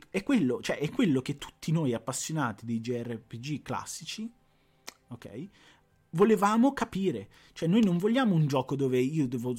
è, 0.10 0.24
quello, 0.24 0.62
cioè, 0.62 0.78
è 0.78 0.90
quello 0.90 1.22
che 1.22 1.38
tutti 1.38 1.72
noi 1.72 1.94
appassionati 1.94 2.66
dei 2.66 2.80
JRPG 2.80 3.62
classici, 3.62 4.30
ok, 5.08 5.48
volevamo 6.18 6.74
capire. 6.74 7.30
Cioè, 7.54 7.70
noi 7.70 7.84
non 7.84 7.98
vogliamo 7.98 8.34
un 8.34 8.48
gioco 8.48 8.76
dove 8.76 9.00
io 9.00 9.28
devo 9.28 9.56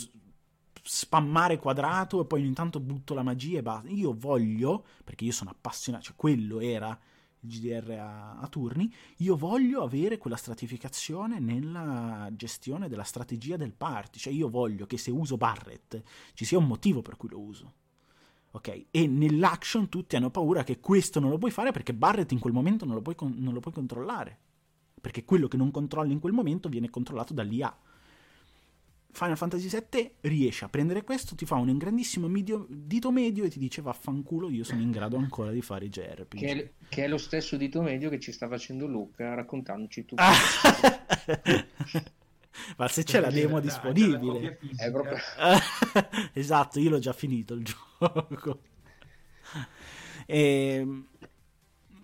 spammare 0.83 1.59
quadrato 1.59 2.21
e 2.21 2.27
poi 2.27 2.43
ogni 2.43 2.53
tanto 2.53 2.81
butto 2.81 3.15
la 3.15 3.23
magia 3.23 3.59
e 3.59 3.63
basta. 3.63 3.89
Io 3.89 4.15
voglio, 4.19 4.85
perché 5.05 5.25
io 5.25 5.33
sono 5.33 5.51
appassionato, 5.51 6.05
cioè 6.05 6.17
quello 6.17 6.61
era 6.61 6.99
il 7.43 7.49
GDR 7.49 7.91
a, 7.93 8.39
a, 8.41 8.49
turni, 8.49 8.93
io 9.19 9.37
voglio 9.37 9.83
avere 9.83 10.19
quella 10.19 10.37
stratificazione 10.37 11.39
nella 11.39 12.29
gestione 12.33 12.89
della 12.89 13.05
strategia 13.05 13.57
del 13.57 13.73
party. 13.73 14.19
Cioè, 14.19 14.33
io 14.33 14.49
voglio 14.51 14.87
che 14.87 14.99
se 14.99 15.13
uso 15.13 15.37
Barret 15.37 16.03
ci 16.35 16.45
sia 16.45 16.59
un 16.59 16.67
motivo 16.67 17.01
per 17.01 17.17
cui 17.17 17.29
lo 17.29 17.39
uso. 17.39 17.75
Ok? 18.51 18.87
E 18.91 19.07
nell'action 19.07 19.89
tutti 19.89 20.17
hanno 20.17 20.31
paura 20.31 20.65
che 20.65 20.81
questo 20.81 21.21
non 21.21 21.31
lo 21.31 21.39
puoi 21.39 21.53
fare 21.53 21.71
perché 21.71 21.95
Barret 21.95 22.33
in 22.33 22.41
quel 22.41 22.53
momento 22.53 22.85
non 22.85 22.95
lo 22.95 23.03
puoi, 23.03 23.15
con- 23.15 23.37
non 23.37 23.53
lo 23.53 23.61
puoi 23.61 23.75
controllare 23.75 24.39
perché 25.01 25.25
quello 25.25 25.49
che 25.49 25.57
non 25.57 25.71
controlli 25.71 26.13
in 26.13 26.21
quel 26.21 26.33
momento 26.33 26.69
viene 26.69 26.91
controllato 26.91 27.33
dall'IA. 27.35 27.77
Final 29.11 29.37
Fantasy 29.37 29.69
VII 29.69 30.13
riesce 30.21 30.65
a 30.65 30.69
prendere 30.69 31.03
questo, 31.03 31.35
ti 31.35 31.45
fa 31.45 31.57
un 31.57 31.77
grandissimo 31.77 32.29
medio, 32.29 32.67
dito 32.69 33.11
medio 33.11 33.45
e 33.45 33.49
ti 33.49 33.59
dice 33.59 33.83
vaffanculo, 33.83 34.49
io 34.51 34.65
sono 34.65 34.81
in 34.81 34.91
grado 34.91 35.17
ancora 35.17 35.51
di 35.51 35.63
fare 35.63 35.87
i 35.87 35.89
JRPG. 35.89 36.39
Che 36.39 36.53
è, 36.53 36.71
che 36.89 37.05
è 37.05 37.09
lo 37.09 37.19
stesso 37.19 37.57
dito 37.57 37.83
medio 37.83 38.11
che 38.11 38.21
ci 38.21 38.31
sta 38.33 38.47
facendo 38.49 38.87
Luca 38.87 39.35
raccontandoci 39.35 40.05
tutto. 40.05 40.23
Ma 42.77 42.89
se 42.89 43.05
c'è 43.05 43.21
la 43.21 43.31
demo 43.31 43.61
disponibile. 43.61 44.59
È 44.77 44.91
proprio... 44.91 45.17
esatto, 46.33 46.79
io 46.79 46.91
l'ho 46.91 46.99
già 46.99 47.13
finito 47.13 47.55
il 47.55 47.65
gioco. 47.65 48.61
E 50.27 50.39
ehm, 50.81 51.07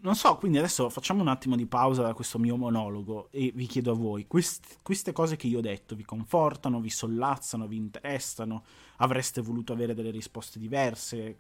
non 0.05 0.15
so, 0.15 0.37
quindi 0.37 0.59
adesso 0.59 0.91
facciamo 0.91 1.23
un 1.23 1.29
attimo 1.29 1.57
di 1.57 1.65
pausa 1.65 2.03
da 2.03 2.13
questo 2.13 2.39
mio 2.39 2.57
monologo 2.57 3.31
e 3.31 3.53
vi 3.55 3.65
chiedo 3.65 3.93
a 3.93 3.95
voi, 3.95 4.27
quest- 4.27 4.81
queste 4.83 5.13
cose 5.13 5.37
che 5.37 5.47
io 5.47 5.59
ho 5.59 5.63
detto 5.63 5.95
vi 5.97 6.05
confortano, 6.05 6.79
vi 6.81 6.91
sollazzano, 6.91 7.67
vi 7.67 7.77
interessano? 7.77 8.65
Avreste 8.99 9.41
voluto 9.41 9.73
avere 9.73 9.95
delle 9.95 10.11
risposte 10.11 10.59
diverse? 10.59 11.39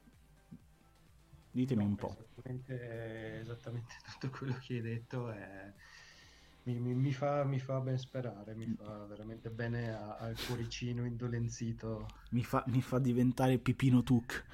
Ditemi 1.50 1.82
no, 1.82 1.88
un 1.90 1.94
po'. 1.94 2.16
Esattamente, 2.18 3.40
esattamente, 3.40 3.94
tutto 4.18 4.30
quello 4.34 4.56
che 4.58 4.74
hai 4.76 4.80
detto 4.80 5.30
è... 5.30 5.70
mi, 6.62 6.78
mi, 6.78 6.94
mi, 6.94 7.12
fa, 7.12 7.44
mi, 7.44 7.58
fa, 7.58 7.80
ben 7.80 7.98
sperare, 7.98 8.54
mi 8.54 8.74
fa 8.74 9.04
veramente 9.04 9.50
bene 9.50 9.94
a, 9.94 10.16
al 10.16 10.36
cuoricino 10.46 11.04
indolenzito. 11.04 12.08
Mi 12.30 12.42
fa, 12.42 12.64
mi 12.68 12.80
fa 12.80 12.98
diventare 12.98 13.58
Pipino 13.58 14.02
Tuc. 14.02 14.44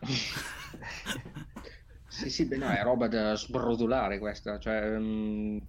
Sì, 2.08 2.30
sì, 2.30 2.46
beh, 2.46 2.56
no, 2.56 2.68
è 2.70 2.82
roba 2.82 3.06
da 3.06 3.34
sbrodolare 3.36 4.18
questa, 4.18 4.58
cioè 4.58 4.98
mh, 4.98 5.60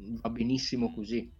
mm, 0.00 0.16
va 0.22 0.30
benissimo 0.30 0.92
così. 0.92 1.30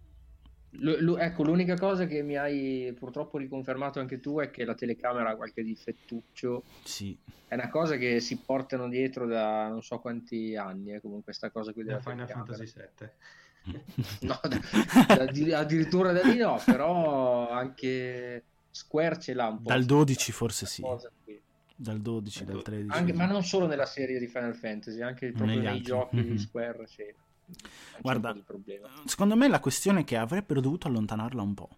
L- 0.71 1.03
l- 1.03 1.17
ecco, 1.19 1.43
l'unica 1.43 1.75
cosa 1.75 2.05
che 2.05 2.21
mi 2.21 2.37
hai 2.37 2.93
purtroppo 2.97 3.37
riconfermato 3.37 3.99
anche 3.99 4.19
tu 4.19 4.39
è 4.39 4.51
che 4.51 4.63
la 4.63 4.75
telecamera 4.75 5.31
ha 5.31 5.35
qualche 5.35 5.63
difettuccio. 5.63 6.63
Sì. 6.83 7.17
È 7.47 7.55
una 7.55 7.69
cosa 7.69 7.95
che 7.95 8.19
si 8.19 8.37
portano 8.37 8.89
dietro 8.89 9.25
da 9.25 9.69
non 9.69 9.81
so 9.81 9.99
quanti 9.99 10.55
anni, 10.55 10.93
eh, 10.93 11.01
comunque 11.01 11.25
questa 11.25 11.49
cosa 11.49 11.73
qui 11.73 11.83
della 11.83 11.97
Da 11.97 12.11
Final. 12.11 12.27
Fantasy 12.27 12.71
VII. 12.73 13.09
No, 14.21 14.39
da- 14.43 15.15
da- 15.15 15.25
di- 15.25 15.51
addirittura 15.51 16.13
da 16.13 16.21
lì 16.21 16.37
no, 16.37 16.61
però 16.63 17.49
anche 17.49 18.43
Square 18.71 19.19
ce 19.19 19.33
l'ha 19.33 19.47
un 19.47 19.61
po'. 19.61 19.69
Dal 19.69 19.83
questa 19.83 19.93
12 19.95 20.31
forse 20.31 20.65
sì. 20.65 20.81
cosa. 20.81 21.11
Dal 21.79 22.01
12, 22.01 22.43
dal 22.43 22.63
13. 22.63 22.97
Anche- 22.97 23.13
ma 23.13 23.25
non 23.27 23.43
solo 23.43 23.67
nella 23.67 23.85
serie 23.85 24.17
di 24.17 24.25
Final 24.27 24.55
Fantasy, 24.55 24.99
anche 25.01 25.31
proprio 25.31 25.57
nei 25.59 25.67
altri. 25.67 25.83
giochi 25.83 26.15
Mhm. 26.17 26.23
di 26.23 26.37
Square 26.39 26.85
c'è 26.85 27.13
Guarda. 28.01 28.35
Secondo 29.05 29.35
me 29.35 29.47
la 29.47 29.59
questione 29.59 30.01
è 30.01 30.03
che 30.03 30.17
avrebbero 30.17 30.59
dovuto 30.59 30.87
allontanarla 30.87 31.41
un 31.41 31.53
po'. 31.53 31.69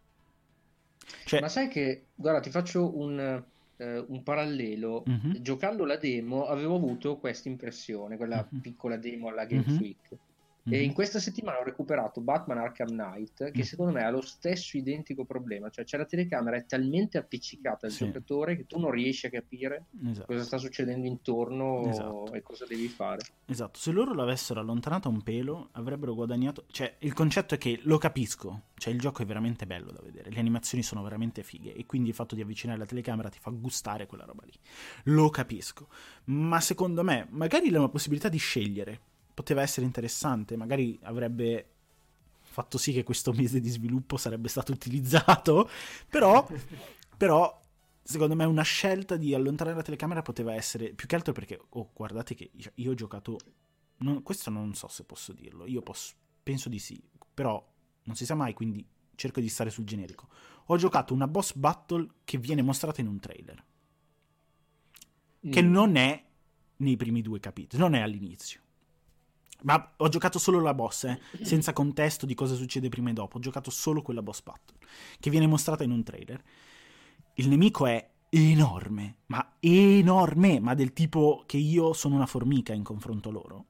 Cioè, 1.25 1.41
Ma 1.41 1.49
sai 1.49 1.67
che, 1.67 2.05
guarda, 2.15 2.39
ti 2.39 2.49
faccio 2.49 2.97
un, 2.97 3.43
eh, 3.77 3.97
un 4.07 4.23
parallelo. 4.23 5.03
Mhm. 5.05 5.41
Giocando 5.41 5.85
la 5.85 5.97
demo 5.97 6.45
avevo 6.47 6.75
avuto 6.75 7.17
questa 7.17 7.49
impressione, 7.49 8.15
quella 8.17 8.47
Mhm. 8.49 8.59
piccola 8.61 8.95
demo 8.97 9.27
alla 9.27 9.45
Game. 9.45 9.63
Freak. 9.63 10.17
Mhm. 10.69 10.73
E 10.73 10.83
in 10.83 10.93
questa 10.93 11.19
settimana 11.19 11.59
ho 11.59 11.63
recuperato 11.63 12.21
Batman 12.21 12.57
Arkham 12.59 12.89
Knight, 12.89 13.51
che 13.51 13.59
Mm. 13.59 13.63
secondo 13.63 13.91
me 13.91 14.03
ha 14.03 14.09
lo 14.09 14.21
stesso 14.21 14.77
identico 14.77 15.25
problema, 15.25 15.69
cioè 15.69 15.83
c'è 15.85 15.97
la 15.97 16.05
telecamera 16.05 16.57
è 16.57 16.65
talmente 16.65 17.17
appiccicata 17.17 17.85
al 17.87 17.91
Sì. 17.91 18.05
giocatore 18.05 18.55
che 18.55 18.65
tu 18.65 18.79
non 18.79 18.91
riesci 18.91 19.25
a 19.25 19.29
capire 19.29 19.85
Esatto. 20.07 20.25
cosa 20.27 20.43
sta 20.43 20.57
succedendo 20.57 21.05
intorno 21.07 21.87
Esatto. 21.87 22.33
e 22.33 22.41
cosa 22.41 22.65
devi 22.65 22.87
fare. 22.87 23.21
Esatto, 23.45 23.79
se 23.79 23.91
loro 23.91 24.13
l'avessero 24.13 24.59
allontanata 24.59 25.09
un 25.09 25.21
pelo 25.23 25.69
avrebbero 25.73 26.13
guadagnato, 26.13 26.65
cioè 26.71 26.95
il 26.99 27.13
concetto 27.13 27.55
è 27.55 27.57
che 27.57 27.79
lo 27.83 27.97
capisco, 27.97 28.63
cioè 28.75 28.93
il 28.93 28.99
gioco 28.99 29.21
è 29.23 29.25
veramente 29.25 29.65
bello 29.65 29.91
da 29.91 30.01
vedere, 30.03 30.29
le 30.29 30.39
animazioni 30.39 30.83
sono 30.83 31.01
veramente 31.01 31.43
fighe 31.43 31.73
e 31.73 31.85
quindi 31.85 32.09
il 32.09 32.15
fatto 32.15 32.35
di 32.35 32.41
avvicinare 32.41 32.77
la 32.77 32.85
telecamera 32.85 33.29
ti 33.29 33.39
fa 33.39 33.49
gustare 33.49 34.05
quella 34.05 34.25
roba 34.25 34.43
lì, 34.45 34.53
lo 35.05 35.29
capisco, 35.29 35.87
ma 36.25 36.59
secondo 36.59 37.03
me 37.03 37.25
magari 37.31 37.69
la 37.69 37.87
possibilità 37.89 38.29
di 38.29 38.37
scegliere 38.37 38.99
poteva 39.39 39.61
essere 39.61 39.85
interessante, 39.85 40.57
magari 40.57 40.99
avrebbe 41.03 41.65
fatto 42.41 42.77
sì 42.77 42.91
che 42.91 43.03
questo 43.03 43.31
mese 43.39 43.61
di 43.61 43.69
sviluppo 43.69 44.17
sarebbe 44.17 44.49
stato 44.49 44.73
utilizzato, 44.73 45.69
però, 46.09 46.45
però 47.15 47.57
secondo 48.03 48.35
me 48.35 48.43
una 48.43 48.63
scelta 48.63 49.15
di 49.15 49.33
allontanare 49.33 49.77
la 49.77 49.81
telecamera 49.81 50.21
poteva 50.21 50.53
essere 50.53 50.91
più 50.93 51.07
che 51.07 51.15
altro 51.15 51.31
perché, 51.31 51.57
oh, 51.69 51.89
guardate 51.93 52.35
che 52.35 52.51
io 52.75 52.91
ho 52.91 52.95
giocato, 52.95 53.37
non- 53.99 54.23
questo 54.23 54.49
non 54.49 54.73
so 54.73 54.89
se 54.89 55.05
posso 55.05 55.31
dirlo, 55.31 55.65
io 55.67 55.81
posso, 55.81 56.15
penso 56.43 56.67
di 56.67 56.79
sì, 56.79 57.01
però 57.33 57.65
non 58.03 58.17
si 58.17 58.25
sa 58.25 58.35
mai, 58.35 58.53
quindi 58.53 58.85
cerco 59.15 59.39
di 59.39 59.47
stare 59.47 59.69
sul 59.69 59.85
generico. 59.85 60.27
Ho 60.65 60.75
giocato 60.75 61.13
una 61.13 61.27
boss 61.29 61.53
battle 61.53 62.07
che 62.25 62.37
viene 62.37 62.61
mostrata 62.61 62.99
in 62.99 63.07
un 63.07 63.19
trailer, 63.21 63.63
che 65.49 65.61
Mm. 65.63 65.71
non 65.71 65.95
è 65.95 66.25
nei 66.77 66.97
primi 66.97 67.21
due 67.21 67.39
capitoli, 67.39 67.81
non 67.81 67.93
è 67.95 68.01
all'inizio. 68.01 68.59
Ma 69.63 69.93
ho 69.97 70.07
giocato 70.07 70.39
solo 70.39 70.59
la 70.61 70.73
boss, 70.73 71.03
eh, 71.03 71.19
senza 71.41 71.73
contesto 71.73 72.25
di 72.25 72.33
cosa 72.33 72.55
succede 72.55 72.89
prima 72.89 73.09
e 73.09 73.13
dopo. 73.13 73.37
Ho 73.37 73.41
giocato 73.41 73.69
solo 73.69 74.01
quella 74.01 74.21
boss 74.21 74.41
battle, 74.41 74.77
che 75.19 75.29
viene 75.29 75.47
mostrata 75.47 75.83
in 75.83 75.91
un 75.91 76.03
trailer. 76.03 76.41
Il 77.35 77.49
nemico 77.49 77.85
è 77.85 78.09
enorme, 78.29 79.17
ma 79.27 79.55
enorme, 79.59 80.59
ma 80.59 80.73
del 80.75 80.93
tipo 80.93 81.43
che 81.45 81.57
io 81.57 81.93
sono 81.93 82.15
una 82.15 82.25
formica 82.25 82.73
in 82.73 82.83
confronto 82.83 83.29
a 83.29 83.31
loro. 83.31 83.65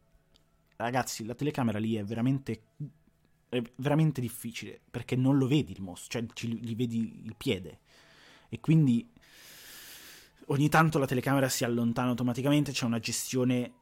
Ragazzi, 0.75 1.25
la 1.25 1.35
telecamera 1.35 1.79
lì 1.79 1.95
è 1.95 2.03
veramente, 2.03 2.61
è 3.49 3.61
veramente 3.77 4.21
difficile, 4.21 4.79
perché 4.89 5.15
non 5.15 5.37
lo 5.37 5.47
vedi 5.47 5.71
il 5.71 5.81
mostro, 5.81 6.19
cioè 6.19 6.29
ci- 6.33 6.59
gli 6.59 6.75
vedi 6.75 7.21
il 7.23 7.35
piede. 7.35 7.79
E 8.49 8.59
quindi 8.59 9.09
ogni 10.47 10.69
tanto 10.69 10.99
la 10.99 11.05
telecamera 11.05 11.49
si 11.49 11.63
allontana 11.63 12.09
automaticamente, 12.09 12.71
c'è 12.71 12.85
una 12.85 12.99
gestione 12.99 13.73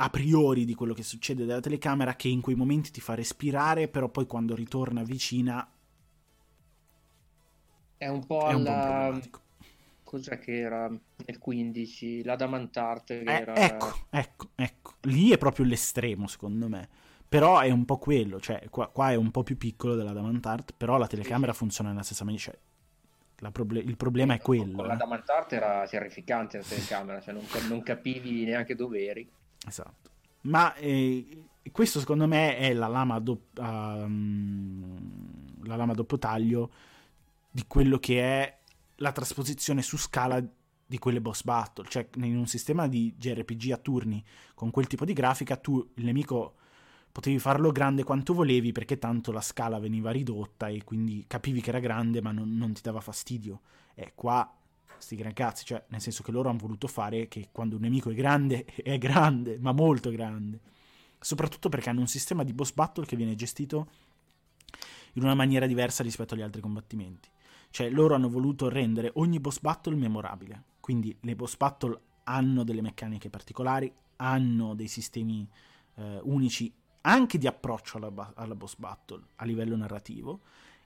a 0.00 0.10
priori 0.10 0.64
di 0.64 0.74
quello 0.74 0.94
che 0.94 1.02
succede 1.02 1.44
dalla 1.44 1.60
telecamera 1.60 2.14
che 2.14 2.28
in 2.28 2.40
quei 2.40 2.54
momenti 2.56 2.90
ti 2.90 3.00
fa 3.00 3.14
respirare, 3.14 3.88
però 3.88 4.08
poi 4.08 4.26
quando 4.26 4.54
ritorna 4.54 5.02
vicina 5.02 5.68
È 7.96 8.06
un 8.06 8.24
po' 8.26 8.48
è 8.48 8.54
un 8.54 8.62
po' 8.64 8.70
alla... 8.70 9.20
Cos'è 10.04 10.38
che 10.38 10.58
era 10.58 10.88
nel 10.88 11.38
15? 11.38 12.24
L'Adamantart 12.24 13.06
che 13.08 13.20
Eh, 13.20 13.32
era... 13.32 13.54
ecco, 13.56 14.06
ecco, 14.10 14.50
ecco. 14.54 14.94
Lì 15.02 15.30
è 15.30 15.38
proprio 15.38 15.66
l'estremo, 15.66 16.26
secondo 16.26 16.68
me. 16.68 16.88
Però 17.28 17.58
è 17.60 17.70
un 17.70 17.84
po' 17.84 17.98
quello, 17.98 18.40
cioè 18.40 18.68
qua, 18.70 18.88
qua 18.88 19.10
è 19.10 19.14
un 19.16 19.30
po' 19.30 19.42
più 19.42 19.58
piccolo 19.58 19.94
della 19.96 20.12
Damantart, 20.12 20.72
però 20.74 20.96
la 20.96 21.06
telecamera 21.06 21.52
funziona 21.52 21.90
nella 21.90 22.02
stessa 22.02 22.24
maniera. 22.24 22.44
Cioè, 22.44 22.58
la 23.40 23.50
proble- 23.50 23.80
il 23.80 23.96
problema 23.96 24.34
è 24.34 24.40
quello. 24.40 24.76
Con 24.76 24.84
eh. 24.86 24.88
l'Adamantart 24.88 25.52
era 25.52 25.86
terrificante 25.86 26.56
la 26.58 26.64
telecamera, 26.64 27.20
cioè 27.20 27.34
non, 27.34 27.44
non 27.68 27.82
capivi 27.82 28.44
neanche 28.44 28.74
dove 28.74 29.04
eri. 29.06 29.30
Esatto. 29.66 30.10
Ma 30.42 30.74
eh, 30.74 31.44
questo 31.72 31.98
secondo 31.98 32.26
me 32.26 32.56
è 32.56 32.72
la 32.72 32.86
lama, 32.86 33.14
a 33.14 33.20
dop- 33.20 33.58
ehm, 33.58 34.96
la 35.64 35.76
lama 35.76 35.94
doppio 35.94 36.18
taglio 36.18 36.70
di 37.50 37.64
quello 37.66 37.98
che 37.98 38.20
è 38.20 38.58
la 38.96 39.12
trasposizione 39.12 39.82
su 39.82 39.96
scala 39.96 40.42
di 40.86 40.98
quelle 40.98 41.20
boss 41.20 41.42
battle. 41.42 41.86
Cioè, 41.88 42.08
in 42.16 42.36
un 42.36 42.46
sistema 42.46 42.88
di 42.88 43.14
JRPG 43.16 43.72
a 43.72 43.76
turni 43.76 44.24
con 44.54 44.70
quel 44.70 44.86
tipo 44.86 45.04
di 45.04 45.12
grafica, 45.12 45.56
tu 45.56 45.86
il 45.94 46.04
nemico 46.04 46.54
potevi 47.10 47.38
farlo 47.38 47.72
grande 47.72 48.04
quanto 48.04 48.32
volevi 48.32 48.72
perché 48.72 48.98
tanto 48.98 49.32
la 49.32 49.40
scala 49.40 49.78
veniva 49.78 50.10
ridotta 50.10 50.68
e 50.68 50.84
quindi 50.84 51.24
capivi 51.26 51.60
che 51.60 51.70
era 51.70 51.80
grande 51.80 52.20
ma 52.22 52.32
non, 52.32 52.56
non 52.56 52.72
ti 52.72 52.80
dava 52.82 53.00
fastidio. 53.00 53.60
E 53.94 54.12
qua 54.14 54.57
sti 55.00 55.16
gran 55.16 55.32
cazzi, 55.32 55.64
cioè 55.64 55.84
nel 55.88 56.00
senso 56.00 56.22
che 56.22 56.30
loro 56.30 56.48
hanno 56.48 56.58
voluto 56.58 56.86
fare 56.88 57.28
che 57.28 57.48
quando 57.52 57.76
un 57.76 57.82
nemico 57.82 58.10
è 58.10 58.14
grande 58.14 58.64
è 58.82 58.98
grande, 58.98 59.58
ma 59.58 59.72
molto 59.72 60.10
grande. 60.10 60.60
Soprattutto 61.20 61.68
perché 61.68 61.90
hanno 61.90 62.00
un 62.00 62.06
sistema 62.06 62.44
di 62.44 62.52
boss 62.52 62.72
battle 62.72 63.04
che 63.04 63.16
viene 63.16 63.34
gestito 63.34 63.88
in 65.14 65.22
una 65.22 65.34
maniera 65.34 65.66
diversa 65.66 66.02
rispetto 66.02 66.34
agli 66.34 66.42
altri 66.42 66.60
combattimenti. 66.60 67.28
Cioè 67.70 67.90
loro 67.90 68.14
hanno 68.14 68.28
voluto 68.28 68.68
rendere 68.68 69.10
ogni 69.14 69.40
boss 69.40 69.60
battle 69.60 69.96
memorabile. 69.96 70.62
Quindi 70.80 71.16
le 71.20 71.34
boss 71.34 71.56
battle 71.56 72.00
hanno 72.24 72.62
delle 72.62 72.82
meccaniche 72.82 73.30
particolari, 73.30 73.92
hanno 74.16 74.74
dei 74.74 74.88
sistemi 74.88 75.48
eh, 75.96 76.20
unici 76.22 76.72
anche 77.02 77.38
di 77.38 77.46
approccio 77.46 77.96
alla, 77.96 78.32
alla 78.34 78.54
boss 78.54 78.76
battle 78.76 79.22
a 79.36 79.44
livello 79.44 79.76
narrativo 79.76 80.40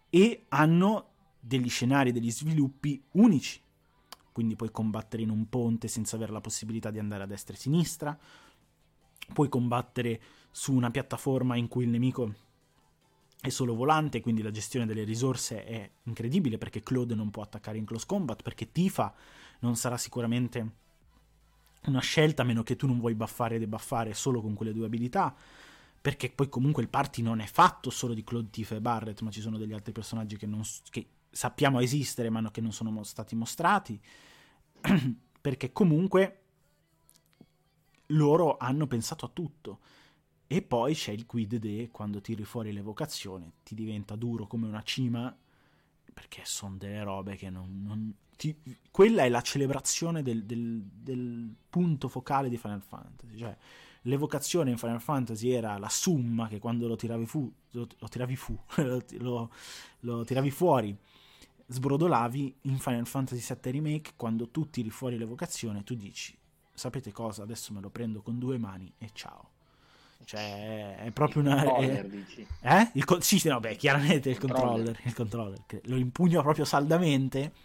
e 0.08 0.44
hanno 0.48 1.08
degli 1.38 1.68
scenari, 1.68 2.12
degli 2.12 2.30
sviluppi 2.30 3.02
unici. 3.12 3.60
Quindi 4.32 4.56
puoi 4.56 4.70
combattere 4.70 5.22
in 5.22 5.30
un 5.30 5.48
ponte 5.48 5.88
senza 5.88 6.16
avere 6.16 6.32
la 6.32 6.40
possibilità 6.40 6.90
di 6.90 6.98
andare 6.98 7.22
a 7.22 7.26
destra 7.26 7.54
e 7.54 7.56
a 7.56 7.60
sinistra, 7.60 8.18
puoi 9.32 9.48
combattere 9.48 10.20
su 10.50 10.72
una 10.72 10.90
piattaforma 10.90 11.56
in 11.56 11.68
cui 11.68 11.84
il 11.84 11.90
nemico 11.90 12.34
è 13.40 13.48
solo 13.48 13.74
volante, 13.74 14.20
quindi 14.20 14.40
la 14.40 14.52
gestione 14.52 14.86
delle 14.86 15.02
risorse 15.02 15.64
è 15.64 15.90
incredibile 16.04 16.58
perché 16.58 16.82
Claude 16.82 17.14
non 17.14 17.30
può 17.30 17.42
attaccare 17.42 17.76
in 17.76 17.84
close 17.84 18.06
combat, 18.06 18.40
perché 18.40 18.70
Tifa 18.70 19.12
non 19.60 19.74
sarà 19.76 19.96
sicuramente 19.96 20.70
una 21.86 22.00
scelta 22.00 22.42
a 22.42 22.44
meno 22.44 22.62
che 22.62 22.76
tu 22.76 22.86
non 22.86 23.00
vuoi 23.00 23.14
buffare 23.14 23.56
e 23.56 23.58
debuffare 23.58 24.14
solo 24.14 24.40
con 24.40 24.54
quelle 24.54 24.72
due 24.72 24.86
abilità, 24.86 25.34
perché 26.00 26.30
poi 26.30 26.48
comunque 26.48 26.82
il 26.82 26.88
party 26.88 27.22
non 27.22 27.40
è 27.40 27.46
fatto 27.46 27.90
solo 27.90 28.14
di 28.14 28.22
Claude, 28.22 28.50
Tifa 28.50 28.76
e 28.76 28.80
Barret, 28.80 29.20
ma 29.22 29.30
ci 29.30 29.40
sono 29.40 29.58
degli 29.58 29.72
altri 29.72 29.92
personaggi 29.92 30.36
che, 30.36 30.46
non, 30.46 30.62
che 30.90 31.06
sappiamo 31.32 31.80
esistere 31.80 32.30
ma 32.30 32.48
che 32.50 32.60
non 32.60 32.72
sono 32.72 33.02
stati 33.02 33.34
mostrati, 33.34 34.00
perché 35.40 35.72
comunque 35.72 36.42
loro 38.08 38.56
hanno 38.58 38.86
pensato 38.86 39.26
a 39.26 39.30
tutto. 39.32 39.80
E 40.46 40.60
poi 40.60 40.94
c'è 40.94 41.12
il 41.12 41.24
quid 41.24 41.56
de 41.56 41.88
quando 41.90 42.20
tiri 42.20 42.44
fuori 42.44 42.72
l'evocazione, 42.72 43.52
ti 43.62 43.74
diventa 43.74 44.16
duro 44.16 44.46
come 44.46 44.66
una 44.66 44.82
cima, 44.82 45.34
perché 46.12 46.42
sono 46.44 46.76
delle 46.76 47.02
robe 47.02 47.36
che 47.36 47.48
non... 47.48 47.82
non 47.82 48.14
ti, 48.36 48.54
quella 48.90 49.22
è 49.22 49.28
la 49.30 49.40
celebrazione 49.40 50.22
del, 50.22 50.44
del, 50.44 50.82
del, 50.82 51.54
punto 51.70 52.08
focale 52.08 52.50
di 52.50 52.58
Final 52.58 52.82
Fantasy, 52.82 53.38
cioè 53.38 53.56
l'evocazione 54.02 54.70
in 54.70 54.78
Final 54.78 55.00
Fantasy 55.00 55.50
era 55.50 55.78
la 55.78 55.88
summa 55.88 56.48
che 56.48 56.58
quando 56.58 56.86
lo 56.86 56.96
tiravi 56.96 57.24
fu, 57.24 57.50
lo, 57.70 57.86
lo 57.98 58.08
tiravi 58.08 58.36
fu, 58.36 58.58
lo, 59.20 59.50
lo 60.00 60.24
tiravi 60.24 60.50
fuori, 60.50 60.94
sbrodolavi 61.66 62.56
in 62.62 62.78
Final 62.78 63.06
Fantasy 63.06 63.54
VII 63.54 63.72
Remake, 63.72 64.12
quando 64.16 64.48
tu 64.48 64.70
tiri 64.70 64.90
fuori 64.90 65.18
l'evocazione 65.18 65.82
tu 65.82 65.94
dici, 65.94 66.36
sapete 66.72 67.12
cosa, 67.12 67.42
adesso 67.42 67.72
me 67.72 67.80
lo 67.80 67.90
prendo 67.90 68.22
con 68.22 68.38
due 68.38 68.58
mani 68.58 68.92
e 68.98 69.10
ciao. 69.12 69.50
Cioè, 70.24 70.96
è 70.96 71.10
proprio 71.10 71.42
una. 71.42 71.62
Controller, 71.62 72.04
è, 72.04 72.08
dici. 72.08 72.46
Eh? 72.60 72.90
Il 72.92 73.04
co- 73.04 73.20
sì, 73.20 73.40
no, 73.48 73.60
beh, 73.60 73.76
chiaramente 73.76 74.30
il 74.30 74.38
controller. 74.38 74.98
Il 75.02 75.14
controller 75.14 75.62
che 75.66 75.80
lo 75.86 75.96
impugno 75.96 76.42
proprio 76.42 76.64
saldamente. 76.64 77.52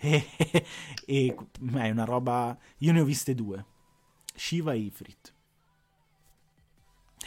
E, 0.00 0.24
e, 1.06 1.36
ma 1.62 1.86
è 1.86 1.90
una 1.90 2.04
roba. 2.04 2.56
Io 2.78 2.92
ne 2.92 3.00
ho 3.00 3.04
viste 3.04 3.34
due: 3.34 3.64
Shiva 4.32 4.72
e 4.72 4.78
Ifrit. 4.78 5.32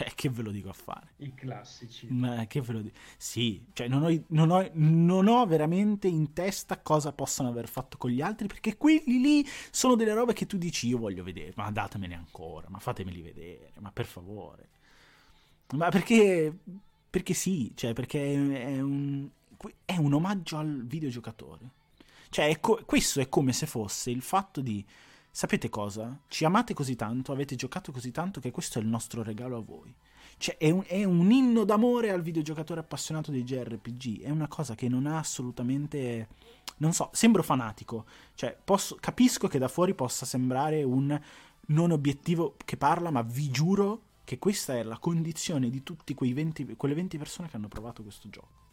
Cioè, 0.01 0.11
che 0.15 0.29
ve 0.29 0.41
lo 0.41 0.51
dico 0.51 0.69
a 0.69 0.73
fare? 0.73 1.13
I 1.17 1.33
classici. 1.33 2.07
Ma 2.09 2.45
che 2.47 2.61
ve 2.61 2.73
lo 2.73 2.81
dico? 2.81 2.97
Sì, 3.17 3.65
cioè 3.73 3.87
non 3.87 4.03
ho, 4.03 4.23
non, 4.27 4.49
ho, 4.49 4.69
non 4.73 5.27
ho, 5.27 5.45
veramente 5.45 6.07
in 6.07 6.33
testa 6.33 6.79
cosa 6.79 7.11
possano 7.11 7.49
aver 7.49 7.67
fatto 7.67 7.97
con 7.97 8.09
gli 8.09 8.21
altri, 8.21 8.47
perché 8.47 8.77
quelli 8.77 9.19
lì 9.19 9.47
sono 9.69 9.95
delle 9.95 10.13
robe 10.13 10.33
che 10.33 10.45
tu 10.45 10.57
dici 10.57 10.87
io 10.87 10.97
voglio 10.97 11.23
vedere, 11.23 11.53
ma 11.55 11.69
datemene 11.71 12.15
ancora, 12.15 12.67
ma 12.69 12.79
fatemeli 12.79 13.21
vedere, 13.21 13.73
ma 13.79 13.91
per 13.91 14.05
favore. 14.05 14.69
Ma 15.71 15.89
perché... 15.89 16.57
Perché 17.11 17.33
sì, 17.33 17.73
cioè 17.75 17.91
perché 17.91 18.21
è 18.21 18.79
un, 18.79 19.27
è 19.83 19.97
un 19.97 20.13
omaggio 20.13 20.57
al 20.57 20.85
videogiocatore. 20.85 21.69
Cioè, 22.29 22.47
è 22.47 22.59
co- 22.61 22.81
questo 22.85 23.19
è 23.19 23.27
come 23.27 23.51
se 23.51 23.65
fosse 23.65 24.11
il 24.11 24.21
fatto 24.21 24.61
di 24.61 24.85
sapete 25.31 25.69
cosa? 25.69 26.19
Ci 26.27 26.45
amate 26.45 26.73
così 26.73 26.95
tanto, 26.95 27.31
avete 27.31 27.55
giocato 27.55 27.91
così 27.91 28.11
tanto 28.11 28.39
che 28.39 28.51
questo 28.51 28.77
è 28.77 28.81
il 28.81 28.87
nostro 28.87 29.23
regalo 29.23 29.57
a 29.57 29.61
voi. 29.61 29.93
Cioè, 30.37 30.57
è 30.57 30.69
un, 30.69 30.83
è 30.85 31.03
un 31.03 31.31
inno 31.31 31.63
d'amore 31.63 32.11
al 32.11 32.21
videogiocatore 32.21 32.79
appassionato 32.79 33.31
dei 33.31 33.43
JRPG. 33.43 34.21
È 34.21 34.29
una 34.29 34.47
cosa 34.47 34.75
che 34.75 34.89
non 34.89 35.05
ha 35.05 35.17
assolutamente. 35.17 36.27
Non 36.77 36.93
so, 36.93 37.09
sembro 37.13 37.43
fanatico. 37.43 38.05
Cioè, 38.33 38.57
posso, 38.63 38.97
capisco 38.99 39.47
che 39.47 39.59
da 39.59 39.67
fuori 39.67 39.93
possa 39.93 40.25
sembrare 40.25 40.83
un 40.83 41.19
non 41.67 41.91
obiettivo 41.91 42.55
che 42.65 42.75
parla, 42.75 43.11
ma 43.11 43.21
vi 43.21 43.49
giuro 43.49 44.01
che 44.23 44.39
questa 44.39 44.75
è 44.75 44.83
la 44.83 44.97
condizione 44.97 45.69
di 45.69 45.83
tutte 45.83 46.13
quelle 46.13 46.33
20 46.33 47.17
persone 47.17 47.49
che 47.49 47.55
hanno 47.55 47.67
provato 47.67 48.01
questo 48.01 48.29
gioco 48.29 48.70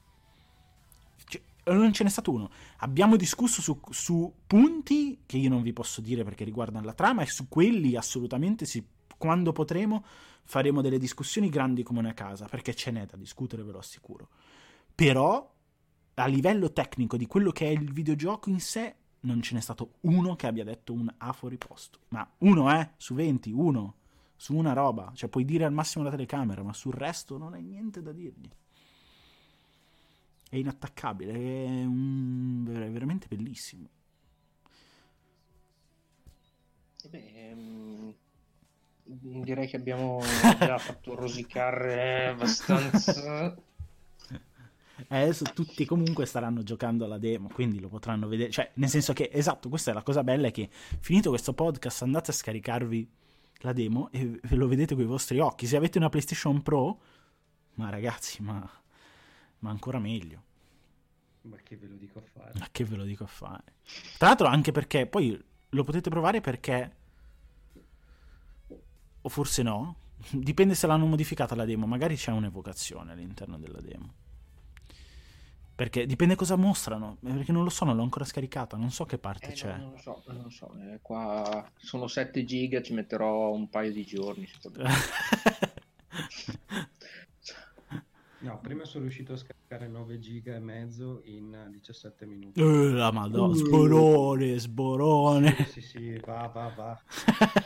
non 1.75 1.93
ce 1.93 2.05
n'è 2.05 2.11
stato 2.11 2.31
uno. 2.31 2.51
Abbiamo 2.79 3.17
discusso 3.17 3.61
su, 3.61 3.81
su, 3.91 4.33
punti 4.47 5.23
che 5.27 5.37
io 5.37 5.49
non 5.49 5.63
vi 5.63 5.73
posso 5.73 6.01
dire 6.01 6.25
perché 6.25 6.45
riguardano 6.45 6.85
la 6.85 6.95
trama 6.95 7.23
e 7.23 7.27
su 7.27 7.49
quelli 7.49 7.97
assolutamente 7.97 8.65
sì, 8.65 8.85
quando 9.17 9.53
potremo 9.53 10.05
faremo 10.45 10.81
delle 10.81 10.99
discussioni 10.99 11.49
grandi 11.49 11.83
come 11.83 11.99
una 11.99 12.15
casa 12.15 12.47
perché 12.47 12.75
ce 12.75 12.91
n'è 12.91 13.07
da 13.07 13.17
discutere, 13.17 13.63
ve 13.63 13.73
lo 13.73 13.79
assicuro. 13.79 14.29
Però 14.95 15.55
a 16.15 16.27
livello 16.27 16.73
tecnico 16.73 17.17
di 17.17 17.27
quello 17.27 17.51
che 17.51 17.67
è 17.67 17.71
il 17.71 17.93
videogioco 17.93 18.51
in 18.51 18.61
sé 18.61 18.95
non 19.21 19.43
ce 19.43 19.55
n'è 19.55 19.61
stato 19.61 19.95
uno 20.03 20.37
che 20.37 20.47
abbia 20.47 20.65
detto 20.65 20.93
un 20.93 21.13
A 21.19 21.33
fuori 21.33 21.59
posto. 21.59 22.01
Ma 22.09 22.29
uno, 22.39 22.73
eh, 22.73 22.91
su 22.97 23.15
20, 23.15 23.51
uno, 23.53 23.95
su 24.37 24.55
una 24.55 24.73
roba. 24.73 25.11
Cioè 25.15 25.29
puoi 25.29 25.45
dire 25.45 25.65
al 25.65 25.73
massimo 25.73 26.05
la 26.05 26.11
telecamera, 26.11 26.63
ma 26.63 26.73
sul 26.73 26.95
resto 26.95 27.37
non 27.37 27.55
hai 27.55 27.63
niente 27.63 28.03
da 28.03 28.13
dirgli 28.13 28.49
è 30.49 30.57
inattaccabile, 30.57 31.33
è, 31.33 31.85
un, 31.85 32.67
è 32.67 32.91
veramente 32.91 33.27
bellissimo. 33.29 33.89
Eh 37.05 37.09
beh, 37.09 37.53
um, 37.55 38.15
direi 39.05 39.69
che 39.69 39.77
abbiamo 39.77 40.21
già 40.59 40.79
fatto 40.79 41.15
rosicare 41.15 42.29
abbastanza. 42.29 43.57
Adesso 45.09 45.45
tutti 45.55 45.85
comunque 45.85 46.27
staranno 46.27 46.63
giocando 46.65 47.05
alla 47.05 47.19
demo, 47.19 47.49
quindi 47.49 47.79
lo 47.79 47.89
potranno 47.89 48.27
vedere. 48.27 48.51
Cioè, 48.51 48.73
nel 48.75 48.89
senso 48.89 49.13
che, 49.13 49.31
esatto, 49.33 49.69
questa 49.69 49.93
è 49.93 49.95
la 49.95 50.03
cosa 50.03 50.25
bella: 50.25 50.49
è 50.49 50.51
che 50.51 50.69
finito 50.71 51.29
questo 51.29 51.53
podcast 51.53 52.03
andate 52.03 52.31
a 52.33 52.35
scaricarvi 52.35 53.09
la 53.61 53.73
demo 53.73 54.11
e 54.11 54.41
lo 54.43 54.67
vedete 54.67 54.95
con 54.95 55.05
i 55.05 55.07
vostri 55.07 55.39
occhi. 55.39 55.67
Se 55.67 55.77
avete 55.77 55.99
una 55.99 56.09
PlayStation 56.09 56.63
Pro, 56.63 57.01
ma 57.75 57.91
ragazzi, 57.91 58.43
ma 58.43 58.69
ma 59.61 59.71
ancora 59.71 59.99
meglio. 59.99 60.43
Ma 61.43 61.57
che 61.63 61.77
ve 61.77 61.87
lo 61.87 61.97
dico 61.97 62.19
a 62.19 62.23
fare? 62.23 62.53
Ma 62.59 62.69
che 62.71 62.85
ve 62.85 62.97
lo 62.97 63.05
dico 63.05 63.25
a 63.25 63.29
fare? 63.29 63.65
Tra 64.19 64.29
l'altro 64.29 64.47
anche 64.47 64.73
perché 64.73 65.07
poi 65.07 65.43
lo 65.71 65.85
potete 65.85 66.11
provare 66.11 66.41
perché... 66.41 66.97
O 69.21 69.29
forse 69.29 69.63
no. 69.63 69.97
Dipende 70.31 70.75
se 70.75 70.87
l'hanno 70.87 71.07
modificata 71.07 71.55
la 71.55 71.65
demo. 71.65 71.87
Magari 71.87 72.17
c'è 72.17 72.31
un'evocazione 72.33 73.13
all'interno 73.13 73.59
della 73.59 73.81
demo. 73.81 74.15
Perché 75.75 76.07
dipende 76.07 76.35
cosa 76.35 76.57
mostrano. 76.57 77.19
Perché 77.23 77.53
non 77.53 77.63
lo 77.63 77.71
so, 77.71 77.85
non 77.85 77.97
l'ho 77.97 78.03
ancora 78.03 78.25
scaricata. 78.25 78.77
Non 78.77 78.91
so 78.91 79.05
che 79.05 79.17
parte 79.17 79.51
eh, 79.51 79.53
c'è. 79.53 79.77
No, 79.77 79.85
non 79.85 79.91
lo 79.93 79.99
so, 79.99 80.23
non 80.27 80.43
lo 80.43 80.51
so. 80.51 80.75
Eh, 80.75 80.99
qua 81.01 81.71
sono 81.77 82.09
7 82.09 82.45
giga, 82.45 82.83
ci 82.83 82.93
metterò 82.95 83.53
un 83.53 83.71
paio 83.71 83.93
di 83.93 84.05
giorni. 84.05 84.49
No, 88.41 88.61
prima 88.61 88.85
sono 88.85 89.03
riuscito 89.03 89.33
a 89.33 89.37
scaricare 89.37 89.89
9 89.89 90.19
giga 90.21 90.55
e 90.55 90.61
mezzo 90.61 91.23
in 91.25 91.69
17 91.71 92.25
minuti. 92.25 92.61
Uh, 92.61 92.93
la 92.93 93.11
madonna, 93.11 93.55
sborone, 93.55 94.59
sborone. 94.59 95.57
Sì, 95.57 95.65
sì, 95.65 95.81
sì, 95.81 96.21
va, 96.25 96.49
va, 96.53 96.73
va. 96.77 97.01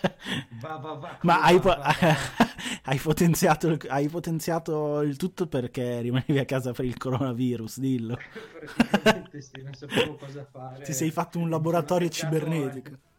va, 0.63 0.77
va, 0.77 0.93
va. 0.95 1.19
Ma 1.23 1.43
hai, 1.43 1.59
va, 1.59 1.77
va, 1.77 1.95
hai, 2.85 2.99
potenziato 2.99 3.69
il, 3.69 3.79
hai 3.89 4.09
potenziato 4.09 5.03
il 5.03 5.17
tutto 5.17 5.47
perché 5.47 6.01
rimanevi 6.01 6.39
a 6.39 6.47
casa 6.47 6.73
per 6.73 6.87
il 6.87 6.97
coronavirus, 6.97 7.79
dillo. 7.79 8.17
Praticamente 8.77 9.43
sì, 9.43 9.61
non 9.63 9.75
sapevo 9.75 10.17
cosa 10.17 10.47
fare. 10.51 10.85
Ti 10.85 10.93
sei 10.95 11.11
fatto 11.11 11.39
un 11.39 11.51
laboratorio 11.51 12.09
cibernetico. 12.09 12.93
A 12.95 13.12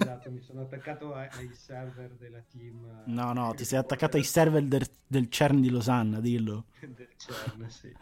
esatto, 0.00 0.30
mi 0.30 0.40
sono 0.40 0.62
attaccato 0.62 1.14
ai, 1.14 1.30
server 1.54 2.10
della 2.12 2.42
team. 2.42 3.02
No, 3.06 3.32
no, 3.32 3.54
ti 3.54 3.64
sei 3.64 3.78
attaccato 3.78 4.16
ai 4.16 4.24
server 4.24 4.64
del, 4.64 4.86
del 5.06 5.28
CERN 5.28 5.60
di 5.60 5.70
Losanna, 5.70 6.20
dillo. 6.20 6.66
del 6.80 7.08
CERN, 7.16 7.68
sì. 7.70 7.92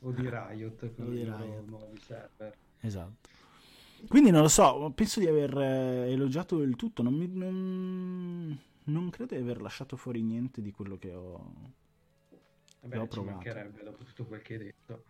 O 0.00 0.10
di 0.10 0.28
Riot, 0.28 0.94
con 0.94 1.16
i 1.16 1.24
nuovi 1.24 1.98
server. 2.00 2.56
Esatto. 2.80 3.30
Quindi 4.08 4.30
non 4.30 4.42
lo 4.42 4.48
so, 4.48 4.90
penso 4.94 5.20
di 5.20 5.28
aver 5.28 5.56
eh, 5.56 6.10
elogiato 6.10 6.60
il 6.60 6.74
tutto, 6.74 7.02
non, 7.02 7.14
mi, 7.14 7.28
non, 7.28 8.58
non, 8.84 9.10
credo 9.10 9.34
di 9.36 9.40
aver 9.40 9.60
lasciato 9.60 9.96
fuori 9.96 10.22
niente 10.22 10.60
di 10.60 10.72
quello 10.72 10.98
che 10.98 11.14
ho, 11.14 11.52
Vabbè, 12.80 12.94
che 12.94 12.98
ho 12.98 13.06
provato. 13.06 13.34
mancherebbe 13.36 13.82
dopo 13.84 14.02
tutto 14.02 14.24
quel 14.24 14.42
che 14.42 14.54
hai 14.54 14.58
detto. 14.58 15.04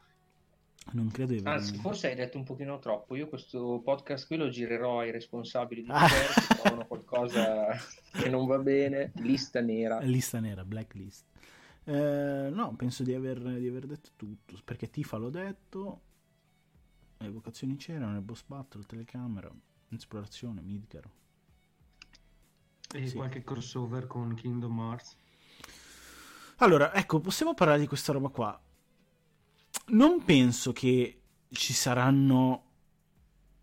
Non 0.91 1.11
credo 1.11 1.33
di 1.33 1.41
Anzi, 1.45 1.77
forse 1.77 2.09
hai 2.09 2.15
detto 2.17 2.37
un 2.37 2.45
pochino 2.45 2.79
troppo. 2.79 3.15
Io 3.15 3.29
questo 3.29 3.81
podcast 3.83 4.27
qui 4.27 4.37
lo 4.37 4.49
girerò 4.49 5.01
ai 5.01 5.11
responsabili 5.11 5.83
di 5.83 5.89
Twitter 5.89 6.27
che 6.35 6.55
trovano 6.61 6.87
qualcosa 6.87 7.69
che 8.13 8.29
non 8.29 8.47
va 8.47 8.59
bene. 8.59 9.13
Lista 9.17 9.61
nera. 9.61 10.01
Lista 10.01 10.41
nera, 10.41 10.65
blacklist. 10.65 11.25
Eh, 11.85 12.51
no, 12.53 12.75
penso 12.77 13.05
di 13.05 13.15
aver, 13.15 13.39
di 13.41 13.69
aver, 13.69 13.87
detto 13.87 14.11
tutto. 14.17 14.59
Perché 14.65 14.91
Tifa 14.91 15.17
l'ho 15.17 15.31
detto. 15.31 16.01
Evocazioni 17.19 17.77
c'erano, 17.77 18.17
il 18.17 18.23
boss 18.23 18.43
battle, 18.45 18.83
telecamera, 18.85 19.51
esplorazione, 19.91 20.61
Midgar. 20.61 21.09
E 22.95 23.07
sì. 23.07 23.15
qualche 23.15 23.45
crossover 23.45 24.09
con 24.09 24.35
Kingdom 24.35 24.77
Hearts? 24.79 25.17
Allora, 26.57 26.93
ecco, 26.93 27.21
possiamo 27.21 27.55
parlare 27.55 27.79
di 27.79 27.87
questa 27.87 28.13
roba 28.13 28.29
qua 28.29 28.61
non 29.93 30.25
penso 30.25 30.73
che 30.73 31.21
ci 31.49 31.73
saranno 31.73 32.65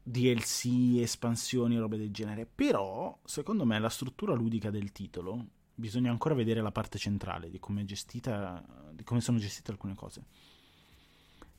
DLC, 0.04 0.98
espansioni 1.00 1.78
robe 1.78 1.98
del 1.98 2.12
genere, 2.12 2.46
però 2.46 3.18
secondo 3.24 3.66
me 3.66 3.80
la 3.80 3.90
struttura 3.90 4.34
ludica 4.34 4.70
del 4.70 4.92
titolo 4.92 5.46
bisogna 5.76 6.12
ancora 6.12 6.36
vedere 6.36 6.62
la 6.62 6.72
parte 6.72 6.98
centrale 6.98 7.50
di 7.50 7.60
come, 7.60 7.86
gestita, 7.86 8.64
di 8.92 9.04
come 9.04 9.22
sono 9.22 9.38
gestite 9.38 9.72
alcune 9.72 9.96
cose. 9.96 10.24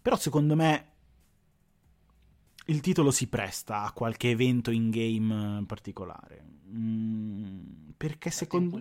Però 0.03 0.17
secondo 0.17 0.55
me 0.57 0.89
il 2.67 2.81
titolo 2.81 3.11
si 3.11 3.27
presta 3.29 3.83
a 3.83 3.93
qualche 3.93 4.31
evento 4.31 4.71
in 4.71 4.91
game 4.91 5.65
particolare. 5.65 6.45
Mm, 6.69 7.91
perché 7.97 8.31
secondo 8.31 8.79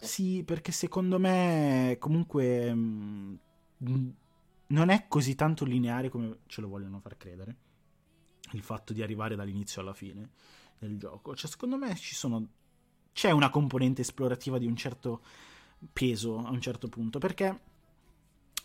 Sì, 0.00 0.42
perché 0.44 0.70
secondo 0.70 1.18
me 1.18 1.96
comunque 1.98 2.72
mm, 2.72 3.34
non 4.68 4.88
è 4.88 5.06
così 5.08 5.34
tanto 5.34 5.64
lineare 5.64 6.08
come 6.08 6.38
ce 6.46 6.60
lo 6.60 6.68
vogliono 6.68 7.00
far 7.00 7.16
credere. 7.16 7.56
Il 8.52 8.62
fatto 8.62 8.92
di 8.92 9.02
arrivare 9.02 9.36
dall'inizio 9.36 9.80
alla 9.80 9.94
fine 9.94 10.30
del 10.78 10.98
gioco. 10.98 11.34
Cioè, 11.34 11.50
secondo 11.50 11.76
me 11.76 11.94
sono. 11.96 12.48
C'è 13.12 13.30
una 13.30 13.50
componente 13.50 14.00
esplorativa 14.00 14.58
di 14.58 14.66
un 14.66 14.76
certo 14.76 15.22
peso 15.92 16.38
a 16.38 16.50
un 16.50 16.60
certo 16.60 16.88
punto. 16.88 17.18
Perché 17.18 17.60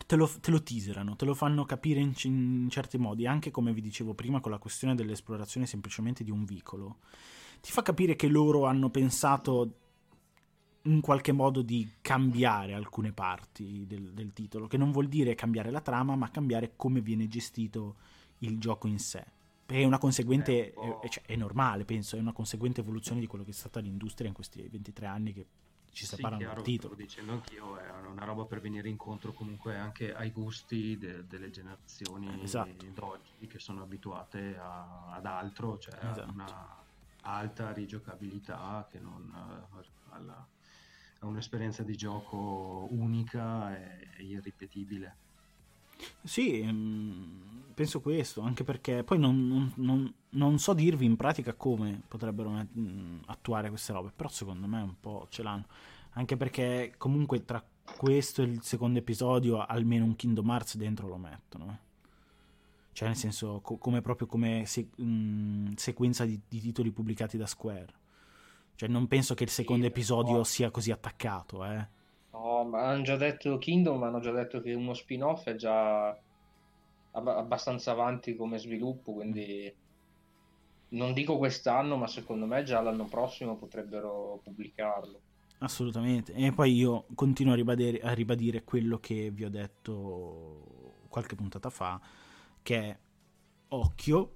te 0.05 0.15
lo, 0.15 0.27
te 0.27 0.51
lo 0.51 0.61
teaserano, 0.61 1.15
te 1.15 1.25
lo 1.25 1.33
fanno 1.33 1.65
capire 1.65 1.99
in, 1.99 2.13
in, 2.23 2.67
certi 2.69 2.97
modi. 2.97 3.27
Anche 3.27 3.51
come 3.51 3.73
vi 3.73 3.81
dicevo 3.81 4.13
prima, 4.13 4.39
con 4.39 4.51
la 4.51 4.57
questione 4.57 4.95
dell'esplorazione 4.95 5.65
semplicemente 5.65 6.23
di 6.23 6.31
un 6.31 6.45
vicolo. 6.45 6.99
Ti 7.61 7.71
fa 7.71 7.81
capire 7.81 8.15
che 8.15 8.27
loro 8.27 8.65
hanno 8.65 8.89
pensato 8.89 9.88
in 10.83 11.01
qualche 11.01 11.31
modo 11.31 11.61
di 11.61 11.95
cambiare 12.01 12.73
alcune 12.73 13.11
parti 13.11 13.85
del, 13.85 14.13
del, 14.13 14.33
titolo, 14.33 14.67
che 14.67 14.77
non 14.77 14.91
vuol 14.91 15.07
dire 15.07 15.35
cambiare 15.35 15.71
la 15.71 15.81
trama, 15.81 16.15
ma 16.15 16.31
cambiare 16.31 16.73
come 16.75 17.01
viene 17.01 17.27
gestito 17.27 17.95
il 18.39 18.59
gioco 18.59 18.87
in 18.87 18.99
sé. 18.99 19.25
È 19.65 19.83
una 19.83 19.99
conseguente, 19.99 20.73
è, 20.73 21.09
cioè, 21.09 21.23
è 21.25 21.35
normale, 21.35 21.85
penso, 21.85 22.15
è 22.15 22.19
una 22.19 22.31
conseguente 22.31 22.81
evoluzione 22.81 23.19
di 23.19 23.27
quello 23.27 23.43
che 23.43 23.51
è 23.51 23.53
stata 23.53 23.79
l'industria 23.79 24.27
in 24.27 24.33
questi 24.33 24.67
23 24.67 25.05
anni 25.05 25.33
che 25.33 25.45
ci 25.91 26.05
separano 26.05 26.39
sì, 26.41 26.45
dal 26.45 26.63
titolo. 26.63 26.93
Stavo 26.93 27.07
dicendo 27.07 27.31
anch'io, 27.33 27.77
è 27.77 27.91
una 28.07 28.25
roba 28.25 28.45
per 28.45 28.61
venire 28.61 28.89
incontro 28.89 29.33
comunque 29.33 29.75
anche 29.75 30.13
ai 30.13 30.31
gusti 30.31 30.97
de- 30.97 31.27
delle 31.27 31.51
generazioni 31.51 32.41
esatto. 32.41 32.85
d'oggi 32.93 33.47
che 33.47 33.59
sono 33.59 33.83
abituate 33.83 34.57
a- 34.57 35.11
ad 35.11 35.25
altro, 35.25 35.77
cioè 35.77 35.95
esatto. 35.95 36.21
a 36.21 36.31
una 36.31 36.77
alta 37.21 37.71
rigiocabilità 37.73 38.87
che 38.89 38.99
non 38.99 39.31
uh, 39.71 40.13
alla 40.13 40.47
ha 41.19 41.25
un'esperienza 41.25 41.83
di 41.83 41.95
gioco 41.95 42.87
unica 42.91 43.77
e 43.77 44.23
irripetibile. 44.23 45.15
Sì, 46.23 46.63
mm, 46.63 47.71
penso 47.73 47.99
questo, 48.01 48.41
anche 48.41 48.63
perché 48.63 49.03
poi 49.03 49.19
non, 49.19 49.71
non, 49.75 50.13
non, 50.29 50.59
so 50.59 50.73
dirvi 50.73 51.05
in 51.05 51.15
pratica 51.15 51.53
come 51.53 52.01
potrebbero 52.07 52.51
mm, 52.51 53.19
attuare 53.25 53.69
queste 53.69 53.93
robe, 53.93 54.11
però 54.15 54.29
secondo 54.29 54.67
me 54.67 54.81
un 54.81 54.95
po' 54.99 55.27
ce 55.29 55.43
l'hanno, 55.43 55.65
anche 56.11 56.37
perché 56.37 56.93
comunque 56.97 57.43
tra 57.43 57.63
questo 57.97 58.41
e 58.41 58.45
il 58.45 58.61
secondo 58.61 58.99
episodio 58.99 59.65
almeno 59.65 60.05
un 60.05 60.15
Kingdom 60.15 60.49
Hearts 60.49 60.77
dentro 60.77 61.07
lo 61.07 61.17
mettono. 61.17 61.71
Eh. 61.71 61.87
Cioè 62.93 63.07
nel 63.07 63.17
senso 63.17 63.59
co- 63.61 63.77
come 63.77 64.01
proprio 64.01 64.27
come 64.27 64.63
se- 64.65 64.89
mh, 64.95 65.03
mm, 65.03 65.67
sequenza 65.75 66.25
di, 66.25 66.39
di, 66.47 66.59
titoli 66.59 66.91
pubblicati 66.91 67.37
da 67.37 67.45
Square. 67.45 67.93
Cioè 68.79 68.87
non 68.87 69.07
penso 69.07 69.33
che 69.33 69.43
il 69.43 69.49
secondo 69.49 69.83
sì, 69.83 69.89
episodio 69.89 70.37
no. 70.37 70.43
sia 70.45 70.71
così 70.71 70.89
attaccato, 70.89 71.65
eh. 71.65 71.85
No, 72.31 72.63
ma 72.63 72.87
hanno 72.87 73.01
già 73.01 73.17
detto 73.17 73.57
Kingdom, 73.57 74.01
hanno 74.03 74.21
già 74.21 74.31
detto 74.31 74.61
che 74.61 74.73
uno 74.73 74.93
spin-off 74.93 75.47
è 75.47 75.55
già 75.55 76.17
abbastanza 77.11 77.91
avanti 77.91 78.37
come 78.37 78.57
sviluppo, 78.57 79.11
quindi 79.11 79.69
non 80.91 81.11
dico 81.11 81.37
quest'anno, 81.37 81.97
ma 81.97 82.07
secondo 82.07 82.45
me 82.45 82.63
già 82.63 82.79
l'anno 82.79 83.03
prossimo 83.03 83.57
potrebbero 83.57 84.39
pubblicarlo. 84.45 85.19
Assolutamente. 85.57 86.31
E 86.31 86.53
poi 86.53 86.73
io 86.73 87.05
continuo 87.15 87.51
a 87.51 87.57
ribadire, 87.57 87.99
a 87.99 88.13
ribadire 88.13 88.63
quello 88.63 88.97
che 88.99 89.29
vi 89.29 89.43
ho 89.43 89.49
detto 89.49 91.03
qualche 91.09 91.35
puntata 91.35 91.69
fa, 91.69 91.99
che 92.63 92.77
è 92.77 92.97
occhio, 93.67 94.35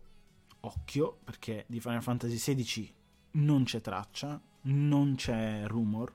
occhio, 0.59 1.19
perché 1.23 1.63
di 1.69 1.79
Final 1.79 2.03
Fantasy 2.03 2.35
XVI 2.35 3.01
non 3.33 3.63
c'è 3.63 3.81
traccia, 3.81 4.39
non 4.63 5.15
c'è 5.15 5.63
rumor, 5.65 6.13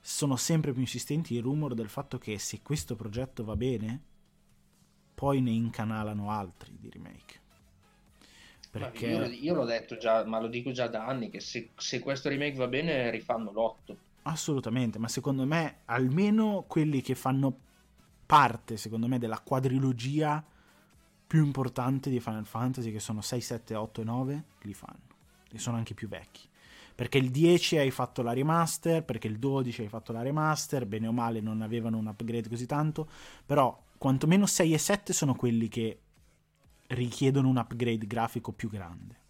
sono 0.00 0.36
sempre 0.36 0.72
più 0.72 0.80
insistenti 0.80 1.34
i 1.34 1.40
rumor 1.40 1.74
del 1.74 1.88
fatto 1.88 2.18
che 2.18 2.38
se 2.38 2.60
questo 2.62 2.94
progetto 2.94 3.44
va 3.44 3.56
bene, 3.56 4.00
poi 5.14 5.40
ne 5.40 5.50
incanalano 5.50 6.30
altri 6.30 6.76
di 6.78 6.90
remake. 6.90 7.40
Perché... 8.70 9.06
Io, 9.06 9.24
io, 9.24 9.54
l'ho 9.54 9.64
detto 9.64 9.96
già, 9.96 10.24
ma 10.24 10.38
lo 10.38 10.48
dico 10.48 10.70
già 10.70 10.86
da 10.86 11.06
anni, 11.06 11.30
che 11.30 11.40
se, 11.40 11.70
se 11.76 11.98
questo 12.00 12.28
remake 12.28 12.56
va 12.56 12.68
bene 12.68 13.10
rifanno 13.10 13.50
l'otto. 13.50 13.96
Assolutamente, 14.22 14.98
ma 14.98 15.08
secondo 15.08 15.46
me 15.46 15.78
almeno 15.86 16.64
quelli 16.66 17.00
che 17.00 17.14
fanno 17.14 17.58
parte, 18.26 18.76
secondo 18.76 19.06
me, 19.06 19.18
della 19.18 19.40
quadrilogia 19.40 20.44
più 21.26 21.44
importante 21.44 22.10
di 22.10 22.20
Final 22.20 22.46
Fantasy, 22.46 22.92
che 22.92 23.00
sono 23.00 23.22
6, 23.22 23.40
7, 23.40 23.74
8 23.74 24.00
e 24.00 24.04
9, 24.04 24.44
li 24.62 24.74
fanno. 24.74 25.05
E 25.56 25.58
sono 25.58 25.76
anche 25.76 25.94
più 25.94 26.08
vecchi 26.08 26.48
perché 26.96 27.18
il 27.18 27.30
10 27.30 27.76
hai 27.76 27.90
fatto 27.90 28.22
la 28.22 28.32
remaster, 28.32 29.04
perché 29.04 29.26
il 29.28 29.38
12 29.38 29.82
hai 29.82 29.88
fatto 29.88 30.12
la 30.12 30.22
remaster, 30.22 30.86
bene 30.86 31.06
o 31.06 31.12
male 31.12 31.40
non 31.40 31.60
avevano 31.60 31.98
un 31.98 32.06
upgrade 32.06 32.48
così 32.48 32.64
tanto, 32.64 33.06
però 33.44 33.78
quantomeno 33.98 34.46
6 34.46 34.72
e 34.72 34.78
7 34.78 35.12
sono 35.12 35.34
quelli 35.34 35.68
che 35.68 36.00
richiedono 36.86 37.48
un 37.48 37.58
upgrade 37.58 38.06
grafico 38.06 38.50
più 38.52 38.70
grande. 38.70 39.20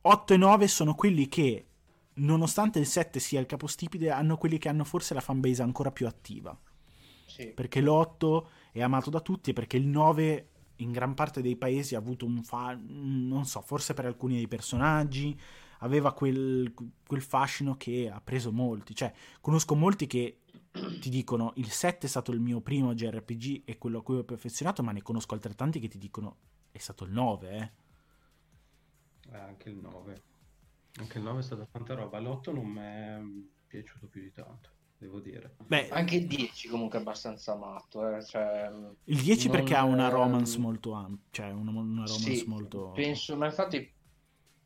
8 0.00 0.32
e 0.32 0.36
9 0.38 0.66
sono 0.66 0.94
quelli 0.94 1.28
che, 1.28 1.66
nonostante 2.14 2.78
il 2.78 2.86
7 2.86 3.20
sia 3.20 3.38
il 3.38 3.46
capostipite, 3.46 4.08
hanno 4.08 4.38
quelli 4.38 4.56
che 4.56 4.70
hanno 4.70 4.84
forse 4.84 5.12
la 5.12 5.20
fanbase 5.20 5.60
ancora 5.60 5.90
più 5.90 6.06
attiva. 6.06 6.58
Sì. 7.26 7.48
Perché 7.48 7.82
l'8 7.82 8.46
è 8.72 8.80
amato 8.80 9.10
da 9.10 9.20
tutti 9.20 9.50
e 9.50 9.52
perché 9.52 9.76
il 9.76 9.86
9 9.86 10.51
in 10.82 10.92
gran 10.92 11.14
parte 11.14 11.40
dei 11.40 11.56
paesi 11.56 11.94
ha 11.94 11.98
avuto 11.98 12.26
un 12.26 12.42
fan, 12.42 12.84
non 13.28 13.44
so, 13.46 13.60
forse 13.60 13.94
per 13.94 14.06
alcuni 14.06 14.36
dei 14.36 14.48
personaggi, 14.48 15.38
aveva 15.78 16.12
quel, 16.12 16.72
quel 17.06 17.22
fascino 17.22 17.76
che 17.76 18.10
ha 18.10 18.20
preso 18.20 18.52
molti. 18.52 18.94
Cioè, 18.94 19.12
conosco 19.40 19.74
molti 19.74 20.06
che 20.06 20.40
ti 21.00 21.10
dicono 21.10 21.52
il 21.56 21.70
7 21.70 22.06
è 22.06 22.08
stato 22.08 22.32
il 22.32 22.40
mio 22.40 22.60
primo 22.60 22.94
JRPG 22.94 23.62
e 23.64 23.78
quello 23.78 23.98
a 23.98 24.02
cui 24.02 24.18
ho 24.18 24.24
perfezionato, 24.24 24.82
ma 24.82 24.92
ne 24.92 25.02
conosco 25.02 25.34
altrettanti 25.34 25.80
che 25.80 25.88
ti 25.88 25.98
dicono 25.98 26.36
è 26.70 26.78
stato 26.78 27.04
il 27.04 27.12
9, 27.12 27.50
eh. 27.50 27.70
eh 29.30 29.38
anche 29.38 29.68
il 29.68 29.76
9. 29.76 30.22
Anche 30.96 31.18
il 31.18 31.24
9 31.24 31.40
è 31.40 31.42
stata 31.42 31.66
tanta 31.66 31.94
roba. 31.94 32.18
L'8 32.18 32.52
non 32.52 32.66
mi 32.66 32.80
è 32.80 33.20
piaciuto 33.66 34.06
più 34.06 34.20
di 34.22 34.32
tanto, 34.32 34.70
devo 35.02 35.18
dire. 35.18 35.56
Beh, 35.66 35.88
anche 35.88 36.16
il 36.16 36.26
10 36.26 36.68
comunque 36.68 36.98
è 36.98 37.00
abbastanza 37.00 37.56
matto. 37.56 38.16
Eh. 38.16 38.24
Cioè, 38.24 38.70
il 39.04 39.20
10 39.20 39.48
perché 39.48 39.74
ha 39.74 39.84
una 39.84 40.08
romance 40.08 40.58
molto 40.58 40.92
ampia, 40.92 41.26
cioè 41.30 41.50
una, 41.50 41.70
una 41.70 42.04
romance 42.04 42.34
sì, 42.34 42.44
molto... 42.46 42.92
Penso, 42.94 43.36
ma 43.36 43.46
infatti 43.46 43.92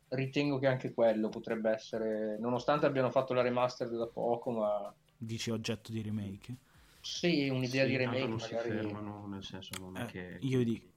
ritengo 0.09 0.59
che 0.59 0.67
anche 0.67 0.93
quello 0.93 1.29
potrebbe 1.29 1.71
essere, 1.71 2.37
nonostante 2.39 2.85
abbiano 2.85 3.09
fatto 3.09 3.33
la 3.33 3.41
remaster 3.41 3.89
da 3.89 4.07
poco, 4.07 4.51
ma... 4.51 4.93
Dici 5.17 5.49
oggetto 5.49 5.91
di 5.91 6.01
remake? 6.01 6.55
Sì, 7.01 7.49
un'idea 7.49 7.85
sì, 7.85 7.89
di 7.89 7.97
remake 7.97 8.27
non 8.27 8.37
magari... 8.37 8.69
si 8.69 8.75
fermano, 8.75 9.27
nel 9.27 9.43
senso 9.43 9.71
non 9.79 9.97
è 9.97 10.03
eh, 10.03 10.05
che, 10.05 10.37
io 10.41 10.63
dico... 10.63 10.87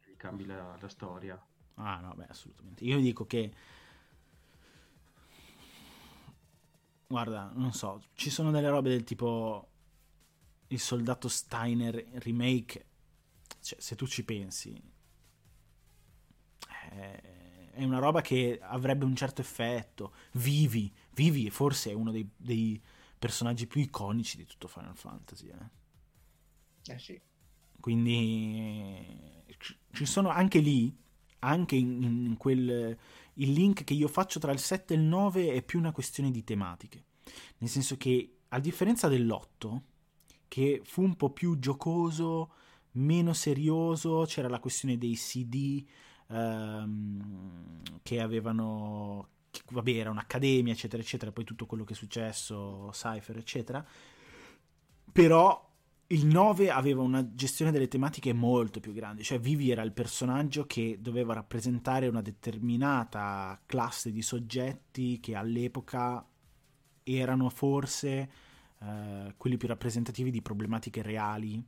che 0.00 0.14
cambi 0.16 0.46
la, 0.46 0.76
la 0.80 0.88
storia. 0.88 1.44
Ah 1.74 1.98
no, 1.98 2.14
beh, 2.14 2.26
assolutamente. 2.28 2.84
Io 2.84 3.00
dico 3.00 3.26
che... 3.26 3.52
Guarda, 7.06 7.50
non 7.54 7.72
so, 7.72 8.02
ci 8.14 8.30
sono 8.30 8.50
delle 8.50 8.68
robe 8.68 8.90
del 8.90 9.04
tipo 9.04 9.68
il 10.68 10.80
soldato 10.80 11.28
Steiner 11.28 11.94
remake, 12.14 12.86
cioè, 13.60 13.80
se 13.80 13.94
tu 13.94 14.06
ci 14.06 14.24
pensi, 14.24 14.80
eh, 16.90 17.70
è 17.72 17.84
una 17.84 17.98
roba 17.98 18.20
che 18.20 18.58
avrebbe 18.62 19.04
un 19.04 19.14
certo 19.14 19.40
effetto. 19.40 20.14
Vivi, 20.32 20.92
Vivi 21.12 21.50
forse 21.50 21.90
è 21.90 21.94
uno 21.94 22.10
dei, 22.10 22.28
dei 22.36 22.80
personaggi 23.18 23.66
più 23.66 23.80
iconici 23.80 24.36
di 24.36 24.46
tutto 24.46 24.68
Final 24.68 24.96
Fantasy. 24.96 25.48
Eh, 25.48 26.92
eh 26.92 26.98
sì. 26.98 27.20
Quindi 27.80 29.44
ci 29.92 30.06
sono 30.06 30.30
anche 30.30 30.58
lì, 30.58 30.96
anche 31.44 31.76
in, 31.76 32.02
in 32.02 32.36
quel... 32.36 32.96
Il 33.34 33.52
link 33.52 33.84
che 33.84 33.94
io 33.94 34.08
faccio 34.08 34.38
tra 34.38 34.52
il 34.52 34.58
7 34.58 34.94
e 34.94 34.96
il 34.96 35.02
9 35.02 35.52
è 35.52 35.62
più 35.62 35.78
una 35.78 35.92
questione 35.92 36.30
di 36.30 36.44
tematiche. 36.44 37.04
Nel 37.58 37.70
senso 37.70 37.96
che, 37.96 38.36
a 38.48 38.60
differenza 38.60 39.08
dell'8, 39.08 39.80
che 40.46 40.82
fu 40.84 41.02
un 41.02 41.16
po' 41.16 41.30
più 41.30 41.58
giocoso, 41.58 42.52
meno 42.92 43.32
serioso, 43.32 44.24
c'era 44.26 44.48
la 44.48 44.60
questione 44.60 44.96
dei 44.98 45.14
CD, 45.14 45.84
ehm, 46.28 47.82
che 48.02 48.20
avevano 48.20 49.28
che, 49.50 49.62
vabbè 49.70 49.90
era 49.92 50.10
un'accademia 50.10 50.72
eccetera 50.72 51.02
eccetera 51.02 51.30
poi 51.32 51.44
tutto 51.44 51.66
quello 51.66 51.84
che 51.84 51.92
è 51.92 51.96
successo 51.96 52.88
Cypher 52.92 53.36
eccetera 53.36 53.84
però 55.12 55.72
il 56.08 56.26
9 56.26 56.70
aveva 56.70 57.02
una 57.02 57.34
gestione 57.34 57.70
delle 57.70 57.88
tematiche 57.88 58.32
molto 58.32 58.80
più 58.80 58.92
grande, 58.92 59.22
cioè 59.22 59.40
Vivi 59.40 59.70
era 59.70 59.82
il 59.82 59.92
personaggio 59.92 60.66
che 60.66 60.98
doveva 61.00 61.32
rappresentare 61.34 62.08
una 62.08 62.20
determinata 62.20 63.60
classe 63.64 64.12
di 64.12 64.20
soggetti 64.20 65.18
che 65.20 65.34
all'epoca 65.34 66.26
erano 67.02 67.48
forse 67.48 68.30
eh, 68.78 69.34
quelli 69.36 69.56
più 69.56 69.68
rappresentativi 69.68 70.30
di 70.30 70.42
problematiche 70.42 71.02
reali 71.02 71.62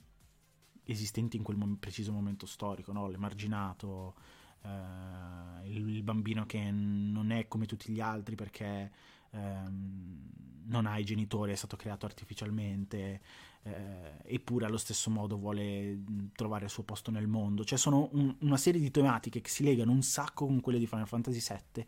esistenti 0.84 1.37
in 1.37 1.43
quel 1.43 1.57
mom- 1.57 1.76
preciso 1.76 2.12
momento 2.12 2.47
storico, 2.47 2.93
no? 2.93 3.09
l'emarginato, 3.09 4.14
uh, 4.62 5.66
il, 5.66 5.89
il, 5.89 6.03
bambino 6.03 6.47
che 6.47 6.70
non 6.70 7.32
è 7.32 7.49
come 7.49 7.66
tutti 7.66 7.93
gli 7.93 8.01
altri 8.01 8.37
perché 8.37 8.93
um, 9.30 10.30
non 10.66 10.87
ha 10.87 10.97
i 10.99 11.05
genitori, 11.05 11.53
è 11.53 11.57
stato 11.57 11.76
creato 11.76 12.07
artificialmente, 12.07 13.20
uh, 13.66 14.22
eppure 14.22 14.66
allo 14.66 14.76
stesso 14.76 15.10
modo 15.10 15.36
vuole 15.36 16.02
trovare 16.34 16.64
il 16.64 16.70
suo 16.70 16.82
posto 16.82 17.10
nel 17.10 17.26
mondo. 17.26 17.64
Cioè 17.64 17.78
sono 17.78 18.08
un, 18.12 18.34
una 18.40 18.56
serie 18.56 18.80
di 18.80 18.90
tematiche 18.90 19.40
che 19.40 19.50
si 19.50 19.64
legano 19.64 19.92
un 19.92 20.02
sacco 20.02 20.46
con 20.46 20.60
quelle 20.60 20.78
di 20.78 20.86
Final 20.86 21.06
Fantasy 21.06 21.40
VII 21.40 21.86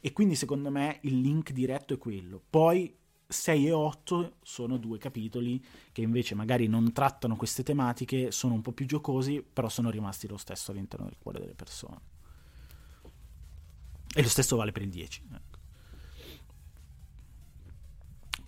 e 0.00 0.12
quindi 0.12 0.34
secondo 0.34 0.70
me 0.70 0.98
il 1.02 1.20
link 1.20 1.52
diretto 1.52 1.94
è 1.94 1.98
quello. 1.98 2.42
Poi 2.48 2.96
6 3.26 3.66
e 3.66 3.72
8 3.72 4.36
sono 4.42 4.76
due 4.76 4.98
capitoli 4.98 5.64
che 5.90 6.02
invece 6.02 6.34
magari 6.34 6.66
non 6.66 6.92
trattano 6.92 7.36
queste 7.36 7.62
tematiche, 7.62 8.30
sono 8.30 8.54
un 8.54 8.60
po' 8.60 8.72
più 8.72 8.86
giocosi, 8.86 9.42
però 9.42 9.68
sono 9.68 9.90
rimasti 9.90 10.28
lo 10.28 10.36
stesso 10.36 10.70
all'interno 10.70 11.06
del 11.06 11.16
cuore 11.18 11.40
delle 11.40 11.54
persone. 11.54 12.00
E 14.14 14.22
lo 14.22 14.28
stesso 14.28 14.56
vale 14.56 14.72
per 14.72 14.82
il 14.82 14.90
10. 14.90 15.22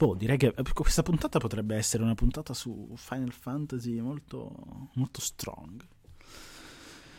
Boh, 0.04 0.14
direi 0.14 0.36
che 0.36 0.52
questa 0.74 1.02
puntata 1.02 1.38
potrebbe 1.38 1.76
essere 1.76 2.02
una 2.02 2.14
puntata 2.14 2.52
su 2.52 2.92
Final 2.94 3.32
Fantasy 3.32 4.00
molto, 4.00 4.90
molto 4.96 5.22
strong. 5.22 5.82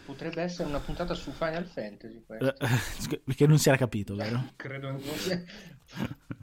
Potrebbe 0.05 0.43
essere 0.43 0.69
una 0.69 0.79
puntata 0.79 1.15
su 1.15 1.31
Final 1.31 1.65
Fantasy. 1.65 2.23
Eh, 2.27 3.21
perché 3.23 3.47
non 3.47 3.57
si 3.57 3.69
era 3.69 3.77
capito, 3.77 4.15
vero? 4.15 4.51
Credo 4.55 4.89
anche. 4.89 5.45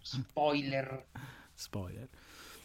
Spoiler. 0.01 1.07
Spoiler. 1.55 2.09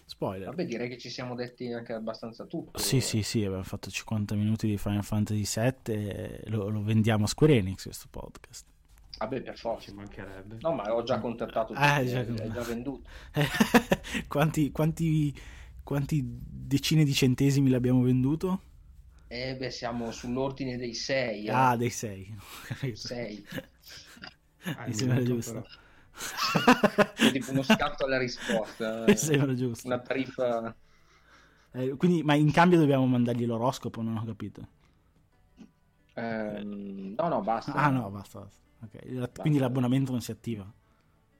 Spoiler. 0.05 0.47
Vabbè, 0.47 0.65
direi 0.65 0.89
che 0.89 0.97
ci 0.97 1.11
siamo 1.11 1.35
detti 1.35 1.71
anche 1.71 1.93
abbastanza 1.93 2.45
tutto. 2.45 2.79
Sì, 2.79 2.99
sì, 2.99 3.21
sì, 3.21 3.45
abbiamo 3.45 3.61
fatto 3.61 3.91
50 3.91 4.33
minuti 4.33 4.65
di 4.65 4.79
Final 4.79 5.03
Fantasy 5.03 5.43
VII 5.45 5.93
e 5.93 6.41
lo, 6.45 6.69
lo 6.69 6.81
vendiamo 6.81 7.25
a 7.25 7.27
Square 7.27 7.57
Enix 7.57 7.83
questo 7.83 8.07
podcast. 8.09 8.65
Vabbè, 9.19 9.41
per 9.41 9.57
forza. 9.57 9.89
Ci 9.89 9.93
mancherebbe. 9.93 10.57
No, 10.61 10.73
ma 10.73 10.93
ho 10.93 11.03
già 11.03 11.19
contattato 11.19 11.73
tutti, 11.73 11.83
Ah, 11.83 12.03
già- 12.05 12.21
è 12.21 12.49
già 12.51 12.63
venduto. 12.63 13.09
quanti, 14.27 14.71
quanti, 14.71 15.33
quanti 15.83 16.21
decine 16.23 17.03
di 17.03 17.13
centesimi 17.13 17.69
l'abbiamo 17.69 18.01
venduto? 18.01 18.61
Eh 19.29 19.55
beh, 19.55 19.71
siamo 19.71 20.11
sull'ordine 20.11 20.75
dei 20.77 20.93
6. 20.93 21.47
Ah, 21.49 21.75
dei 21.77 21.89
6. 21.89 22.33
6. 22.93 23.45
Ah, 24.75 24.85
Mi 24.87 24.93
sembra 24.93 25.23
giusto. 25.23 25.65
È 27.19 27.27
tipo 27.31 27.51
uno 27.51 27.63
scatto 27.63 28.05
alla 28.05 28.17
risposta. 28.17 29.05
Mi 29.07 29.15
sembra 29.17 29.53
giusto. 29.55 29.87
Una 29.87 29.99
tariffa... 30.01 30.75
Eh, 31.73 31.95
quindi, 31.97 32.23
ma 32.23 32.33
in 32.35 32.51
cambio 32.51 32.77
dobbiamo 32.79 33.05
mandargli 33.05 33.45
l'oroscopo, 33.45 34.01
non 34.01 34.17
ho 34.17 34.25
capito. 34.25 34.67
Ehm, 36.15 37.15
no, 37.17 37.29
no, 37.29 37.41
basta. 37.43 37.79
Ah 37.83 37.89
no, 37.91 38.09
basta, 38.11 38.39
basta. 38.41 38.66
Ok, 38.81 38.99
la- 39.11 39.27
Quindi 39.29 39.59
l'abbonamento 39.59 40.11
non 40.11 40.21
si 40.21 40.31
attiva. 40.31 40.71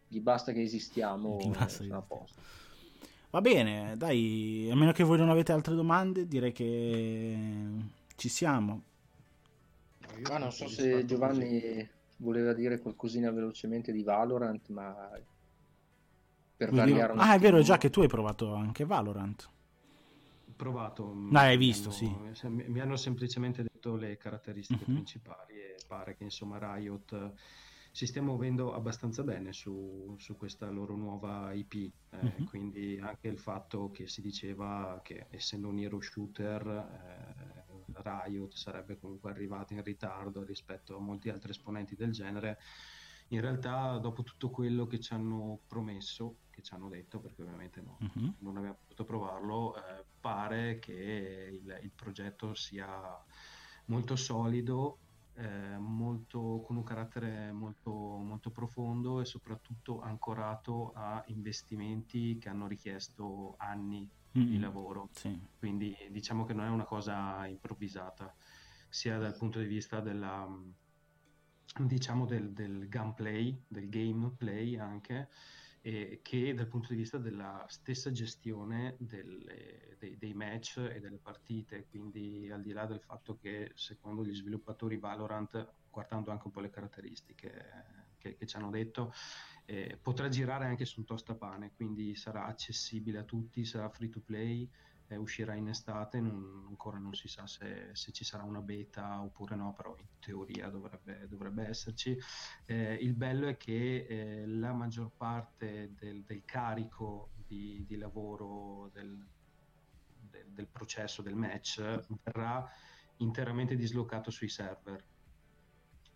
Gli 0.07 0.19
basta 0.19 0.51
che 0.53 0.61
esistiamo. 0.61 1.38
Gli 1.41 1.47
basta 1.49 1.65
che 1.65 1.65
esistiamo. 1.65 2.27
Va 3.29 3.41
bene, 3.41 3.95
dai, 3.97 4.69
a 4.71 4.75
meno 4.75 4.91
che 4.93 5.03
voi 5.03 5.17
non 5.17 5.29
avete 5.29 5.51
altre 5.51 5.75
domande, 5.75 6.27
direi 6.27 6.53
che 6.53 7.38
ci 8.15 8.29
siamo. 8.29 8.83
Ma 10.29 10.38
non 10.38 10.51
sono 10.51 10.69
so 10.69 10.75
se 10.81 11.05
Giovanni 11.05 11.59
così. 11.61 11.89
voleva 12.17 12.53
dire 12.53 12.79
qualcosina 12.79 13.29
velocemente 13.29 13.91
di 13.91 14.01
Valorant, 14.01 14.69
ma 14.69 15.11
per 16.55 16.71
variare 16.71 17.11
un 17.11 17.19
Ah, 17.19 17.33
è 17.35 17.38
vero, 17.39 17.57
attimo- 17.57 17.61
già 17.63 17.77
che 17.77 17.89
tu 17.89 17.99
hai 18.01 18.07
provato 18.07 18.53
anche 18.55 18.85
Valorant. 18.85 19.49
Provato. 20.57 21.13
No, 21.13 21.39
hai 21.39 21.55
mi 21.57 21.65
visto, 21.67 21.89
hanno- 21.91 22.33
se- 22.33 22.49
Mi 22.49 22.79
hanno 22.79 22.95
semplicemente 22.97 23.61
detto 23.63 23.95
le 23.95 24.17
caratteristiche 24.17 24.83
Mhm. 24.87 24.93
principali 24.95 25.53
e 25.53 25.75
pare 25.87 26.15
che 26.15 26.23
insomma 26.23 26.57
Riot 26.75 27.11
eh, 27.13 27.31
si 27.91 28.05
stia 28.07 28.21
muovendo 28.23 28.73
abbastanza 28.73 29.23
bene 29.23 29.53
su, 29.53 30.15
su 30.17 30.35
questa 30.35 30.69
loro 30.69 30.95
nuova 30.95 31.53
IP. 31.53 31.73
eh, 32.09 32.17
Mhm. 32.39 32.45
Quindi 32.45 32.97
anche 32.99 33.27
il 33.27 33.37
fatto 33.37 33.91
che 33.91 34.07
si 34.07 34.21
diceva 34.21 34.99
che 35.03 35.27
essendo 35.29 35.67
un 35.67 35.77
hero 35.79 35.99
shooter 36.01 36.65
eh, 36.67 37.65
Riot 38.01 38.53
sarebbe 38.55 38.97
comunque 38.97 39.29
arrivata 39.29 39.73
in 39.75 39.83
ritardo 39.83 40.43
rispetto 40.43 40.95
a 40.97 40.99
molti 40.99 41.29
altri 41.29 41.51
esponenti 41.51 41.95
del 41.95 42.11
genere. 42.11 42.57
In 43.30 43.41
realtà, 43.41 43.97
dopo 43.99 44.23
tutto 44.23 44.49
quello 44.49 44.86
che 44.86 44.99
ci 44.99 45.13
hanno 45.13 45.61
promesso, 45.67 46.39
che 46.49 46.61
ci 46.61 46.73
hanno 46.73 46.88
detto, 46.89 47.19
perché 47.19 47.41
ovviamente 47.41 47.82
no, 47.82 47.97
Mhm. 47.99 48.36
non 48.39 48.57
abbiamo 48.57 48.78
potuto 48.80 49.03
provarlo, 49.03 49.75
eh, 49.75 50.05
pare 50.19 50.80
che 50.80 50.93
il, 50.93 51.80
il 51.82 51.93
progetto 51.93 52.53
sia 52.53 52.89
molto 53.88 54.15
solido, 54.15 55.01
eh, 55.34 55.78
molto, 55.78 56.61
con 56.65 56.78
un 56.78 56.84
carattere 56.84 57.51
molto, 57.51 57.91
molto 57.91 58.51
profondo 58.51 59.19
e 59.21 59.25
soprattutto 59.25 59.99
ancorato 60.01 60.91
a 60.91 61.21
investimenti 61.28 62.38
che 62.38 62.49
hanno 62.49 62.67
richiesto 62.67 63.55
anni 63.57 64.09
di 64.41 64.57
Mm, 64.57 64.61
lavoro. 64.61 65.09
Sì. 65.11 65.38
Quindi 65.57 65.95
diciamo 66.11 66.45
che 66.45 66.53
non 66.53 66.65
è 66.65 66.69
una 66.69 66.86
cosa 66.86 67.45
improvvisata, 67.47 68.34
sia 68.89 69.17
dal 69.17 69.36
punto 69.36 69.59
di 69.59 69.65
vista 69.67 69.99
della, 70.01 70.47
diciamo 71.86 72.25
del, 72.25 72.51
del 72.53 72.88
gameplay, 72.89 73.63
del 73.67 73.89
gameplay 73.89 74.78
anche, 74.78 75.30
e 75.82 76.19
che 76.21 76.53
dal 76.53 76.67
punto 76.67 76.89
di 76.89 76.95
vista 76.95 77.17
della 77.17 77.65
stessa 77.69 78.11
gestione 78.11 78.95
delle- 78.99 79.95
dei, 79.99 80.17
dei 80.17 80.34
match 80.34 80.78
e 80.78 80.99
delle 80.99 81.19
partite. 81.19 81.86
Quindi 81.88 82.49
al 82.51 82.61
di 82.61 82.71
là 82.71 82.86
del 82.86 83.01
fatto 83.01 83.38
che 83.38 83.71
secondo 83.75 84.25
gli 84.25 84.34
sviluppatori 84.36 84.97
Valorant, 84.97 85.73
guardando 85.89 86.32
anche 86.32 86.47
un 86.47 86.51
po' 86.51 86.59
le 86.59 86.69
caratteristiche 86.69 88.15
che, 88.17 88.36
che 88.36 88.45
ci 88.45 88.55
hanno 88.57 88.69
detto, 88.69 89.13
eh, 89.65 89.97
potrà 90.01 90.28
girare 90.30 90.65
anche 90.65 90.86
su 90.86 90.99
un 90.99 91.05
tostapane, 91.05 91.73
quindi 91.75 92.15
sarà 92.15 92.45
accessibile 92.45 93.19
a 93.19 93.23
tutti, 93.23 93.65
sarà 93.65 93.89
free 93.89 94.09
to 94.09 94.21
play, 94.21 94.69
eh, 95.07 95.15
uscirà 95.17 95.55
in 95.55 95.67
estate, 95.69 96.19
non- 96.19 96.65
ancora 96.67 96.97
non 96.97 97.13
si 97.13 97.27
sa 97.27 97.47
se, 97.47 97.89
se 97.93 98.11
ci 98.11 98.23
sarà 98.23 98.43
una 98.43 98.61
beta 98.61 99.21
oppure 99.21 99.55
no, 99.55 99.73
però 99.73 99.95
in 99.97 100.07
teoria 100.19 100.69
dovrebbe, 100.69 101.27
dovrebbe 101.27 101.67
esserci. 101.67 102.17
Eh, 102.65 102.93
il 102.95 103.15
bello 103.15 103.47
è 103.47 103.57
che 103.57 104.05
eh, 104.07 104.45
la 104.47 104.73
maggior 104.73 105.11
parte 105.15 105.93
del, 105.93 106.23
del 106.23 106.43
carico 106.45 107.31
di, 107.35 107.85
di 107.85 107.95
lavoro 107.97 108.89
del, 108.93 109.27
del- 110.05 110.51
del 110.53 110.69
processo 110.69 111.21
del 111.21 111.35
match 111.35 111.81
verrà 112.23 112.65
interamente 113.17 113.75
dislocato 113.75 114.31
sui 114.31 114.49
server. 114.49 115.05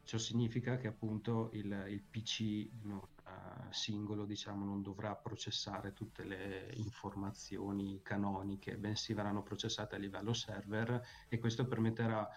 Ciò 0.03 0.17
significa 0.17 0.77
che 0.77 0.87
appunto 0.87 1.49
il, 1.53 1.85
il 1.89 2.03
PC 2.03 2.69
non, 2.81 2.99
singolo 3.71 4.25
diciamo, 4.25 4.65
non 4.65 4.81
dovrà 4.81 5.15
processare 5.15 5.93
tutte 5.93 6.23
le 6.23 6.71
informazioni 6.75 8.01
canoniche, 8.01 8.77
bensì 8.77 9.13
verranno 9.13 9.43
processate 9.43 9.95
a 9.95 9.99
livello 9.99 10.33
server 10.33 11.01
e 11.29 11.39
questo 11.39 11.65
permetterà 11.67 12.27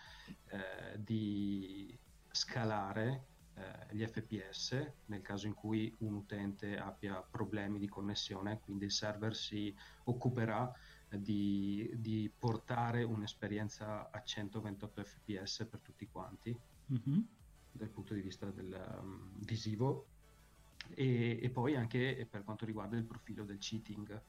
eh, 0.46 0.98
di 0.98 1.96
scalare 2.30 3.26
eh, 3.54 3.94
gli 3.94 4.04
FPS 4.04 4.92
nel 5.06 5.22
caso 5.22 5.46
in 5.46 5.54
cui 5.54 5.94
un 6.00 6.14
utente 6.14 6.76
abbia 6.76 7.22
problemi 7.22 7.78
di 7.78 7.88
connessione, 7.88 8.60
quindi 8.60 8.86
il 8.86 8.92
server 8.92 9.34
si 9.34 9.74
occuperà 10.04 10.72
di, 11.08 11.90
di 11.94 12.32
portare 12.36 13.04
un'esperienza 13.04 14.10
a 14.10 14.22
128 14.22 15.04
fps 15.04 15.68
per 15.70 15.80
tutti 15.80 16.06
quanti 16.08 16.56
Mhm. 16.86 17.26
dal 17.72 17.88
punto 17.88 18.14
di 18.14 18.20
vista 18.20 18.50
del, 18.50 18.98
um, 19.00 19.32
visivo 19.40 20.08
e, 20.88 21.38
e 21.42 21.50
poi 21.50 21.76
anche 21.76 22.26
per 22.30 22.42
quanto 22.44 22.64
riguarda 22.66 22.96
il 22.96 23.06
profilo 23.06 23.44
del 23.44 23.58
cheating 23.58 24.24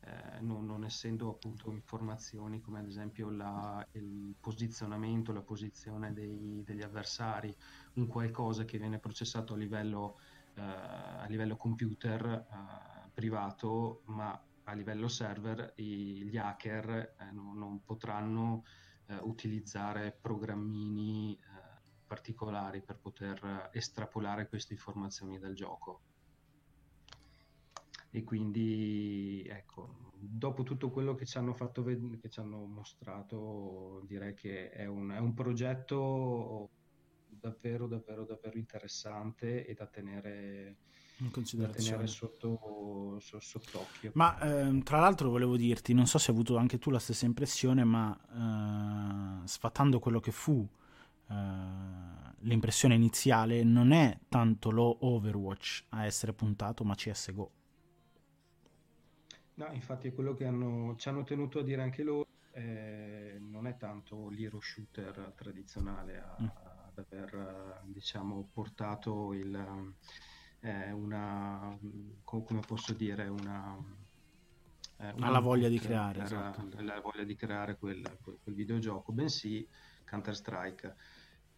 eh, 0.00 0.40
non, 0.40 0.64
non 0.64 0.84
essendo 0.84 1.30
appunto 1.34 1.72
informazioni 1.72 2.60
come 2.60 2.78
ad 2.80 2.86
esempio 2.86 3.30
la- 3.30 3.84
il 3.92 4.36
posizionamento, 4.38 5.32
la 5.32 5.42
posizione 5.42 6.12
dei- 6.12 6.62
degli 6.62 6.82
avversari, 6.82 7.54
un 7.94 8.06
qualcosa 8.06 8.64
che 8.64 8.78
viene 8.78 9.00
processato 9.00 9.54
a 9.54 9.56
livello, 9.56 10.14
eh, 10.54 10.62
a 10.62 11.26
livello 11.26 11.56
computer 11.56 12.24
eh, 12.26 13.10
privato, 13.12 14.02
ma 14.06 14.40
a 14.62 14.72
livello 14.74 15.08
server 15.08 15.72
i- 15.76 16.24
gli 16.28 16.36
hacker 16.36 17.14
eh, 17.18 17.30
non, 17.32 17.56
non 17.58 17.82
potranno 17.82 18.62
eh, 19.06 19.16
utilizzare 19.22 20.18
programmini 20.20 21.38
particolari 22.08 22.82
per 22.82 22.98
poter 22.98 23.68
estrapolare 23.72 24.48
queste 24.48 24.72
informazioni 24.72 25.38
dal 25.38 25.54
gioco. 25.54 26.02
E 28.10 28.24
quindi, 28.24 29.44
ecco, 29.46 30.10
dopo 30.14 30.62
tutto 30.62 30.90
quello 30.90 31.14
che 31.14 31.26
ci 31.26 31.36
hanno 31.36 31.52
fatto 31.52 31.82
ved- 31.82 32.18
che 32.20 32.30
ci 32.30 32.40
hanno 32.40 32.64
mostrato, 32.64 34.02
direi 34.06 34.34
che 34.34 34.70
è 34.70 34.86
un, 34.86 35.10
è 35.10 35.18
un 35.18 35.34
progetto 35.34 36.70
davvero, 37.26 37.86
davvero, 37.86 38.24
davvero 38.24 38.56
interessante 38.56 39.66
e 39.66 39.74
da 39.74 39.86
tenere, 39.86 40.78
In 41.18 41.30
considerazione. 41.30 42.06
sotto, 42.06 43.18
so- 43.20 43.40
sott'occhio. 43.40 44.12
Ma 44.14 44.38
ehm, 44.40 44.82
tra 44.82 44.98
l'altro 45.00 45.28
volevo 45.28 45.56
dirti, 45.56 45.92
non 45.92 46.06
so 46.06 46.18
se 46.18 46.30
hai 46.30 46.36
avuto 46.36 46.56
anche 46.56 46.78
tu 46.78 46.90
la 46.90 46.98
stessa 46.98 47.26
impressione, 47.26 47.84
ma 47.84 49.42
eh, 49.44 49.46
sfatando 49.46 49.98
quello 49.98 50.18
che 50.20 50.32
fu 50.32 50.66
eh, 51.28 51.34
l'impressione 52.40 52.94
iniziale, 52.94 53.62
non 53.64 53.92
è 53.92 54.18
tanto 54.28 54.70
lo 54.70 55.04
Overwatch 55.06 55.84
a 55.90 56.04
essere 56.04 56.32
puntato, 56.32 56.84
ma 56.84 56.94
CSGO. 56.94 57.50
No, 59.54 59.68
infatti 59.72 60.08
è 60.08 60.14
quello 60.14 60.34
che 60.34 60.46
hanno- 60.46 60.94
ci 60.96 61.08
hanno 61.08 61.24
tenuto 61.24 61.58
a 61.58 61.62
dire 61.64 61.82
anche 61.82 62.02
loro, 62.04 62.26
eh, 62.52 63.38
non 63.40 63.66
è 63.66 63.76
tanto 63.76 64.28
l'hero 64.28 64.60
shooter 64.60 65.32
tradizionale 65.36 66.18
a- 66.20 66.36
Mm. 66.40 66.46
ad 66.46 66.98
aver, 67.10 67.34
eh, 67.34 67.80
diciamo, 67.92 68.48
portato 68.52 69.32
il, 69.32 69.54
eh, 70.60 70.90
una, 70.92 71.76
co- 72.24 72.42
come 72.42 72.60
posso 72.60 72.92
dire, 72.94 73.26
una... 73.26 73.76
eh, 75.00 75.12
un 75.12 75.22
Ha 75.22 75.30
la 75.30 75.38
voglia 75.40 75.68
di 75.68 75.78
creare, 75.78 76.22
esatto. 76.22 76.68
la 76.82 77.00
voglia 77.00 77.24
di 77.24 77.34
creare 77.36 77.76
quel, 77.76 78.18
quel- 78.20 78.38
quel 78.42 78.54
videogioco, 78.54 79.12
bensì 79.12 79.66
Counter-Strike. 80.04 80.96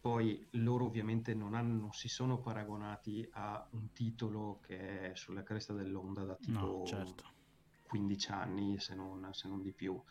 Poi 0.01 0.47
loro 0.53 0.85
ovviamente 0.85 1.35
non, 1.35 1.53
hanno, 1.53 1.79
non 1.79 1.91
si 1.93 2.07
sono 2.09 2.39
paragonati 2.41 3.27
a 3.33 3.65
un 3.73 3.91
titolo 3.93 4.59
che 4.63 5.11
è 5.11 5.15
sulla 5.15 5.43
cresta 5.43 5.73
dell'onda 5.73 6.23
da 6.23 6.35
tipo 6.35 6.79
No, 6.79 6.85
certo. 6.85 7.23
15 7.83 8.31
anni, 8.31 8.79
se 8.79 8.95
non, 8.95 9.29
se 9.31 9.47
non 9.47 9.61
di 9.61 9.71
più. 9.73 10.01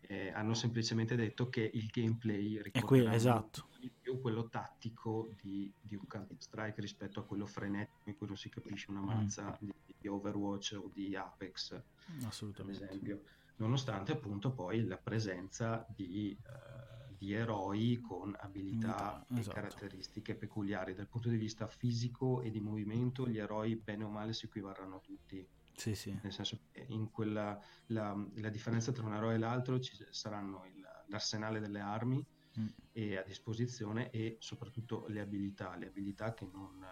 Eh, 0.00 0.30
hanno 0.32 0.52
semplicemente 0.54 1.14
detto 1.16 1.48
che 1.48 1.62
il 1.72 1.86
gameplay 1.86 2.60
molto 2.82 3.10
esatto. 3.12 3.68
di 3.78 3.90
più 3.98 4.20
quello 4.20 4.48
tattico 4.48 5.30
di, 5.40 5.72
di 5.80 5.94
un 5.94 6.06
Counter-Strike 6.06 6.80
rispetto 6.80 7.20
a 7.20 7.24
quello 7.24 7.46
frenetico 7.46 8.08
in 8.10 8.16
cui 8.16 8.26
non 8.26 8.36
si 8.36 8.48
capisce 8.50 8.90
Mm. 8.90 8.96
una 8.96 9.14
mazza 9.14 9.56
di, 9.60 9.72
di 9.96 10.08
Overwatch 10.08 10.76
o 10.82 10.90
di 10.92 11.14
Apex, 11.16 11.72
ad 11.72 11.84
Assolutamente. 12.24 12.84
esempio. 12.84 13.22
Nonostante 13.56 14.12
appunto 14.12 14.52
poi 14.52 14.84
la 14.84 14.96
presenza 14.98 15.86
di, 15.88 16.30
eh, 16.32 16.99
di 17.20 17.34
eroi 17.34 18.00
con 18.00 18.34
abilità 18.40 19.22
esatto. 19.28 19.50
e 19.50 19.52
caratteristiche 19.52 20.34
peculiari. 20.34 20.94
Dal 20.94 21.06
punto 21.06 21.28
di 21.28 21.36
vista 21.36 21.66
fisico 21.66 22.40
e 22.40 22.50
di 22.50 22.60
movimento, 22.60 23.28
gli 23.28 23.36
eroi 23.36 23.76
bene 23.76 24.04
o 24.04 24.08
male 24.08 24.32
si 24.32 24.46
equivarranno 24.46 25.02
tutti. 25.02 25.46
Sì, 25.76 25.94
sì. 25.94 26.18
Nel 26.22 26.32
senso 26.32 26.58
che 26.72 26.86
in 26.88 27.10
quella, 27.10 27.60
la, 27.88 28.16
la 28.36 28.48
differenza 28.48 28.90
tra 28.92 29.04
un 29.04 29.12
eroe 29.12 29.34
e 29.34 29.38
l'altro 29.38 29.78
ci 29.80 30.02
saranno 30.08 30.64
il, 30.64 30.80
l'arsenale 31.08 31.60
delle 31.60 31.80
armi 31.80 32.24
mm. 32.58 32.66
e 32.92 33.18
a 33.18 33.22
disposizione 33.22 34.08
e 34.08 34.38
soprattutto 34.40 35.04
le 35.08 35.20
abilità, 35.20 35.76
le 35.76 35.88
abilità 35.88 36.32
che 36.32 36.48
non 36.50 36.82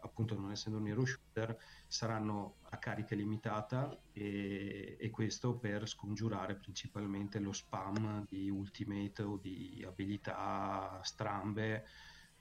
appunto 0.00 0.38
non 0.38 0.50
essendo 0.50 0.78
un 0.78 0.88
hero 0.88 1.04
shooter, 1.04 1.56
saranno 1.86 2.56
a 2.70 2.76
carica 2.78 3.14
limitata 3.14 3.96
e, 4.12 4.96
e, 4.98 5.10
questo 5.10 5.56
per 5.56 5.88
scongiurare 5.88 6.54
principalmente 6.54 7.38
lo 7.38 7.52
spam 7.52 8.26
di 8.28 8.48
ultimate 8.50 9.22
o 9.22 9.36
di 9.36 9.84
abilità 9.86 11.00
strambe 11.02 11.84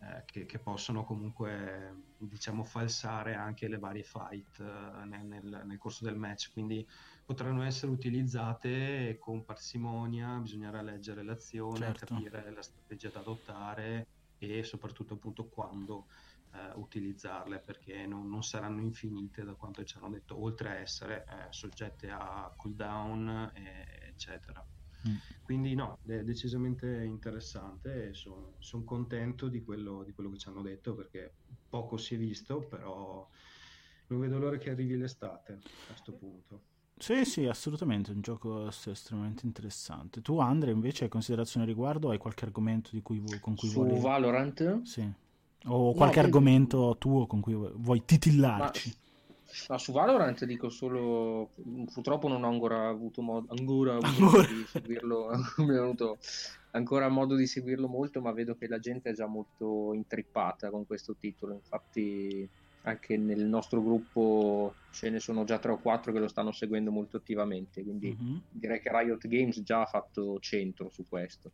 eh, 0.02 0.24
che, 0.26 0.46
che, 0.46 0.60
possono 0.60 1.04
comunque 1.04 2.14
diciamo 2.18 2.64
falsare 2.64 3.34
anche 3.34 3.68
le 3.68 3.78
varie 3.78 4.04
fight 4.04 4.60
eh, 4.60 5.06
nel, 5.06 5.26
nel, 5.26 5.62
nel, 5.66 5.78
corso 5.78 6.06
del 6.06 6.16
match 6.16 6.54
quindi 6.54 6.88
potranno 7.26 7.64
essere 7.64 7.92
utilizzate 7.92 9.18
con 9.20 9.44
parsimonia 9.44 10.38
bisognerà 10.38 10.82
leggere 10.82 11.22
l'azione 11.22 11.80
certo. 11.80 12.06
capire 12.06 12.50
la 12.50 12.62
strategia 12.62 13.10
da 13.10 13.20
adottare 13.20 14.08
e 14.38 14.64
soprattutto 14.64 15.16
appunto 15.16 15.50
quando 15.50 16.08
eh, 16.54 16.72
utilizzarle 16.76 17.60
perché 17.60 18.06
non, 18.06 18.30
non, 18.30 18.44
saranno 18.44 18.82
infinite 18.82 19.44
da 19.44 19.54
quanto 19.54 19.84
ci 19.84 19.98
hanno 19.98 20.10
detto, 20.10 20.42
oltre 20.42 20.70
a 20.70 20.76
essere 20.76 21.26
eh, 21.28 21.48
soggette 21.52 22.10
a 22.10 22.54
cooldown, 22.56 23.52
eh, 23.54 24.08
eccetera. 24.08 24.66
Mm. 25.08 25.16
Quindi 25.44 25.76
no, 25.76 26.00
è 26.06 26.24
decisamente 26.24 27.04
interessante 27.04 28.10
e 28.10 28.14
sono 28.14 28.56
son 28.60 28.84
contento 28.84 29.48
di 29.48 29.64
quello, 29.64 30.04
di 30.04 30.12
quello 30.12 30.30
che 30.30 30.38
ci 30.38 30.50
hanno 30.50 30.62
detto 30.62 30.94
perché 30.94 31.36
poco 31.70 31.98
si 31.98 32.16
è 32.16 32.18
visto, 32.18 32.60
però 32.68 33.28
non 34.08 34.20
vedo 34.20 34.38
l'ora 34.38 34.58
che 34.58 34.72
arrivi 34.72 34.98
l'estate 34.98 35.54
a 35.54 35.88
questo 35.88 36.14
punto. 36.14 36.64
Sì, 36.98 37.24
sì, 37.24 37.46
assolutamente, 37.46 38.12
è 38.12 38.14
un 38.14 38.20
gioco 38.20 38.68
estremamente 38.68 39.46
interessante. 39.46 40.22
Tu, 40.22 40.38
Andre, 40.40 40.72
invece, 40.72 41.06
hai 41.06 41.10
considerazioni 41.10 41.66
a 41.66 41.70
riguardo? 41.70 42.10
Hai 42.10 42.18
qualche 42.18 42.44
argomento 42.44 42.90
di 42.92 43.02
cui, 43.02 43.24
con 43.40 43.56
cui 43.56 43.70
Su 43.70 43.84
vuoi... 43.84 43.96
Su 43.96 44.02
Valorant? 44.02 44.82
Sì. 44.82 45.10
O 45.66 45.94
qualche 45.94 46.20
no, 46.20 46.26
argomento 46.26 46.96
tuo 46.98 47.28
con 47.28 47.42
cui 47.42 47.54
vuoi 47.54 48.04
titillarci? 48.06 48.96
Ma, 49.68 49.78
su 49.78 49.92
Valorant 49.92 50.46
dico 50.46 50.70
solo, 50.70 51.50
purtroppo 51.92 52.28
non 52.28 52.44
ho 52.44 52.50
ancora 52.50 52.88
avuto 52.88 53.22
modo, 53.22 53.54
ancora 53.54 53.96
avuto 53.96 54.24
modo 54.24 54.42
di 54.46 54.66
seguirlo, 54.66 55.30
venuto 55.66 56.18
ancora 56.72 57.10
modo 57.10 57.36
di 57.36 57.48
seguirlo 57.48 57.88
molto, 57.88 58.22
ma 58.22 58.32
vedo 58.32 58.56
che 58.56 58.68
la 58.68 58.80
gente 58.80 59.10
è 59.10 59.14
già 59.14 59.26
molto 59.26 59.94
intrippata 59.94 60.70
con 60.70 60.86
questo 60.86 61.16
titolo, 61.16 61.56
infatti 61.56 62.48
anche 62.84 63.18
nel 63.18 63.46
nostro 63.46 63.84
gruppo 63.84 64.76
ce 64.92 65.10
ne 65.10 65.20
sono 65.20 65.44
già 65.44 65.60
tre 65.60 65.72
o 65.72 65.80
quattro 65.80 66.12
che 66.12 66.20
lo 66.20 66.28
stanno 66.28 66.52
seguendo 66.52 66.92
molto 66.92 67.18
attivamente, 67.18 67.84
quindi 67.84 68.16
mm-hmm. 68.20 68.38
direi 68.50 68.80
che 68.80 68.90
Riot 68.92 69.28
Games 69.28 69.62
già 69.62 69.82
ha 69.82 69.86
fatto 69.86 70.40
centro 70.40 70.90
su 70.90 71.06
questo. 71.08 71.52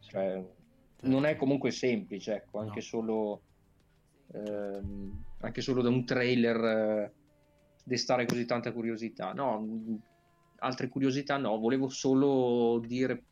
Cioè, 0.00 0.44
non 1.02 1.24
è 1.26 1.36
comunque 1.36 1.70
semplice, 1.70 2.34
ecco, 2.34 2.58
anche, 2.58 2.76
no. 2.76 2.80
solo, 2.80 3.42
ehm, 4.32 5.24
anche 5.40 5.60
solo 5.60 5.82
da 5.82 5.88
un 5.88 6.04
trailer 6.04 6.64
eh, 6.64 7.12
destare 7.84 8.26
così 8.26 8.44
tanta 8.44 8.72
curiosità. 8.72 9.32
No, 9.32 10.00
altre 10.58 10.88
curiosità 10.88 11.36
no, 11.36 11.58
volevo 11.58 11.88
solo 11.88 12.80
dire 12.84 13.22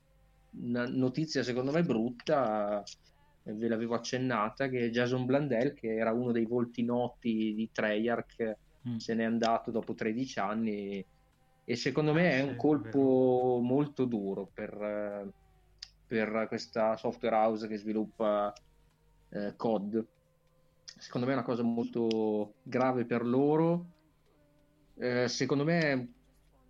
una 0.59 0.87
notizia 0.87 1.43
secondo 1.43 1.73
me 1.73 1.83
brutta, 1.83 2.83
ve 3.43 3.69
l'avevo 3.69 3.95
accennata, 3.95 4.69
che 4.69 4.91
Jason 4.91 5.27
Blandel, 5.27 5.75
che 5.75 5.97
era 5.97 6.12
uno 6.12 6.33
dei 6.33 6.47
volti 6.47 6.83
noti 6.83 7.55
di 7.55 7.69
Treyarch, 7.73 8.57
mm. 8.89 8.97
se 8.97 9.14
n'è 9.14 9.25
andato 9.25 9.71
dopo 9.71 9.95
13 9.95 10.39
anni 10.39 11.05
e 11.69 11.75
secondo 11.75 12.12
me 12.12 12.31
è 12.31 12.43
un 12.43 12.55
colpo 12.55 13.59
molto 13.61 14.05
duro 14.05 14.49
per 14.55 14.73
eh, 14.73 15.33
per 16.07 16.46
questa 16.48 16.96
software 16.96 17.34
house 17.34 17.66
che 17.66 17.76
sviluppa 17.76 18.52
eh, 19.30 19.54
COD. 19.57 20.07
Secondo 20.98 21.26
me 21.26 21.32
è 21.32 21.36
una 21.36 21.44
cosa 21.44 21.62
molto 21.62 22.54
grave 22.62 23.04
per 23.04 23.26
loro. 23.26 23.86
Eh, 24.94 25.28
secondo 25.28 25.64
me 25.64 26.12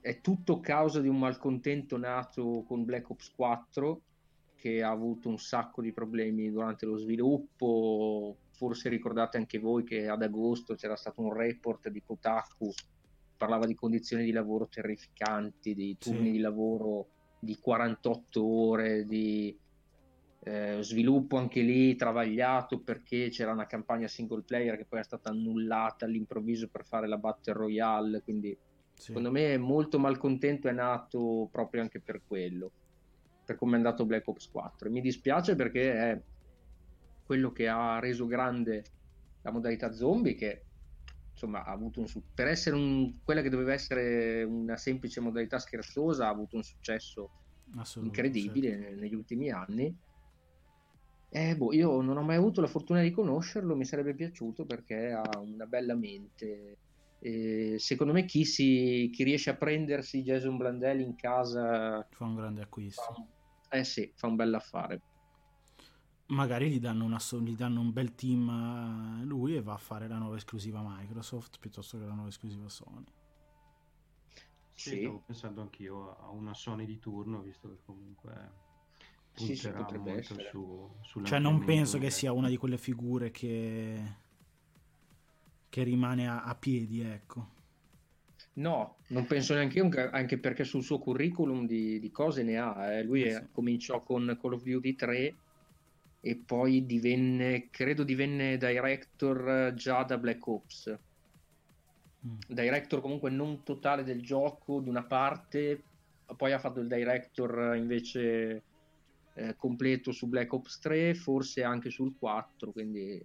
è 0.00 0.20
tutto 0.20 0.60
causa 0.60 1.00
di 1.00 1.08
un 1.08 1.18
malcontento 1.18 1.96
nato 1.96 2.64
con 2.66 2.84
Black 2.84 3.10
Ops 3.10 3.32
4 3.34 4.00
che 4.56 4.82
ha 4.82 4.90
avuto 4.90 5.28
un 5.28 5.38
sacco 5.38 5.82
di 5.82 5.92
problemi 5.92 6.50
durante 6.50 6.86
lo 6.86 6.96
sviluppo. 6.96 8.36
Forse 8.52 8.88
ricordate 8.88 9.36
anche 9.36 9.58
voi 9.58 9.84
che 9.84 10.08
ad 10.08 10.22
agosto 10.22 10.74
c'era 10.74 10.96
stato 10.96 11.20
un 11.20 11.32
report 11.32 11.88
di 11.88 12.02
Kotaku 12.02 12.72
parlava 13.36 13.66
di 13.66 13.74
condizioni 13.74 14.24
di 14.24 14.32
lavoro 14.32 14.66
terrificanti, 14.66 15.74
di 15.74 15.96
turni 15.98 16.26
sì. 16.26 16.32
di 16.32 16.38
lavoro 16.38 17.08
di 17.38 17.58
48 17.58 18.44
ore 18.44 19.04
di 19.04 19.56
eh, 20.40 20.78
sviluppo 20.80 21.36
anche 21.36 21.60
lì 21.60 21.96
travagliato 21.96 22.78
perché 22.80 23.30
c'era 23.30 23.52
una 23.52 23.66
campagna 23.66 24.06
single 24.06 24.42
player 24.42 24.76
che 24.76 24.84
poi 24.84 25.00
è 25.00 25.04
stata 25.04 25.30
annullata 25.30 26.04
all'improvviso 26.04 26.68
per 26.68 26.84
fare 26.84 27.08
la 27.08 27.18
Battle 27.18 27.54
Royale 27.54 28.22
quindi 28.22 28.56
sì. 28.94 29.06
secondo 29.06 29.30
me 29.30 29.56
molto 29.58 29.98
malcontento 29.98 30.68
è 30.68 30.72
nato 30.72 31.48
proprio 31.50 31.82
anche 31.82 32.00
per 32.00 32.22
quello 32.26 32.70
per 33.44 33.56
come 33.56 33.72
è 33.72 33.76
andato 33.76 34.06
Black 34.06 34.28
Ops 34.28 34.48
4 34.50 34.90
mi 34.90 35.00
dispiace 35.00 35.56
perché 35.56 35.92
è 35.92 36.20
quello 37.24 37.50
che 37.50 37.66
ha 37.66 37.98
reso 37.98 38.26
grande 38.26 38.84
la 39.42 39.50
modalità 39.50 39.92
zombie 39.92 40.34
che 40.34 40.65
insomma 41.36 41.64
ha 41.64 41.70
avuto 41.70 42.00
un 42.00 42.06
per 42.34 42.48
essere 42.48 42.74
un, 42.74 43.22
quella 43.22 43.42
che 43.42 43.50
doveva 43.50 43.74
essere 43.74 44.42
una 44.42 44.78
semplice 44.78 45.20
modalità 45.20 45.58
scherzosa 45.58 46.26
ha 46.26 46.30
avuto 46.30 46.56
un 46.56 46.62
successo 46.62 47.30
incredibile 48.00 48.70
certo. 48.70 49.00
negli 49.00 49.14
ultimi 49.14 49.50
anni. 49.50 49.94
Eh, 51.28 51.56
boh, 51.56 51.74
io 51.74 52.00
non 52.00 52.16
ho 52.16 52.22
mai 52.22 52.36
avuto 52.36 52.62
la 52.62 52.66
fortuna 52.68 53.02
di 53.02 53.10
conoscerlo 53.10 53.76
mi 53.76 53.84
sarebbe 53.84 54.14
piaciuto 54.14 54.64
perché 54.64 55.12
ha 55.12 55.38
una 55.38 55.66
bella 55.66 55.94
mente. 55.94 56.78
E 57.18 57.74
secondo 57.78 58.12
me 58.12 58.24
chi, 58.24 58.44
si, 58.44 59.10
chi 59.12 59.24
riesce 59.24 59.50
a 59.50 59.56
prendersi 59.56 60.22
Jason 60.22 60.56
Blandelli 60.56 61.02
in 61.02 61.16
casa 61.16 62.06
fa 62.10 62.24
un 62.24 62.36
grande 62.36 62.62
acquisto. 62.62 63.26
Fa, 63.68 63.76
eh 63.76 63.84
sì, 63.84 64.10
fa 64.14 64.28
un 64.28 64.36
bel 64.36 64.54
affare 64.54 65.00
magari 66.26 66.70
gli 66.70 66.80
danno, 66.80 67.04
una, 67.04 67.20
gli 67.40 67.54
danno, 67.54 67.80
un 67.80 67.92
bel 67.92 68.14
team 68.14 68.48
a 68.48 69.22
lui 69.22 69.56
e 69.56 69.62
va 69.62 69.74
a 69.74 69.78
fare 69.78 70.08
la 70.08 70.18
nuova 70.18 70.36
esclusiva 70.36 70.82
Microsoft 70.84 71.58
piuttosto 71.60 71.98
che 71.98 72.04
la 72.04 72.14
nuova 72.14 72.28
esclusiva 72.28 72.68
Sony. 72.68 73.04
Sì, 74.72 74.90
sì. 74.90 75.00
stavo 75.00 75.22
pensando 75.24 75.60
anch'io 75.62 76.18
a 76.18 76.30
una 76.30 76.52
Sony 76.52 76.84
di 76.84 76.98
turno, 76.98 77.40
visto 77.40 77.68
che 77.68 77.78
comunque 77.84 78.64
sì, 79.32 79.56
sì, 79.56 79.70
potrebbe 79.70 80.12
essere. 80.12 80.48
Su, 80.50 80.90
cioè 81.22 81.38
non 81.38 81.64
penso 81.64 81.98
che 81.98 82.10
sia 82.10 82.32
una 82.32 82.48
di 82.48 82.56
quelle 82.56 82.78
figure 82.78 83.30
che, 83.30 84.02
che 85.68 85.82
rimane 85.82 86.28
a, 86.28 86.42
a 86.42 86.54
piedi, 86.54 87.00
ecco. 87.00 87.54
No, 88.54 88.96
non 89.08 89.26
penso 89.26 89.52
neanche 89.54 89.78
io, 89.78 89.90
anche 90.10 90.38
perché 90.38 90.64
sul 90.64 90.82
suo 90.82 90.98
curriculum 90.98 91.66
di, 91.66 92.00
di 92.00 92.10
cose 92.10 92.42
ne 92.42 92.58
ha. 92.58 92.92
Eh. 92.92 93.02
Lui 93.02 93.30
sì. 93.30 93.46
cominciò 93.52 94.00
con 94.00 94.38
Call 94.40 94.54
of 94.54 94.62
Duty 94.62 94.94
3 94.94 95.34
e 96.26 96.34
poi 96.34 96.84
divenne, 96.84 97.68
credo 97.70 98.02
divenne 98.02 98.58
director 98.58 99.72
già 99.74 100.02
da 100.02 100.18
Black 100.18 100.44
Ops. 100.44 100.98
Mm. 102.26 102.38
Director 102.48 103.00
comunque 103.00 103.30
non 103.30 103.62
totale 103.62 104.02
del 104.02 104.20
gioco, 104.22 104.80
di 104.80 104.88
una 104.88 105.04
parte, 105.04 105.84
poi 106.36 106.52
ha 106.52 106.58
fatto 106.58 106.80
il 106.80 106.88
director 106.88 107.76
invece 107.76 108.62
eh, 109.34 109.54
completo 109.54 110.10
su 110.10 110.26
Black 110.26 110.52
Ops 110.52 110.80
3, 110.80 111.14
forse 111.14 111.62
anche 111.62 111.90
sul 111.90 112.16
4, 112.18 112.72
quindi 112.72 113.22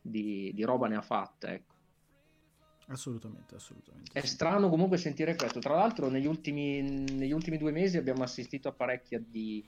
di, 0.00 0.52
di 0.54 0.62
roba 0.62 0.86
ne 0.86 0.94
ha 0.94 1.02
fatta, 1.02 1.52
ecco. 1.52 1.74
Assolutamente, 2.86 3.56
assolutamente. 3.56 4.12
È 4.12 4.24
strano 4.24 4.68
comunque 4.68 4.98
sentire 4.98 5.34
questo. 5.34 5.58
Tra 5.58 5.74
l'altro, 5.74 6.08
negli 6.08 6.26
ultimi, 6.26 6.80
negli 6.80 7.32
ultimi 7.32 7.58
due 7.58 7.72
mesi 7.72 7.96
abbiamo 7.96 8.22
assistito 8.22 8.68
a 8.68 8.72
parecchia 8.72 9.18
di, 9.18 9.64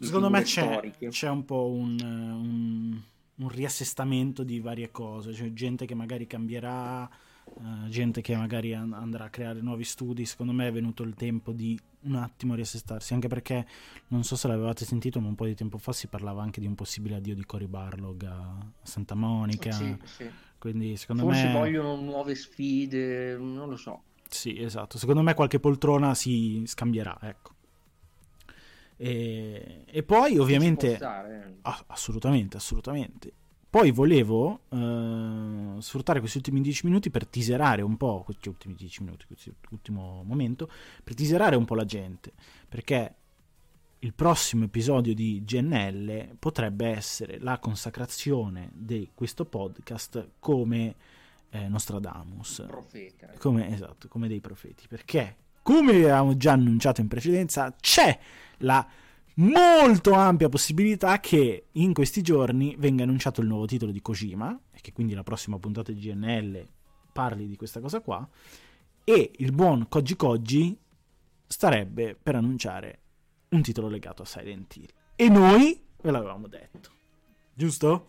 Secondo 0.00 0.30
me 0.30 0.42
c'è, 0.42 0.92
c'è, 1.10 1.28
un 1.28 1.44
po' 1.44 1.68
un, 1.68 1.98
un, 2.00 3.00
un, 3.34 3.48
riassestamento 3.48 4.42
di 4.42 4.58
varie 4.58 4.90
cose, 4.90 5.34
cioè 5.34 5.52
gente 5.52 5.84
che 5.84 5.94
magari 5.94 6.26
cambierà, 6.26 7.08
uh, 7.44 7.88
gente 7.88 8.22
che 8.22 8.34
magari 8.34 8.74
an- 8.74 8.94
andrà 8.94 9.24
a 9.24 9.28
creare 9.28 9.60
nuovi 9.60 9.84
studi. 9.84 10.24
Secondo 10.24 10.52
me 10.52 10.68
è 10.68 10.72
venuto 10.72 11.02
il 11.02 11.14
tempo 11.14 11.52
di 11.52 11.78
un 12.02 12.14
attimo 12.14 12.54
riassestarsi, 12.54 13.12
anche 13.12 13.28
perché 13.28 13.66
non 14.08 14.24
so 14.24 14.36
se 14.36 14.48
l'avevate 14.48 14.86
sentito, 14.86 15.20
ma 15.20 15.28
un 15.28 15.34
po' 15.34 15.44
di 15.44 15.54
tempo 15.54 15.76
fa 15.76 15.92
si 15.92 16.06
parlava 16.06 16.42
anche 16.42 16.60
di 16.60 16.66
un 16.66 16.74
possibile 16.74 17.16
addio 17.16 17.34
di 17.34 17.44
Cory 17.44 17.66
Barlog 17.66 18.24
a 18.24 18.56
Santa 18.82 19.14
Monica. 19.14 19.70
Sì, 19.70 19.96
sì. 20.04 20.30
Quindi 20.58 20.96
secondo 20.96 21.22
Forse 21.22 21.46
me... 21.46 21.52
vogliono 21.52 21.96
nuove 21.96 22.34
sfide, 22.34 23.36
non 23.36 23.68
lo 23.68 23.76
so. 23.76 24.02
Sì, 24.28 24.62
esatto. 24.62 24.96
Secondo 24.96 25.22
me 25.22 25.34
qualche 25.34 25.60
poltrona 25.60 26.14
si 26.14 26.62
scambierà, 26.66 27.18
ecco. 27.20 27.54
E, 29.02 29.84
e 29.86 30.02
poi 30.02 30.36
ovviamente... 30.36 30.98
Ah, 31.62 31.84
assolutamente, 31.86 32.58
assolutamente. 32.58 33.32
Poi 33.70 33.92
volevo 33.92 34.60
uh, 34.68 35.80
sfruttare 35.80 36.18
questi 36.18 36.36
ultimi 36.36 36.60
10 36.60 36.86
minuti 36.86 37.08
per 37.08 37.26
teaserare 37.26 37.80
un 37.80 37.96
po', 37.96 38.22
questi 38.24 38.50
ultimi 38.50 38.74
10 38.74 39.04
minuti, 39.04 39.24
questo 39.24 39.54
ultimo 39.70 40.22
momento, 40.26 40.68
per 41.02 41.14
teaserare 41.14 41.56
un 41.56 41.64
po' 41.64 41.76
la 41.76 41.86
gente, 41.86 42.32
perché 42.68 43.14
il 44.00 44.12
prossimo 44.12 44.64
episodio 44.64 45.14
di 45.14 45.42
GNL 45.46 46.36
potrebbe 46.38 46.88
essere 46.88 47.38
la 47.38 47.58
consacrazione 47.58 48.70
di 48.74 49.10
questo 49.14 49.46
podcast 49.46 50.32
come 50.40 50.94
eh, 51.48 51.68
Nostradamus. 51.68 52.64
Profeta. 52.66 53.30
Come, 53.38 53.72
esatto, 53.72 54.08
come 54.08 54.28
dei 54.28 54.40
profeti. 54.40 54.86
Perché, 54.88 55.36
come 55.70 55.92
avevamo 55.92 56.36
già 56.36 56.50
annunciato 56.50 57.00
in 57.00 57.06
precedenza, 57.06 57.72
c'è 57.78 58.18
la 58.58 58.84
molto 59.34 60.14
ampia 60.14 60.48
possibilità 60.48 61.20
che 61.20 61.66
in 61.70 61.94
questi 61.94 62.22
giorni 62.22 62.74
venga 62.76 63.04
annunciato 63.04 63.40
il 63.40 63.46
nuovo 63.46 63.66
titolo 63.66 63.92
di 63.92 64.02
Kojima 64.02 64.58
e 64.72 64.80
che 64.80 64.92
quindi 64.92 65.14
la 65.14 65.22
prossima 65.22 65.60
puntata 65.60 65.92
di 65.92 66.00
GNL 66.00 66.66
parli 67.12 67.46
di 67.46 67.54
questa 67.54 67.78
cosa 67.78 68.00
qua 68.00 68.28
e 69.04 69.30
il 69.36 69.52
buon 69.52 69.86
Koji 69.88 70.16
Koji 70.16 70.76
starebbe 71.46 72.18
per 72.20 72.34
annunciare 72.34 72.98
un 73.50 73.62
titolo 73.62 73.86
legato 73.86 74.22
a 74.22 74.26
Silent 74.26 74.74
Hill. 74.74 74.88
E 75.14 75.28
noi 75.28 75.80
ve 76.02 76.10
l'avevamo 76.10 76.48
detto, 76.48 76.90
giusto? 77.54 78.08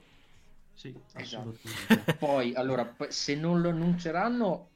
Sì, 0.74 0.96
esatto. 1.14 1.60
Poi, 2.18 2.56
allora, 2.56 2.96
se 3.10 3.36
non 3.36 3.62
lo 3.62 3.70
annunceranno, 3.70 4.71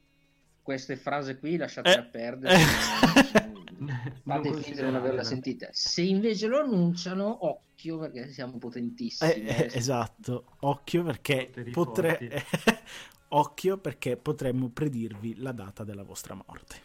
queste 0.65 0.95
frasi 0.95 1.37
qui 1.37 1.57
lasciatele 1.57 1.99
eh. 1.99 2.05
perdere. 2.05 2.57
Fate 4.25 4.53
finta 4.53 4.71
di 4.71 4.81
non 4.81 4.95
averla 4.95 5.23
sentita. 5.23 5.69
Se 5.71 6.01
invece 6.01 6.47
lo 6.47 6.59
annunciano, 6.59 7.45
occhio 7.45 7.99
perché 7.99 8.31
siamo 8.31 8.57
potentissimi. 8.57 9.31
Eh, 9.31 9.45
eh, 9.45 9.69
esatto, 9.71 10.57
occhio 10.61 11.03
perché 11.03 11.51
potre... 11.71 12.43
occhio 13.29 13.77
perché 13.77 14.17
potremmo 14.17 14.69
predirvi 14.69 15.37
la 15.37 15.51
data 15.51 15.83
della 15.83 16.03
vostra 16.03 16.33
morte. 16.33 16.75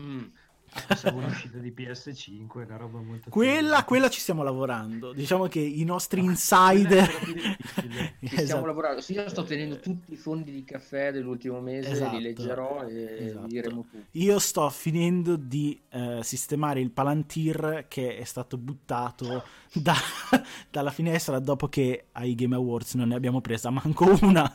Mm. 0.00 0.24
Pensavo 0.86 1.20
l'uscita 1.20 1.58
di 1.58 1.70
PS5, 1.76 2.64
una 2.64 2.76
roba 2.76 2.98
molto 2.98 3.28
quella, 3.28 3.84
quella 3.84 4.08
ci 4.08 4.20
stiamo 4.20 4.42
lavorando. 4.42 5.12
Diciamo 5.12 5.46
che 5.46 5.60
i 5.60 5.84
nostri 5.84 6.20
insider 6.24 7.06
ci 7.12 7.56
esatto. 8.20 8.42
stiamo 8.42 8.66
lavorando. 8.66 9.02
Sì, 9.02 9.12
io 9.12 9.28
sto 9.28 9.44
tenendo 9.44 9.78
tutti 9.80 10.14
i 10.14 10.16
fondi 10.16 10.50
di 10.50 10.64
caffè 10.64 11.12
dell'ultimo 11.12 11.60
mese, 11.60 11.90
esatto. 11.90 12.16
li 12.16 12.22
leggerò 12.22 12.86
e 12.86 13.26
esatto. 13.26 13.46
diremo 13.48 13.82
tutto. 13.82 14.06
Io 14.12 14.38
sto 14.38 14.70
finendo 14.70 15.36
di 15.36 15.78
uh, 15.92 16.22
sistemare 16.22 16.80
il 16.80 16.90
Palantir 16.90 17.84
che 17.88 18.16
è 18.16 18.24
stato 18.24 18.56
buttato 18.56 19.44
da, 19.74 19.94
dalla 20.70 20.90
finestra 20.90 21.38
dopo 21.38 21.68
che 21.68 22.06
ai 22.12 22.34
Game 22.34 22.54
Awards 22.54 22.94
non 22.94 23.08
ne 23.08 23.14
abbiamo 23.14 23.42
presa 23.42 23.68
manco 23.68 24.16
una. 24.22 24.54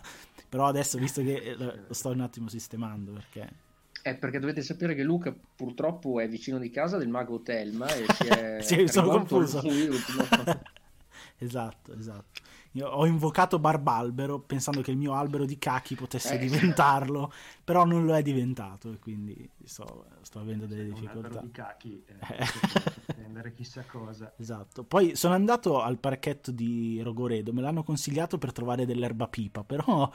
Però 0.50 0.66
adesso, 0.66 0.98
visto 0.98 1.22
che 1.22 1.56
lo 1.58 1.94
sto 1.94 2.10
un 2.10 2.22
attimo 2.22 2.48
sistemando 2.48 3.12
perché 3.12 3.66
è 4.10 4.16
perché 4.16 4.40
dovete 4.40 4.62
sapere 4.62 4.96
che 4.96 5.04
Luca 5.04 5.36
purtroppo 5.56 6.20
è 6.20 6.30
vicino 6.30 6.58
di 6.60 6.70
casa 6.70 6.98
del 6.98 7.10
mago 7.10 7.42
Telma 7.42 7.88
e 7.88 8.06
si 8.14 8.28
è, 8.28 8.58
sì, 8.64 8.88
sono 8.88 9.10
confuso. 9.10 9.62
esatto, 11.38 11.94
esatto. 11.94 12.42
Io 12.74 12.88
ho 12.88 13.06
invocato 13.06 13.60
Barbalbero 13.60 14.40
pensando 14.40 14.82
che 14.82 14.92
il 14.92 14.98
mio 14.98 15.14
albero 15.14 15.46
di 15.46 15.58
cachi 15.58 15.96
potesse 15.96 16.36
eh. 16.36 16.38
diventarlo, 16.38 17.32
però 17.64 17.86
non 17.86 18.06
lo 18.06 18.16
è 18.16 18.22
diventato 18.22 18.92
e 18.92 19.00
quindi 19.00 19.50
sto, 19.64 20.06
sto 20.22 20.40
avendo 20.40 20.68
delle 20.68 20.84
sì, 20.84 20.94
difficoltà. 20.94 21.18
Un 21.18 21.26
albero 21.26 21.42
di 21.42 21.52
cachi, 21.52 22.04
eh, 22.06 22.14
prendere 23.14 23.54
chissà 23.54 23.84
cosa. 23.84 24.32
Esatto. 24.38 24.84
Poi 24.84 25.16
sono 25.16 25.34
andato 25.34 25.82
al 25.82 25.98
parchetto 25.98 26.52
di 26.52 27.02
Rogoredo, 27.02 27.52
me 27.52 27.62
l'hanno 27.62 27.84
consigliato 27.84 28.38
per 28.38 28.52
trovare 28.52 28.86
dell'erba 28.86 29.28
pipa, 29.28 29.64
però 29.64 30.10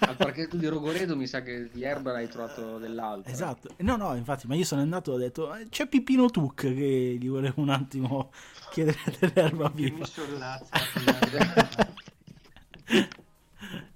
al 0.00 0.16
parchetto 0.16 0.56
di 0.56 0.66
Rogoredo 0.66 1.16
mi 1.16 1.26
sa 1.26 1.42
che 1.42 1.68
di 1.70 1.82
erba 1.82 2.14
hai 2.14 2.28
trovato 2.28 2.78
dell'altro. 2.78 3.32
Esatto, 3.32 3.74
no, 3.78 3.96
no, 3.96 4.14
infatti, 4.14 4.46
ma 4.46 4.54
io 4.54 4.64
sono 4.64 4.80
andato 4.80 5.12
e 5.12 5.14
ho 5.14 5.18
detto 5.18 5.54
eh, 5.54 5.68
c'è 5.68 5.86
Pipino 5.86 6.30
Tuc 6.30 6.54
che 6.54 7.16
gli 7.20 7.28
volevo 7.28 7.60
un 7.60 7.70
attimo 7.70 8.30
chiedere 8.70 8.98
dell'erba 9.18 9.68
viva. 9.68 10.06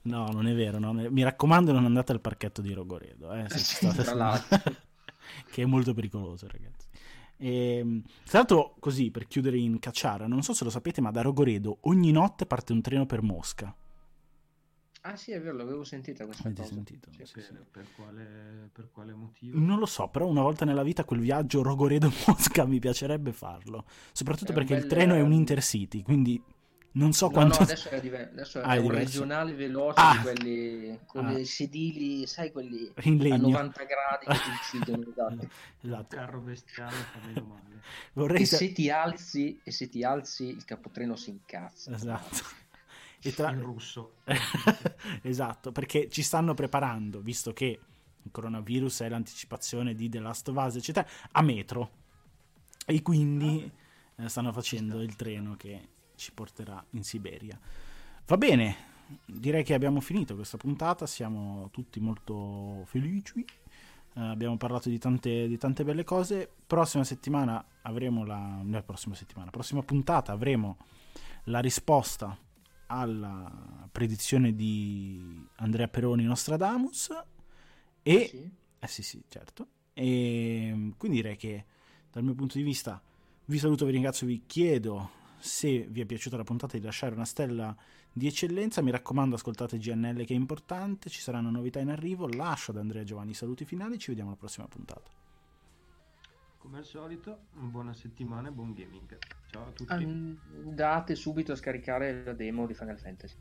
no, 0.03 0.27
non 0.29 0.47
è 0.47 0.55
vero, 0.55 0.79
no. 0.79 0.93
mi 0.93 1.23
raccomando 1.23 1.73
non 1.73 1.85
andate 1.85 2.13
al 2.13 2.21
parchetto 2.21 2.61
di 2.61 2.73
Rogoredo, 2.73 3.33
eh, 3.33 3.47
Tra 3.95 4.15
l'altro. 4.15 4.61
che 5.51 5.63
è 5.63 5.67
molto 5.67 5.95
pericoloso, 5.95 6.47
ragazzi. 6.49 6.87
E, 7.43 7.79
ehm, 7.79 8.03
tra 8.25 8.39
l'altro, 8.39 8.77
così 8.79 9.11
per 9.11 9.27
chiudere 9.27 9.59
in 9.59 9.79
cacciara, 9.81 10.27
non 10.27 10.43
so 10.43 10.53
se 10.53 10.65
lo 10.65 10.71
sapete, 10.71 11.01
ma 11.01 11.11
da 11.11 11.23
Rogoredo 11.23 11.79
ogni 11.83 12.13
notte 12.13 12.47
parte 12.47 12.73
un 12.73 12.81
treno 12.81 13.07
per 13.07 13.23
Mosca. 13.23 13.75
Ah 15.05 15.17
sì, 15.17 15.33
è 15.33 15.41
vero, 15.41 15.57
l'avevo 15.57 15.83
sentita 15.83 16.25
questa 16.25 16.45
Avete 16.45 16.63
cosa. 16.63 16.75
sentito? 16.75 17.11
Sì, 17.11 17.25
sì, 17.25 17.41
sì. 17.41 17.53
Per, 17.71 17.87
quale, 17.97 18.71
per, 18.73 18.89
quale, 18.93 19.13
motivo? 19.15 19.59
Non 19.59 19.81
lo 19.81 19.87
so, 19.87 20.07
però 20.07 20.29
una 20.29 20.43
volta 20.43 20.65
nella 20.65 20.85
vita 20.85 21.05
quel 21.05 21.19
viaggio 21.19 21.61
Rogoredo-Mosca 21.63 22.65
mi 22.67 22.79
piacerebbe 22.79 23.33
farlo. 23.33 23.85
Soprattutto 24.13 24.53
è 24.53 24.55
perché 24.55 24.75
bel... 24.75 24.85
il 24.85 24.89
treno 24.89 25.15
è 25.15 25.21
un 25.21 25.33
intercity, 25.33 26.03
quindi 26.03 26.41
non 26.93 27.13
so 27.13 27.27
no, 27.27 27.33
quanto... 27.33 27.59
No, 27.59 27.65
adesso 27.65 27.89
è, 27.89 28.01
diver... 28.01 28.29
adesso 28.33 28.61
è, 28.61 28.63
ah, 28.65 28.75
è 28.75 28.79
un 28.79 28.91
regionale 28.91 29.55
veloce 29.55 30.01
ah. 30.01 30.13
di 30.13 30.19
quelli 30.19 30.99
con 31.07 31.27
ah. 31.27 31.39
i 31.39 31.45
sedili, 31.47 32.27
sai, 32.29 32.53
quelli 32.53 32.93
a 32.95 33.37
90 33.37 33.85
gradi 33.85 34.27
che 34.27 34.33
ti 34.33 34.77
uccidono. 34.77 35.01
Esatto. 35.13 35.49
esatto. 35.83 36.15
Il 36.15 36.21
carro 36.21 36.41
bestiale 36.41 36.93
fa 36.93 37.19
meno 37.27 37.45
male. 37.45 37.83
Vorrei... 38.13 38.43
E 38.43 38.47
se 38.47 38.71
ti 38.71 38.89
alzi, 38.89 39.59
e 39.65 39.73
se 39.73 39.89
ti 39.89 40.05
alzi 40.05 40.45
il 40.45 40.65
capotreno 40.65 41.17
si 41.17 41.31
incazza. 41.31 41.93
Esatto. 41.93 42.61
E 43.23 43.33
tra... 43.33 43.51
In 43.51 43.61
russo. 43.61 44.17
esatto, 45.23 45.71
perché 45.71 46.09
ci 46.09 46.23
stanno 46.23 46.55
preparando, 46.55 47.21
visto 47.21 47.53
che 47.53 47.81
il 48.25 48.31
coronavirus 48.31 49.03
è 49.03 49.09
l'anticipazione 49.09 49.95
di 49.95 50.09
The 50.09 50.19
Last 50.21 50.49
of 50.49 50.57
Us, 50.57 50.77
eccetera, 50.77 51.07
a 51.31 51.43
metro. 51.43 51.91
E 52.87 53.01
quindi 53.03 53.71
ah. 54.17 54.29
stanno 54.29 54.53
facendo 54.53 55.01
il 55.01 55.15
treno 55.15 55.57
che 55.57 55.89
ci 56.17 56.33
porterà 56.33 56.85
in 56.91 57.05
Siberia. 57.05 57.59
Va 58.27 58.37
bene, 58.37 58.77
direi 59.25 59.63
che 59.65 59.75
abbiamo 59.75 60.01
finito 60.01 60.35
questa 60.35 60.57
puntata, 60.57 61.07
siamo 61.07 61.69
tutti 61.71 62.01
molto 62.01 62.85
felici. 62.87 63.45
Uh, 64.15 64.21
abbiamo 64.21 64.57
parlato 64.57 64.89
di 64.89 64.99
tante, 64.99 65.49
di 65.49 65.57
tante, 65.57 65.85
belle 65.85 66.05
cose. 66.05 66.51
Prossima 66.67 67.03
settimana 67.03 67.65
avremo 67.83 68.25
la. 68.25 68.61
No, 68.63 68.83
prossima 68.83 69.15
settimana, 69.15 69.51
prossima 69.51 69.83
puntata 69.83 70.33
avremo 70.33 70.77
la 71.45 71.61
risposta 71.61 72.37
alla 72.93 73.89
predizione 73.91 74.55
di 74.55 75.47
Andrea 75.57 75.89
Peroni 75.89 76.25
Nostradamus 76.25 77.11
e 78.03 78.15
ah, 78.15 78.27
sì? 78.27 78.51
eh 78.79 78.87
sì 78.87 79.03
sì 79.03 79.23
certo. 79.29 79.67
E 79.95 80.93
quindi 80.97 81.19
direi 81.19 81.37
che 81.37 81.65
dal 82.11 82.23
mio 82.23 82.35
punto 82.35 82.59
di 82.59 82.63
vista 82.63 83.03
vi 83.47 83.59
saluto 83.59 83.87
vi 83.87 83.93
ringrazio 83.93 84.27
vi 84.27 84.43
chiedo 84.47 85.21
se 85.39 85.87
vi 85.91 86.01
è 86.01 86.05
piaciuta 86.05 86.37
la 86.37 86.45
puntata 86.45 86.77
di 86.77 86.85
lasciare 86.85 87.15
una 87.15 87.25
stella 87.25 87.75
di 88.13 88.27
eccellenza. 88.27 88.83
Mi 88.83 88.91
raccomando 88.91 89.37
ascoltate 89.37 89.79
GNL 89.79 90.25
che 90.25 90.35
è 90.35 90.37
importante. 90.37 91.11
Ci 91.11 91.21
saranno 91.21 91.51
novità 91.51 91.81
in 91.81 91.89
arrivo. 91.89 92.29
Lascio 92.29 92.71
ad 92.71 92.77
Andrea 92.77 93.05
Giovanni 93.05 93.31
i 93.31 93.35
saluti 93.35 93.65
finali. 93.65 93.99
Ci 93.99 94.09
vediamo 94.09 94.31
alla 94.31 94.39
prossima 94.39 94.69
puntata 94.69 95.22
come 96.63 96.79
al 96.79 96.85
solito, 96.85 97.47
buona 97.55 97.93
settimana 97.93 98.47
e 98.47 98.53
buon 98.53 98.73
gaming. 98.73 99.19
Ciao 99.51 99.67
a 99.67 99.71
tutti. 99.73 99.93
Andate 99.93 101.17
subito 101.17 101.51
a 101.51 101.57
scaricare 101.57 102.23
la 102.23 102.35
demo 102.35 102.67
di 102.67 102.75
Final 102.75 102.97
Fantasy. 102.97 103.35